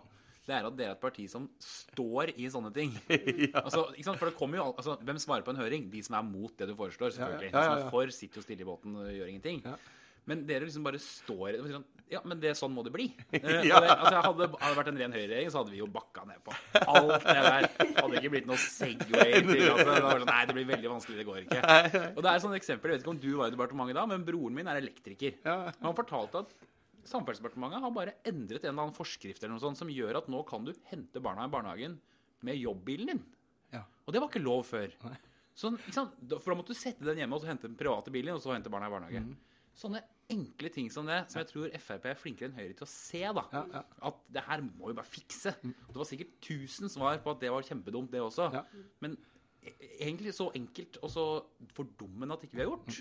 Det 0.47 0.55
er 0.55 0.63
at 0.69 0.77
dere 0.79 0.93
er 0.93 0.95
et 0.95 1.01
parti 1.03 1.25
som 1.27 1.49
står 1.59 2.31
i 2.39 2.47
sånne 2.53 2.71
ting. 2.75 2.93
altså, 3.65 3.85
ikke 3.91 4.07
sant? 4.07 4.19
For 4.21 4.29
det 4.31 4.37
kommer 4.39 4.61
jo, 4.61 4.69
altså, 4.71 4.95
Hvem 5.03 5.19
svarer 5.19 5.43
på 5.43 5.51
en 5.51 5.59
høring? 5.59 5.89
De 5.91 5.99
som 6.07 6.15
er 6.15 6.23
mot 6.23 6.53
det 6.55 6.69
du 6.69 6.75
foreslår, 6.79 7.11
selvfølgelig. 7.17 7.51
Ja, 7.51 7.59
ja, 7.59 7.63
ja, 7.63 7.67
De 7.67 7.67
som 7.67 7.83
ja. 7.83 7.85
er 7.89 7.95
for, 7.97 8.15
sitter 8.15 8.39
jo 8.39 8.45
stille 8.47 8.63
i 8.63 8.69
båten 8.69 8.95
og 9.01 9.09
gjør 9.11 9.31
ingenting. 9.33 9.59
Men 10.27 10.41
dere 10.47 10.65
liksom 10.67 10.83
bare 10.83 10.99
står 10.99 11.49
i 11.53 11.59
det 11.61 11.69
sånn 11.71 11.85
Ja, 12.11 12.19
men 12.27 12.39
det, 12.43 12.53
sånn 12.59 12.71
må 12.75 12.83
det 12.87 12.91
bli. 12.95 13.05
Eh, 13.37 13.67
Ja. 13.67 13.77
og 13.79 13.83
det, 13.83 13.91
altså, 13.95 14.21
hadde 14.25 14.47
det 14.47 14.71
vært 14.79 14.89
en 14.91 14.99
ren 15.03 15.15
høyreregjering, 15.15 15.51
så 15.51 15.61
hadde 15.61 15.71
vi 15.75 15.79
jo 15.81 15.87
bakka 15.91 16.23
ned 16.27 16.39
på 16.47 16.55
alt 16.83 17.27
det 17.27 17.35
der. 17.47 17.67
Hadde 17.99 18.19
ikke 18.21 18.31
blitt 18.37 18.47
noe 18.47 18.59
Segway 18.63 19.37
til 19.43 19.51
det 19.65 19.69
sånn, 19.83 20.25
Nei, 20.27 20.41
det 20.47 20.55
blir 20.57 20.67
veldig 20.71 20.91
vanskelig, 20.93 21.17
det 21.21 21.27
går 21.27 21.43
ikke. 21.45 21.61
Og 22.13 22.23
det 22.23 22.31
er 22.31 22.33
et 22.39 22.43
sånt 22.47 22.59
eksempel, 22.59 22.91
Jeg 22.91 22.99
vet 23.01 23.05
ikke 23.05 23.13
om 23.15 23.21
du 23.23 23.29
var 23.39 23.51
i 23.51 23.55
departementet 23.55 23.99
da, 23.99 24.07
men 24.15 24.23
broren 24.27 24.55
min 24.59 24.71
er 24.71 24.79
elektriker. 24.79 25.39
Ja. 25.47 25.57
Han 25.83 25.95
fortalte 25.99 26.43
at 26.43 26.55
Samferdselsdepartementet 27.07 27.83
har 27.83 27.95
bare 27.95 28.17
endret 28.27 28.65
en 28.65 28.73
eller 28.73 28.87
annen 28.87 28.97
forskrift 28.97 29.43
eller 29.43 29.55
noe 29.55 29.63
sånt 29.63 29.79
som 29.79 29.91
gjør 29.91 30.19
at 30.21 30.29
nå 30.31 30.43
kan 30.49 30.67
du 30.67 30.73
hente 30.91 31.21
barna 31.23 31.47
i 31.47 31.53
barnehagen 31.53 31.97
med 32.45 32.59
jobbbilen 32.59 33.11
din. 33.13 33.23
Ja. 33.73 33.85
Og 34.05 34.13
det 34.13 34.21
var 34.21 34.29
ikke 34.31 34.43
lov 34.43 34.65
før. 34.67 34.93
Sånn, 35.57 35.79
ikke 35.81 35.95
sant? 35.95 36.17
For 36.29 36.51
da 36.53 36.57
måtte 36.59 36.75
du 36.75 36.79
sette 36.79 37.05
den 37.07 37.17
hjemme 37.23 37.37
og 37.37 37.41
så 37.43 37.49
hente 37.49 37.65
den 37.69 37.77
private 37.79 38.13
bilen 38.13 38.35
og 38.37 38.43
så 38.43 38.53
hente 38.53 38.71
barna 38.73 38.89
i 38.91 38.93
barnehage. 38.93 39.23
Mm. 39.25 39.35
Sånne 39.77 40.01
enkle 40.33 40.69
ting 40.73 40.89
som 40.91 41.07
det, 41.07 41.19
som 41.31 41.39
jeg 41.39 41.49
tror 41.51 41.73
Frp 41.79 42.05
er 42.09 42.17
flinkere 42.19 42.49
enn 42.49 42.57
Høyre 42.57 42.75
til 42.79 42.85
å 42.85 42.89
se. 42.91 43.23
da. 43.37 43.43
Ja, 43.53 43.63
ja. 43.73 43.81
At 44.09 44.21
det 44.33 44.43
her 44.47 44.63
må 44.65 44.89
vi 44.89 44.97
bare 44.97 45.09
fikse. 45.09 45.53
Mm. 45.63 45.73
det 45.93 45.99
var 46.01 46.09
sikkert 46.09 46.35
tusen 46.43 46.91
svar 46.91 47.19
på 47.23 47.33
at 47.33 47.41
det 47.43 47.51
var 47.53 47.65
kjempedumt, 47.65 48.11
det 48.11 48.21
også. 48.25 48.49
Men 49.05 49.15
e- 49.61 49.75
egentlig 49.99 50.33
så 50.35 50.49
enkelt 50.57 50.97
og 51.01 51.13
så 51.13 51.25
fordummende 51.77 52.35
at 52.37 52.45
ikke 52.47 52.57
vi 52.59 52.65
har 52.65 52.71
gjort. 52.73 52.99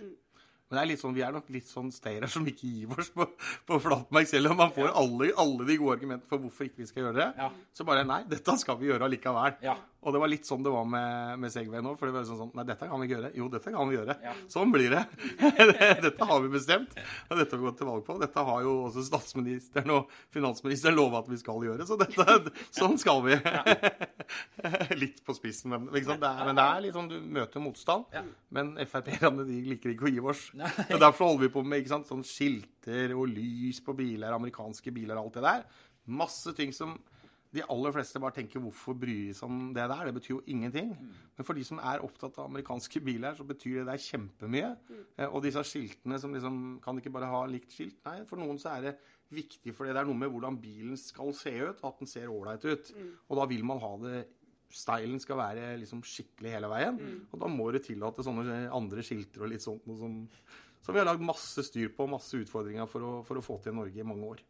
Men 0.66 0.78
det 0.78 0.82
er 0.82 0.88
litt 0.90 1.00
sånn, 1.02 1.14
vi 1.14 1.22
er 1.22 1.34
nok 1.34 1.50
litt 1.54 1.68
sånn 1.70 1.92
stayere 1.94 2.26
som 2.30 2.46
ikke 2.50 2.66
gir 2.66 2.94
oss 2.98 3.12
på, 3.14 3.26
på 3.68 3.78
flatmark, 3.84 4.26
selv 4.26 4.50
om 4.50 4.58
man 4.58 4.72
får 4.74 4.90
alle, 4.98 5.30
alle 5.38 5.66
de 5.68 5.76
gode 5.78 5.94
argumentene 5.94 6.30
for 6.30 6.42
hvorfor 6.42 6.66
ikke 6.66 6.82
vi 6.82 6.88
skal 6.90 7.04
gjøre 7.04 7.18
det. 7.20 7.28
Ja. 7.38 7.50
Så 7.76 7.86
bare 7.86 8.02
nei, 8.08 8.24
dette 8.30 8.56
skal 8.58 8.80
vi 8.80 8.90
gjøre 8.90 9.06
allikevel. 9.06 9.60
Ja. 9.62 9.76
Og 10.06 10.14
det 10.14 10.20
var 10.22 10.30
litt 10.30 10.46
sånn 10.46 10.62
det 10.62 10.70
var 10.70 10.84
med, 10.86 11.40
med 11.42 11.50
Segway 11.50 11.82
nå. 11.82 11.96
For 11.98 12.06
det 12.06 12.14
var 12.14 12.26
sånn, 12.28 12.38
sånn 12.38 12.52
Nei, 12.54 12.64
dette 12.68 12.86
kan 12.86 13.02
vi 13.02 13.08
ikke 13.08 13.16
gjøre. 13.16 13.30
Jo, 13.34 13.48
dette 13.50 13.72
kan 13.74 13.90
vi 13.90 13.96
gjøre. 13.96 14.14
Ja. 14.22 14.34
Sånn 14.52 14.74
blir 14.74 14.92
det. 14.94 15.02
dette 16.06 16.28
har 16.30 16.44
vi 16.44 16.50
bestemt. 16.52 16.94
Og 17.26 17.40
dette 17.40 17.56
har 17.56 17.62
vi 17.62 17.66
gått 17.66 17.80
til 17.82 17.90
valg 17.90 18.04
på. 18.06 18.18
Dette 18.22 18.44
har 18.48 18.62
jo 18.62 18.74
også 18.86 19.02
statsministeren 19.08 19.94
og 19.96 20.12
finansministeren 20.34 20.94
lova 20.94 21.24
at 21.24 21.30
vi 21.32 21.40
skal 21.40 21.66
gjøre. 21.66 21.88
Så 21.88 21.98
dette, 21.98 22.54
sånn 22.76 22.94
skal 23.02 23.24
vi. 23.26 23.40
litt 25.02 25.18
på 25.26 25.34
spissen, 25.36 25.72
men, 25.74 25.88
liksom, 25.94 26.20
det 26.22 26.30
er, 26.30 26.44
men 26.46 26.58
det 26.58 26.68
er 26.68 26.84
litt 26.84 26.96
sånn 26.96 27.10
du 27.10 27.18
møter 27.38 27.62
motstand. 27.66 28.06
Ja. 28.14 28.22
Men 28.54 28.72
Frp-erne 28.86 29.46
de 29.48 29.58
liker 29.72 29.94
ikke 29.96 30.06
å 30.06 30.14
gi 30.14 30.22
oss. 30.22 30.46
Og 30.86 30.96
derfor 31.02 31.32
holder 31.32 31.48
vi 31.48 31.52
på 31.58 31.66
med 31.66 31.82
ikke 31.82 31.96
sant, 31.96 32.10
sånn 32.10 32.24
skilter 32.26 33.14
og 33.16 33.26
lys 33.34 33.82
på 33.82 33.96
biler, 33.98 34.38
amerikanske 34.38 34.94
biler 34.94 35.18
og 35.18 35.26
alt 35.26 35.40
det 35.40 35.46
der. 35.48 35.68
Masse 36.06 36.54
ting 36.54 36.70
som 36.74 36.94
de 37.54 37.62
aller 37.72 37.92
fleste 37.94 38.20
bare 38.20 38.34
tenker 38.36 38.60
hvorfor 38.60 38.96
bry 38.98 39.32
seg 39.32 39.46
om 39.48 39.72
det 39.76 39.84
der? 39.88 40.04
Det 40.08 40.14
betyr 40.18 40.32
jo 40.34 40.42
ingenting. 40.50 40.90
Men 41.36 41.44
for 41.46 41.54
de 41.54 41.64
som 41.64 41.78
er 41.78 42.02
opptatt 42.04 42.38
av 42.38 42.48
amerikanske 42.50 43.00
biler, 43.04 43.34
så 43.38 43.46
betyr 43.46 43.78
det 43.80 43.86
der 43.86 44.02
kjempemye. 44.02 44.70
Eh, 45.16 45.28
Og 45.28 45.42
disse 45.44 45.62
skiltene 45.64 46.18
som 46.20 46.34
liksom 46.34 46.80
Kan 46.84 46.98
ikke 46.98 47.12
bare 47.14 47.30
ha 47.30 47.44
likt 47.46 47.70
skilt? 47.72 47.98
Nei, 48.04 48.24
for 48.24 48.36
noen 48.36 48.58
så 48.58 48.76
er 48.76 48.82
det 48.88 48.94
viktig, 49.32 49.74
for 49.74 49.86
det 49.86 49.96
er 49.96 50.04
noe 50.06 50.14
med 50.14 50.30
hvordan 50.30 50.58
bilen 50.60 50.96
skal 50.96 51.32
se 51.34 51.50
ut, 51.50 51.80
at 51.82 51.98
den 51.98 52.06
ser 52.06 52.28
ålreit 52.28 52.64
ut. 52.64 52.92
Og 53.30 53.36
da 53.40 53.46
vil 53.46 53.64
man 53.64 53.78
ha 53.82 53.96
det 54.04 54.26
Stylen 54.76 55.20
skal 55.22 55.38
være 55.38 55.76
liksom 55.78 56.00
skikkelig 56.02 56.50
hele 56.56 56.68
veien. 56.68 56.96
Og 57.32 57.38
da 57.38 57.46
må 57.46 57.70
du 57.72 57.78
tillate 57.78 58.24
sånne 58.26 58.64
andre 58.74 59.00
skilter 59.06 59.44
og 59.46 59.48
litt 59.52 59.62
sånt 59.62 59.86
noe 59.86 59.96
som 59.96 60.16
som 60.86 60.94
vi 60.94 61.00
har 61.00 61.06
lagd 61.08 61.22
masse 61.26 61.58
styr 61.66 61.88
på, 61.90 62.04
masse 62.06 62.30
utfordringer 62.38 62.86
for 62.86 63.02
å, 63.02 63.12
for 63.26 63.34
å 63.38 63.42
få 63.42 63.56
til 63.62 63.72
i 63.72 63.74
Norge 63.74 63.98
i 63.98 64.04
mange 64.06 64.22
år. 64.22 64.42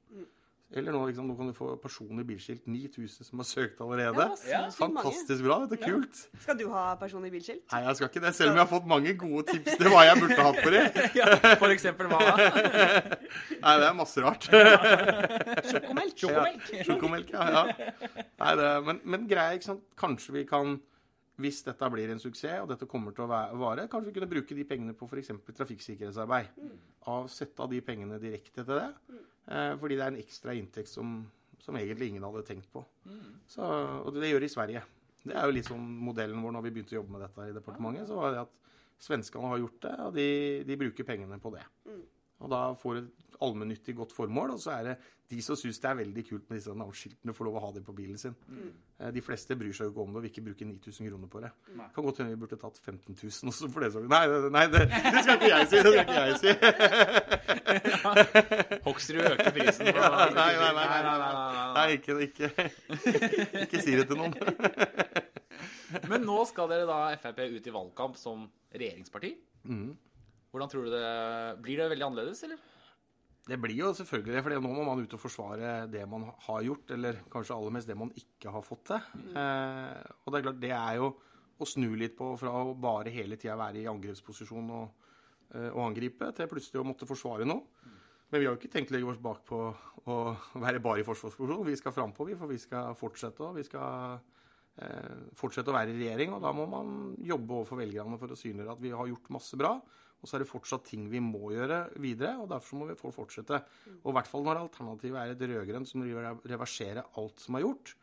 Eller 0.74 0.90
nå, 0.90 0.98
liksom, 1.06 1.28
nå 1.30 1.36
kan 1.38 1.46
du 1.46 1.54
få 1.54 1.68
personlig 1.78 2.24
bilskilt. 2.26 2.64
9000 2.66 3.28
som 3.28 3.38
har 3.38 3.46
søkt 3.46 3.80
allerede. 3.84 4.24
Ja. 4.50 4.64
Fantastisk 4.74 5.44
bra. 5.46 5.60
Dette 5.62 5.78
er 5.78 5.92
kult. 5.92 6.22
Skal 6.42 6.58
du 6.58 6.64
ha 6.72 6.88
personlig 6.98 7.30
bilskilt? 7.36 7.62
Nei, 7.70 7.84
jeg 7.84 7.98
skal 8.00 8.10
ikke 8.10 8.22
det, 8.24 8.32
selv 8.34 8.50
om 8.50 8.58
jeg 8.58 8.64
har 8.64 8.70
fått 8.72 8.88
mange 8.90 9.12
gode 9.20 9.44
tips 9.52 9.78
til 9.78 9.90
hva 9.92 10.02
jeg 10.08 10.18
burde 10.24 10.48
hatt 10.48 10.58
på 10.64 10.72
det. 10.74 10.82
Ja, 11.16 11.28
for 11.60 11.70
eksempel 11.72 12.10
hva 12.10 12.18
da? 12.18 12.48
Nei, 13.64 13.76
det 13.78 13.86
er 13.86 13.94
masse 13.96 14.24
rart. 14.24 14.48
Sjokomelk? 15.70 16.18
Sjokomelk. 16.18 16.66
Sjokomelk, 16.88 17.30
ja. 17.30 17.46
ja. 17.54 18.26
Nei, 18.42 18.50
det, 18.58 18.72
men, 18.90 19.00
men 19.06 19.30
greia, 19.30 19.54
ikke 19.54 19.70
sant. 19.70 19.86
Kanskje 19.96 20.34
vi 20.34 20.44
kan, 20.50 20.74
hvis 21.40 21.62
dette 21.68 21.92
blir 21.94 22.10
en 22.10 22.20
suksess, 22.20 22.58
og 22.64 22.74
dette 22.74 22.90
kommer 22.90 23.14
til 23.14 23.28
å 23.28 23.30
vare, 23.30 23.86
kanskje 23.92 24.10
vi 24.10 24.18
kunne 24.18 24.32
bruke 24.34 24.58
de 24.58 24.66
pengene 24.66 24.98
på 24.98 25.06
f.eks. 25.06 25.30
trafikksikkerhetsarbeid. 25.62 26.52
Av, 27.06 27.30
sette 27.30 27.62
av 27.62 27.70
de 27.70 27.80
pengene 27.86 28.18
direkte 28.20 28.66
til 28.66 28.74
det. 28.82 28.90
Eh, 29.14 29.24
fordi 29.80 29.96
det 29.98 30.04
er 30.04 30.12
en 30.12 30.20
ekstra 30.20 30.54
inntekt 30.58 30.90
som, 30.90 31.16
som 31.62 31.76
egentlig 31.78 32.10
ingen 32.10 32.24
hadde 32.26 32.44
tenkt 32.48 32.70
på. 32.72 32.82
Så, 33.50 33.62
og 33.62 34.12
det 34.16 34.30
gjør 34.32 34.42
det 34.42 34.50
i 34.50 34.54
Sverige. 34.54 34.82
Det 35.26 35.34
er 35.34 35.46
jo 35.48 35.54
litt 35.56 35.66
sånn 35.66 35.86
modellen 36.06 36.42
vår 36.42 36.54
når 36.54 36.64
vi 36.66 36.72
begynte 36.76 36.94
å 36.94 37.00
jobbe 37.00 37.14
med 37.16 37.24
dette 37.26 37.48
i 37.50 37.54
departementet. 37.56 38.08
Så 38.10 38.18
var 38.18 38.34
det 38.34 38.44
at 38.44 38.52
svenskene 39.02 39.50
har 39.50 39.58
gjort 39.62 39.80
det, 39.82 39.94
og 40.06 40.12
de, 40.16 40.28
de 40.68 40.76
bruker 40.80 41.06
pengene 41.08 41.38
på 41.42 41.50
det. 41.54 41.64
Og 42.44 42.50
da 42.52 42.58
får 42.76 42.98
et 43.00 43.36
allmennyttig 43.40 43.94
godt 43.96 44.12
formål, 44.16 44.50
og 44.56 44.60
så 44.60 44.70
er 44.76 44.82
det 44.90 44.94
de 45.30 45.38
som 45.42 45.56
syns 45.58 45.80
det 45.82 45.88
er 45.90 45.96
veldig 45.98 46.22
kult 46.28 46.44
med 46.48 46.60
disse 46.60 46.74
navneskiltene, 46.76 47.34
får 47.34 47.48
lov 47.48 47.56
å 47.58 47.62
ha 47.64 47.70
det 47.74 47.82
på 47.84 47.94
bilen 47.96 48.18
sin. 48.20 48.34
Mm. 48.46 48.70
De 49.12 49.22
fleste 49.24 49.56
bryr 49.58 49.74
seg 49.74 49.88
jo 49.88 49.92
ikke 49.92 50.04
om 50.04 50.12
det 50.12 50.20
og 50.20 50.24
vil 50.24 50.30
ikke 50.30 50.44
bruke 50.46 50.68
9000 50.68 51.08
kroner 51.10 51.30
på 51.32 51.42
det. 51.42 51.50
Nei. 51.76 51.88
Kan 51.96 52.06
godt 52.06 52.20
hende 52.22 52.32
vi 52.32 52.40
burde 52.44 52.58
tatt 52.60 52.78
15 52.78 53.16
000 53.18 53.50
også 53.50 53.70
for 53.72 53.80
det. 53.84 53.90
Så. 53.92 54.04
Nei, 54.12 54.22
det, 54.30 54.38
nei 54.54 54.64
det, 54.72 54.82
det 54.86 55.24
skal 55.26 55.34
ikke 55.36 55.50
jeg 55.52 55.66
si! 55.72 55.76
Det 55.76 55.90
skal 55.92 56.04
ikke 56.06 56.22
jeg 56.22 56.34
si. 56.42 56.50
Hoksrud 58.86 59.22
øker 59.32 59.52
prisen 59.58 59.84
på 59.90 60.06
Nei, 60.06 60.30
nei, 60.38 60.50
nei, 60.54 60.72
nei, 60.78 60.86
nei, 60.86 61.02
nei, 61.08 61.18
nei. 61.58 61.68
Nei, 61.76 61.88
ikke, 61.98 62.12
ikke, 62.28 62.46
ikke 63.66 63.82
si 63.82 63.98
det 63.98 64.06
til 64.06 64.22
noen. 64.22 64.32
Men 66.10 66.26
nå 66.26 66.38
skal 66.48 66.70
dere 66.70 66.86
da 66.88 66.98
Frp 67.20 67.38
ut 67.50 67.66
i 67.66 67.74
valgkamp 67.74 68.14
som 68.20 68.46
regjeringsparti. 68.72 69.34
Mhm. 69.66 69.94
Hvordan 70.56 70.72
tror 70.72 70.86
du 70.86 70.94
det 70.94 71.60
Blir 71.60 71.82
det 71.82 71.90
veldig 71.92 72.06
annerledes, 72.06 72.40
eller? 72.46 72.60
Det 73.46 73.58
blir 73.62 73.76
jo 73.78 73.92
selvfølgelig 73.94 74.34
det, 74.34 74.40
for 74.42 74.54
nå 74.58 74.70
må 74.74 74.84
man 74.88 75.02
ut 75.04 75.12
og 75.14 75.20
forsvare 75.22 75.74
det 75.86 76.00
man 76.10 76.24
har 76.48 76.62
gjort, 76.66 76.88
eller 76.96 77.18
kanskje 77.30 77.54
aller 77.54 77.74
mest 77.76 77.86
det 77.86 77.94
man 77.94 78.08
ikke 78.18 78.50
har 78.50 78.64
fått 78.64 78.88
til. 78.88 79.04
Eh, 79.38 80.14
og 80.24 80.32
det 80.32 80.38
er 80.38 80.46
klart, 80.48 80.62
det 80.64 80.72
er 80.74 80.96
jo 80.98 81.10
å 81.62 81.68
snu 81.68 81.92
litt 82.00 82.16
på 82.18 82.32
fra 82.40 82.50
å 82.58 82.72
bare 82.74 83.12
hele 83.14 83.38
tida 83.38 83.54
være 83.60 83.84
i 83.84 83.90
angrepsposisjon 83.90 84.72
og, 84.80 85.12
eh, 85.52 85.68
og 85.68 85.82
angripe, 85.84 86.32
til 86.34 86.50
plutselig 86.50 86.80
å 86.82 86.86
måtte 86.88 87.06
forsvare 87.06 87.46
noe. 87.46 87.92
Men 88.32 88.40
vi 88.42 88.48
har 88.48 88.56
jo 88.56 88.58
ikke 88.58 88.72
tenkt 88.72 88.90
å 88.90 88.96
legge 88.96 89.12
oss 89.12 89.22
bak 89.22 89.44
på 89.46 89.60
å 90.10 90.16
være 90.64 90.82
bare 90.82 91.04
i 91.04 91.06
forsvarsposisjon. 91.06 91.68
Vi 91.68 91.76
skal 91.78 91.94
frampå, 91.94 92.26
vi, 92.26 92.34
for 92.40 92.50
vi 92.50 92.58
skal 92.58 92.96
fortsette. 92.98 93.46
og 93.46 93.60
vi 93.60 93.66
skal 93.68 94.18
eh, 94.82 95.22
fortsette 95.38 95.70
å 95.70 95.76
være 95.76 95.94
i 95.94 96.00
regjering, 96.00 96.34
og 96.34 96.42
da 96.42 96.50
må 96.50 96.66
man 96.66 97.14
jobbe 97.22 97.60
overfor 97.60 97.78
velgerne 97.84 98.18
for 98.18 98.34
å 98.34 98.40
synliggjøre 98.40 98.74
at 98.74 98.82
vi 98.82 98.90
har 98.90 99.12
gjort 99.12 99.30
masse 99.38 99.60
bra. 99.60 99.76
Og 100.22 100.28
så 100.28 100.36
er 100.36 100.42
det 100.42 100.48
fortsatt 100.50 100.86
ting 100.88 101.06
vi 101.12 101.20
må 101.22 101.52
gjøre 101.52 101.82
videre, 102.02 102.36
og 102.40 102.48
derfor 102.50 102.80
må 102.80 102.88
vi 102.88 102.98
få 102.98 103.12
fortsette. 103.14 103.60
Og 104.00 104.10
i 104.10 104.16
hvert 104.16 104.30
fall 104.30 104.46
når 104.46 104.62
alternativet 104.64 105.20
er 105.20 105.34
et 105.34 105.46
rød-grønt 105.52 105.90
som 105.90 106.02
reverserer 106.02 107.04
alt 107.20 107.44
som 107.44 107.58
er 107.58 107.66
gjort. 107.66 107.94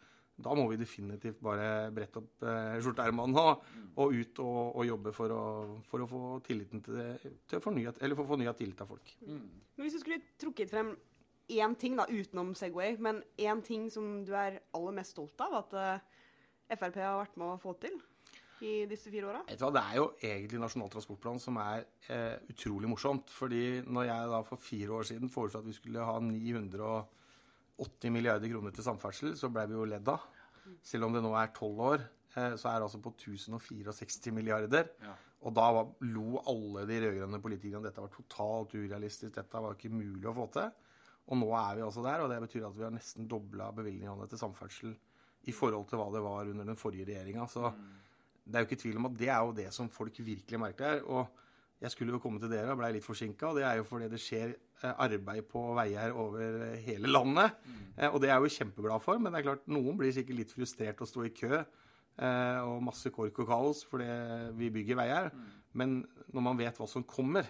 Da 0.43 0.53
må 0.57 0.65
vi 0.71 0.79
definitivt 0.81 1.41
bare 1.45 1.91
brette 1.93 2.17
opp 2.17 2.45
eh, 2.49 2.79
skjorteermene 2.81 3.41
og, 3.41 3.65
og 4.01 4.15
ut 4.17 4.39
og, 4.41 4.61
og 4.81 4.87
jobbe 4.87 5.13
for 5.13 5.33
å, 5.33 5.41
for 5.85 6.01
å 6.01 6.07
få 6.09 6.21
tilliten 6.47 6.81
til, 6.85 6.97
det, 6.97 7.33
til 7.49 7.59
å 7.59 7.63
fornye, 7.63 7.93
eller 8.01 8.17
for 8.17 8.25
å 8.25 8.31
fornya 8.31 8.55
tillit 8.57 8.81
av 8.81 8.89
folk. 8.95 9.13
Men 9.27 9.83
hvis 9.85 9.99
du 9.99 10.01
skulle 10.01 10.23
trukket 10.41 10.73
frem 10.73 10.95
én 11.53 11.75
ting 11.77 11.99
da, 11.99 12.07
utenom 12.09 12.55
Segway, 12.57 12.95
men 12.97 13.21
én 13.37 13.61
ting 13.65 13.85
som 13.93 14.23
du 14.25 14.33
er 14.37 14.61
aller 14.73 14.97
mest 14.97 15.13
stolt 15.13 15.43
av 15.43 15.59
at 15.59 15.77
uh, 15.77 16.23
Frp 16.73 16.97
har 17.03 17.19
vært 17.19 17.37
med 17.37 17.53
å 17.53 17.61
få 17.61 17.75
til 17.83 17.99
i 18.63 18.73
disse 18.89 19.11
fire 19.11 19.29
åra? 19.29 19.41
Det 19.49 19.81
er 19.81 19.97
jo 19.99 20.05
egentlig 20.23 20.61
Nasjonal 20.61 20.91
transportplan 20.93 21.41
som 21.41 21.59
er 21.61 21.83
eh, 22.07 22.39
utrolig 22.51 22.89
morsomt. 22.91 23.31
fordi 23.33 23.81
når 23.83 24.07
jeg 24.09 24.31
da 24.33 24.41
for 24.47 24.61
fire 24.61 24.97
år 24.99 25.09
siden 25.09 25.31
foreslo 25.33 25.61
at 25.61 25.67
vi 25.67 25.75
skulle 25.75 26.07
ha 26.07 26.15
980 26.23 28.15
milliarder 28.15 28.51
kroner 28.51 28.75
til 28.75 28.87
samferdsel, 28.87 29.35
så 29.39 29.51
ble 29.51 29.67
vi 29.69 29.77
jo 29.77 29.89
ledd 29.89 30.09
av. 30.13 30.25
Selv 30.83 31.09
om 31.09 31.15
det 31.15 31.23
nå 31.23 31.33
er 31.35 31.51
tolv 31.55 31.83
år, 31.91 32.07
eh, 32.35 32.55
så 32.55 32.71
er 32.71 32.79
det 32.79 32.87
altså 32.87 33.03
på 33.03 33.13
1064 33.17 34.33
milliarder. 34.35 34.89
Ja. 35.03 35.15
Og 35.43 35.55
da 35.55 35.65
var, 35.75 35.89
lo 36.07 36.39
alle 36.47 36.85
de 36.87 37.01
rød-grønne 37.03 37.41
politikerne 37.43 37.83
dette 37.83 38.03
var 38.03 38.11
totalt 38.13 38.75
urealistisk. 38.77 39.33
Dette 39.35 39.63
var 39.63 39.75
ikke 39.75 39.91
mulig 39.91 40.29
å 40.29 40.35
få 40.37 40.47
til. 40.55 40.69
Og 41.31 41.39
nå 41.39 41.49
er 41.55 41.77
vi 41.77 41.83
altså 41.85 42.03
der, 42.03 42.23
og 42.23 42.31
det 42.31 42.39
betyr 42.43 42.67
at 42.67 42.77
vi 42.77 42.85
har 42.85 42.93
nesten 42.95 43.27
dobla 43.31 43.69
bevilgningene 43.75 44.27
til 44.31 44.39
samferdsel 44.39 44.95
i 45.47 45.55
forhold 45.55 45.89
til 45.89 45.99
hva 45.99 46.07
det 46.13 46.23
var 46.23 46.49
under 46.51 46.67
den 46.67 46.79
forrige 46.79 47.07
regjeringa. 47.09 47.47
Så 47.51 47.71
det 48.45 48.55
er 48.59 48.63
jo 48.63 48.67
ikke 48.69 48.81
tvil 48.83 48.97
om 48.99 49.05
at 49.07 49.15
det 49.19 49.29
er 49.31 49.39
jo 49.45 49.53
det 49.55 49.69
som 49.73 49.89
folk 49.89 50.17
virkelig 50.19 50.59
merker 50.59 50.89
her. 50.89 51.01
Og 51.07 51.39
jeg 51.83 51.91
skulle 51.91 52.13
jo 52.15 52.19
komme 52.23 52.39
til 52.39 52.51
dere 52.51 52.71
og 52.73 52.79
blei 52.79 52.91
litt 52.95 53.05
forsinka. 53.05 53.49
Og 53.49 53.57
det 53.59 53.63
er 53.67 53.79
jo 53.79 53.85
fordi 53.87 54.09
det 54.11 54.19
skjer 54.23 54.51
eh, 54.83 54.91
arbeid 55.05 55.47
på 55.51 55.63
veier 55.77 56.11
over 56.15 56.59
eh, 56.69 56.75
hele 56.85 57.07
landet. 57.11 57.55
Mm. 57.63 57.79
og 58.11 58.19
det 58.21 58.29
er 58.29 58.35
jeg 58.37 58.43
jo 58.49 58.57
kjempeglad 58.57 59.03
for, 59.03 59.19
men 59.19 59.31
det 59.33 59.41
er 59.41 59.47
klart 59.49 59.67
noen 59.71 59.97
blir 59.99 60.11
sikkert 60.15 60.39
litt 60.41 60.53
frustrert 60.55 61.01
å 61.03 61.07
stå 61.07 61.25
i 61.27 61.33
kø. 61.35 61.63
eh, 61.63 62.59
Og 62.67 62.83
masse 62.83 63.09
kork 63.15 63.39
og 63.43 63.47
kaos 63.47 63.83
fordi 63.89 64.07
vi 64.59 64.69
bygger 64.79 64.99
veier. 64.99 65.31
Men 65.73 66.03
når 66.31 66.41
man 66.45 66.57
vet 66.59 66.77
hva 66.77 66.85
som 66.87 67.03
kommer, 67.03 67.47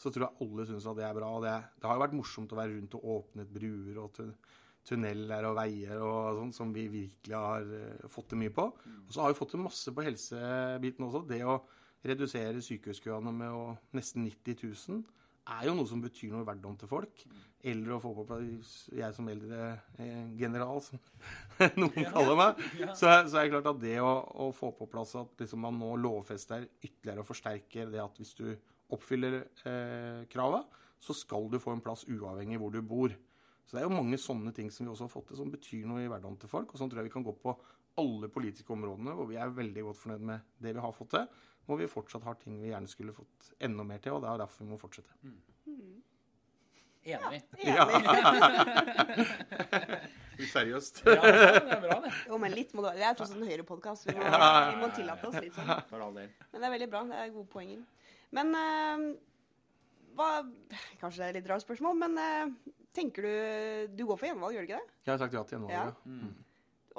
så 0.00 0.10
tror 0.10 0.26
jeg 0.26 0.40
alle 0.48 0.64
syns 0.66 0.86
at 0.90 0.96
det 0.96 1.04
er 1.06 1.14
bra. 1.14 1.28
Og 1.36 1.44
det, 1.44 1.52
det 1.78 1.86
har 1.86 1.94
jo 1.94 2.02
vært 2.02 2.16
morsomt 2.18 2.52
å 2.52 2.58
være 2.58 2.74
rundt 2.74 2.96
og 2.98 3.04
åpne 3.14 3.44
bruer 3.46 4.00
og 4.02 4.16
tunneler 4.86 5.46
og 5.48 5.58
veier 5.58 6.00
og 6.02 6.40
sånn, 6.40 6.54
som 6.56 6.74
vi 6.74 6.86
virkelig 6.90 7.36
har 7.36 7.68
eh, 7.76 8.08
fått 8.10 8.32
til 8.32 8.40
mye 8.42 8.54
på. 8.54 8.66
Og 9.04 9.14
så 9.14 9.24
har 9.24 9.32
vi 9.32 9.38
fått 9.38 9.54
til 9.54 9.62
masse 9.64 9.94
på 9.94 10.06
helsebiten 10.06 11.06
også. 11.06 11.24
Det 11.28 11.40
å 11.44 11.60
redusere 12.06 12.64
sykehuskøene 12.64 13.32
med 13.36 13.54
å, 13.54 13.64
nesten 13.96 14.24
90 14.24 14.62
000 14.64 15.02
er 15.50 15.66
jo 15.66 15.74
noe 15.76 15.88
som 15.88 16.02
betyr 16.02 16.32
noe 16.32 16.44
i 16.44 16.48
hverdagen 16.48 16.78
til 16.80 16.90
folk. 16.90 17.24
Eller 17.70 17.92
å 17.92 18.00
få 18.00 18.14
på 18.16 18.24
plass 18.28 18.74
Jeg 18.96 19.12
som 19.16 19.28
eldre 19.28 19.60
eh, 20.00 20.28
general, 20.40 20.80
som 20.84 21.00
noen 21.82 22.08
kaller 22.08 22.38
meg. 22.38 22.60
Så, 22.94 23.10
så 23.28 23.40
er 23.40 23.46
det 23.46 23.54
klart 23.54 23.70
at 23.72 23.80
det 23.82 23.96
å, 24.00 24.12
å 24.46 24.50
få 24.56 24.72
på 24.78 24.88
plass 24.90 25.16
at 25.20 25.42
liksom 25.44 25.64
man 25.66 25.80
nå 25.80 25.94
lovfester 26.00 26.68
ytterligere 26.80 27.24
og 27.24 27.28
forsterker 27.28 27.90
det 27.92 28.02
at 28.02 28.20
hvis 28.20 28.36
du 28.38 28.46
oppfyller 28.90 29.42
eh, 29.68 30.22
kravet, 30.30 30.78
så 31.00 31.16
skal 31.16 31.48
du 31.52 31.60
få 31.60 31.74
en 31.74 31.84
plass 31.84 32.06
uavhengig 32.08 32.58
hvor 32.60 32.72
du 32.74 32.80
bor. 32.84 33.12
Så 33.66 33.76
det 33.76 33.82
er 33.82 33.88
jo 33.88 33.94
mange 33.96 34.18
sånne 34.18 34.52
ting 34.56 34.70
som 34.74 34.86
vi 34.86 34.90
også 34.92 35.06
har 35.06 35.12
fått 35.12 35.28
til, 35.30 35.36
som 35.38 35.50
betyr 35.52 35.84
noe 35.86 36.02
i 36.02 36.08
hverdagen 36.10 36.38
til 36.42 36.50
folk. 36.50 36.72
Og 36.74 36.78
sånn 36.80 36.90
tror 36.90 37.00
jeg 37.02 37.08
vi 37.10 37.14
kan 37.14 37.26
gå 37.26 37.34
på 37.42 37.52
alle 38.00 38.28
politiske 38.32 38.72
områdene 38.74 39.12
hvor 39.18 39.26
vi 39.30 39.36
er 39.38 39.50
veldig 39.54 39.82
godt 39.88 39.98
fornøyd 40.00 40.24
med 40.32 40.40
det 40.62 40.72
vi 40.74 40.82
har 40.82 40.92
fått 40.96 41.10
til. 41.14 41.26
Hvor 41.68 41.78
vi 41.78 41.86
fortsatt 41.90 42.24
har 42.26 42.34
ting 42.40 42.56
vi 42.62 42.72
gjerne 42.72 42.88
skulle 42.90 43.12
fått 43.14 43.52
enda 43.62 43.84
mer 43.86 43.98
til, 44.02 44.16
og 44.16 44.22
det 44.24 44.30
er 44.32 44.40
derfor 44.42 44.64
vi 44.64 44.70
må 44.72 44.78
fortsette. 44.80 45.12
Enig. 47.10 47.42
Ja. 47.64 47.84
Litt 50.40 50.50
seriøst. 50.52 51.02
Ja, 51.04 51.14
det 51.20 51.74
er 51.76 51.80
bra, 51.84 51.96
det. 52.04 52.10
Jo, 52.28 52.38
men 52.40 52.54
litt 52.56 52.72
må 52.76 52.82
du 52.84 52.88
Det 52.96 53.04
er 53.04 53.16
tross 53.18 53.32
alt 53.34 53.40
en 53.42 53.48
Høyre-podkast. 53.50 54.06
Vi, 54.08 54.14
må- 54.16 54.24
vi 54.24 54.76
må 54.80 54.88
tillate 54.96 55.28
oss 55.28 55.36
litt 55.42 55.56
sånn. 55.56 55.72
For 55.90 56.00
all 56.04 56.14
del. 56.16 56.30
Men 56.52 56.60
det 56.62 56.68
er 56.68 56.74
veldig 56.76 56.88
bra. 56.92 57.02
Det 57.10 57.18
er 57.24 57.32
gode 57.34 57.50
poenger. 57.52 57.82
Men 58.36 58.54
eh, 58.56 59.04
hva 60.18 60.28
Kanskje 61.00 61.22
det 61.22 61.28
er 61.28 61.36
litt 61.40 61.48
rart 61.50 61.64
spørsmål, 61.64 61.96
men 62.02 62.18
eh, 62.20 62.52
tenker 62.96 63.26
du 63.26 63.96
Du 63.98 64.04
går 64.08 64.18
for 64.20 64.30
gjenvalg, 64.30 64.54
gjør 64.56 64.66
du 64.66 64.70
ikke 64.72 64.80
det? 64.82 64.94
Jeg 65.06 65.12
har 65.14 65.20
sagt 65.24 65.36
ja 65.38 65.42
til 65.48 65.58
gjenvalg. 65.58 65.74
Ja. 65.74 65.86
Ja. 66.10 66.30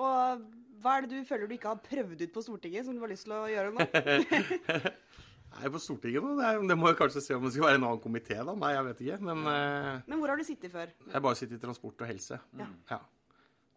Og 0.01 0.45
hva 0.81 0.95
er 0.97 1.05
det 1.05 1.11
du 1.19 1.27
føler 1.27 1.45
du 1.49 1.53
ikke 1.53 1.69
har 1.75 1.81
prøvd 1.85 2.21
ut 2.23 2.31
på 2.33 2.41
Stortinget, 2.41 2.87
som 2.87 2.95
du 2.97 3.01
har 3.03 3.11
lyst 3.11 3.27
til 3.27 3.35
å 3.37 3.43
gjøre 3.51 3.73
nå? 3.75 3.85
Nei, 5.51 5.67
på 5.73 5.81
Stortinget 5.83 6.23
nå. 6.23 6.31
Det, 6.39 6.47
er, 6.47 6.61
det 6.71 6.77
må 6.79 6.89
jeg 6.89 6.97
kanskje 7.01 7.21
se 7.25 7.35
om 7.35 7.43
det 7.45 7.51
skal 7.53 7.67
være 7.67 7.77
en 7.81 7.85
annen 7.89 8.01
komité, 8.01 8.37
da. 8.39 8.53
Nei, 8.57 8.71
jeg 8.77 8.85
vet 8.87 9.01
ikke. 9.05 9.17
Men 9.29 9.41
eh, 9.51 9.89
Men 10.07 10.21
hvor 10.21 10.31
har 10.33 10.39
du 10.39 10.45
sittet 10.47 10.71
før? 10.73 10.93
jeg 11.05 11.13
har 11.17 11.25
bare 11.27 11.37
sittet 11.37 11.57
i 11.59 11.61
transport 11.65 12.01
og 12.05 12.09
helse. 12.09 12.39
Ja. 12.57 12.69
Ja. 12.93 13.01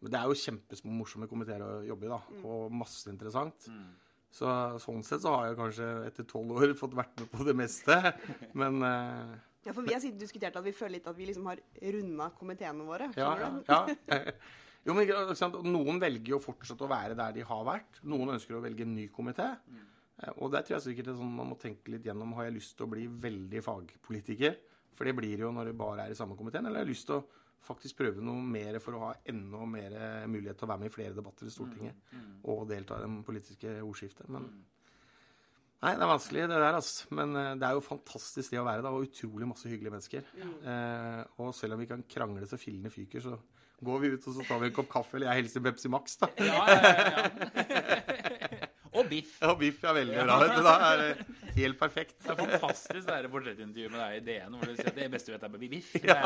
Men 0.04 0.12
det 0.14 0.20
er 0.20 0.30
jo 0.30 0.38
kjempemorsomme 0.38 1.28
komiteer 1.28 1.62
å 1.66 1.70
jobbe 1.88 2.06
i, 2.06 2.12
da. 2.12 2.20
Og 2.46 2.72
masse 2.76 3.10
interessant. 3.10 3.68
Så 4.34 4.50
sånn 4.82 5.04
sett 5.06 5.22
så 5.22 5.30
har 5.36 5.46
jeg 5.52 5.58
kanskje 5.60 5.88
etter 6.08 6.26
tolv 6.26 6.56
år 6.58 6.72
fått 6.78 6.96
vært 6.98 7.20
med 7.22 7.30
på 7.30 7.44
det 7.46 7.54
meste. 7.54 7.96
Men 8.58 8.80
uh, 8.82 9.34
Ja, 9.64 9.72
for 9.72 9.86
vi 9.86 9.94
har 9.94 10.02
diskutert 10.18 10.56
at 10.58 10.64
vi 10.66 10.72
føler 10.74 10.96
litt 10.98 11.06
at 11.06 11.16
vi 11.16 11.28
liksom 11.30 11.46
har 11.52 11.62
runda 11.94 12.26
komiteene 12.40 12.84
våre. 12.88 13.12
ja, 13.14 13.30
Skjønner 13.30 13.62
ja, 13.70 13.80
du? 13.86 13.94
ja. 14.10 14.36
Jo, 14.84 14.92
men? 14.92 15.08
Noen 15.72 15.96
velger 16.02 16.34
jo 16.34 16.38
fortsatt 16.44 16.82
å 16.84 16.88
være 16.90 17.14
der 17.16 17.32
de 17.32 17.44
har 17.48 17.62
vært. 17.64 18.02
Noen 18.04 18.34
ønsker 18.34 18.58
å 18.58 18.60
velge 18.60 18.84
en 18.84 18.92
ny 18.92 19.06
komité. 19.08 19.46
Eh, 20.20 20.32
Og 20.36 20.50
der 20.52 20.60
tror 20.66 20.74
jeg 20.76 20.84
sikkert 20.90 21.08
det 21.08 21.14
er 21.14 21.22
sånn 21.22 21.30
man 21.38 21.48
må 21.54 21.56
tenke 21.56 21.94
litt 21.94 22.04
gjennom. 22.04 22.34
Har 22.36 22.50
jeg 22.50 22.58
lyst 22.58 22.74
til 22.76 22.84
å 22.84 22.90
bli 22.92 23.06
veldig 23.08 23.62
fagpolitiker? 23.64 24.58
For 24.94 25.08
det 25.08 25.14
blir 25.16 25.40
jo 25.46 25.54
når 25.56 25.70
det 25.70 25.78
bare 25.80 26.04
er 26.04 26.12
i 26.12 26.18
samme 26.18 26.36
komiteen. 26.36 26.66
Eller 26.68 26.82
har 26.82 26.84
jeg 26.84 26.92
lyst 26.92 27.08
til 27.08 27.16
å 27.22 27.24
faktisk 27.64 27.98
prøve 28.02 28.22
noe 28.24 28.42
mer 28.44 28.78
for 28.84 28.96
å 28.98 29.02
ha 29.06 29.14
enda 29.30 29.64
mer 29.68 29.96
mulighet 30.30 30.60
til 30.60 30.68
å 30.68 30.72
være 30.74 30.84
med 30.84 30.92
i 30.92 30.94
flere 30.94 31.16
debatter 31.16 31.48
i 31.48 31.52
Stortinget. 31.54 32.14
Og 32.50 32.66
delta 32.70 33.00
i 33.00 33.04
det 33.06 33.24
politiske 33.26 33.74
ordskiftet. 33.82 34.28
Men 34.32 34.48
Nei, 35.84 35.90
det 35.98 36.04
er 36.06 36.08
vanskelig, 36.08 36.44
det 36.48 36.56
der, 36.62 36.76
altså. 36.78 37.08
Men 37.12 37.34
eh, 37.36 37.50
det 37.60 37.66
er 37.68 37.76
jo 37.76 37.82
fantastisk 37.84 38.54
det 38.54 38.60
å 38.62 38.64
være 38.64 38.84
da, 38.86 38.92
Og 38.94 39.04
utrolig 39.04 39.48
masse 39.50 39.68
hyggelige 39.68 39.92
mennesker. 39.92 40.30
Eh, 40.40 41.18
og 41.44 41.50
selv 41.56 41.76
om 41.76 41.82
vi 41.82 41.88
kan 41.90 42.04
krangle 42.08 42.48
så 42.48 42.56
fillene 42.60 42.92
fyker, 42.92 43.20
så 43.20 43.36
går 43.84 44.00
vi 44.00 44.14
ut 44.14 44.28
og 44.30 44.38
så 44.38 44.46
tar 44.48 44.62
vi 44.62 44.70
en 44.70 44.76
kopp 44.78 44.88
kaffe. 44.94 45.18
Eller 45.18 45.28
jeg 45.28 45.42
helser 45.42 45.64
Pepsi 45.66 45.90
Max, 45.92 46.16
da. 46.22 46.30
Ja, 46.40 46.62
ja, 46.72 46.94
ja. 47.10 47.24
Og 48.94 49.08
biff. 49.10 49.34
Ja, 49.42 49.50
biff 49.58 49.82
ja, 49.82 49.92
veldig 49.92 50.20
bra. 50.22 50.38
vet 50.40 50.52
du. 50.54 50.62
Da 50.64 50.74
er 50.86 51.00
det 51.02 51.43
helt 51.56 51.78
perfekt. 51.80 52.16
Det 52.22 52.30
er 52.34 52.38
fantastisk 52.40 53.08
det 53.08 53.30
portrettintervjuet 53.32 53.92
med 53.92 54.00
deg 54.00 54.16
i 54.16 54.24
DN, 54.28 54.56
hvor 54.58 54.70
du 54.70 54.74
sier 54.78 54.90
at 54.90 54.98
det 54.98 55.10
beste 55.12 55.30
du 55.30 55.36
vet 55.36 55.46
er 55.46 55.54
baby 55.54 55.68
biff. 55.76 55.94
Ja. 56.04 56.18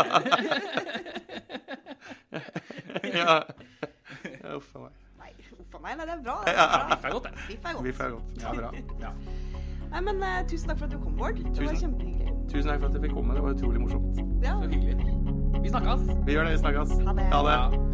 Ja, 3.08 4.56
Uff 4.56 4.74
a 4.76 4.78
meg. 4.78 4.92
Nei, 5.18 5.32
uff 5.58 5.74
a 5.74 5.80
meg. 5.82 5.96
Nei, 5.98 6.04
det 6.06 6.14
er 6.14 6.22
bra. 6.24 6.36
Det 6.46 6.54
er 6.54 6.68
bra. 6.72 6.80
biff 6.92 7.04
er 7.04 7.10
godt, 7.16 7.28
det. 7.28 7.32
Biff 7.48 7.64
er 7.64 7.72
godt. 7.72 7.84
Biff 7.84 8.00
er 8.00 8.10
godt. 8.16 8.42
Ja, 8.42 8.52
bra. 8.52 8.72
Ja. 9.02 9.12
Nei, 9.88 10.00
men 10.04 10.22
uh, 10.22 10.48
Tusen 10.48 10.68
takk 10.68 10.78
for 10.82 10.88
at 10.88 10.92
du 10.92 10.98
kom, 11.02 11.16
Bård. 11.16 11.40
Det 11.40 11.64
var 11.64 11.78
kjempehyggelig. 11.80 12.32
Tusen 12.52 12.70
takk 12.72 12.80
for 12.80 12.88
at 12.90 12.98
jeg 12.98 13.04
fikk 13.06 13.16
komme. 13.16 13.36
Det 13.36 13.44
var 13.44 13.56
utrolig 13.56 13.84
morsomt. 13.84 14.24
Ja. 14.44 14.56
Så 14.62 14.72
hyggelig. 14.72 14.96
Vi 15.62 15.68
snakkes. 15.74 16.08
Vi 16.26 16.36
gjør 16.36 16.48
det. 16.50 16.56
Vi 16.58 16.64
snakkes. 16.64 16.98
Ha 17.08 17.16
det. 17.20 17.30
Ha 17.32 17.44
det. 17.48 17.87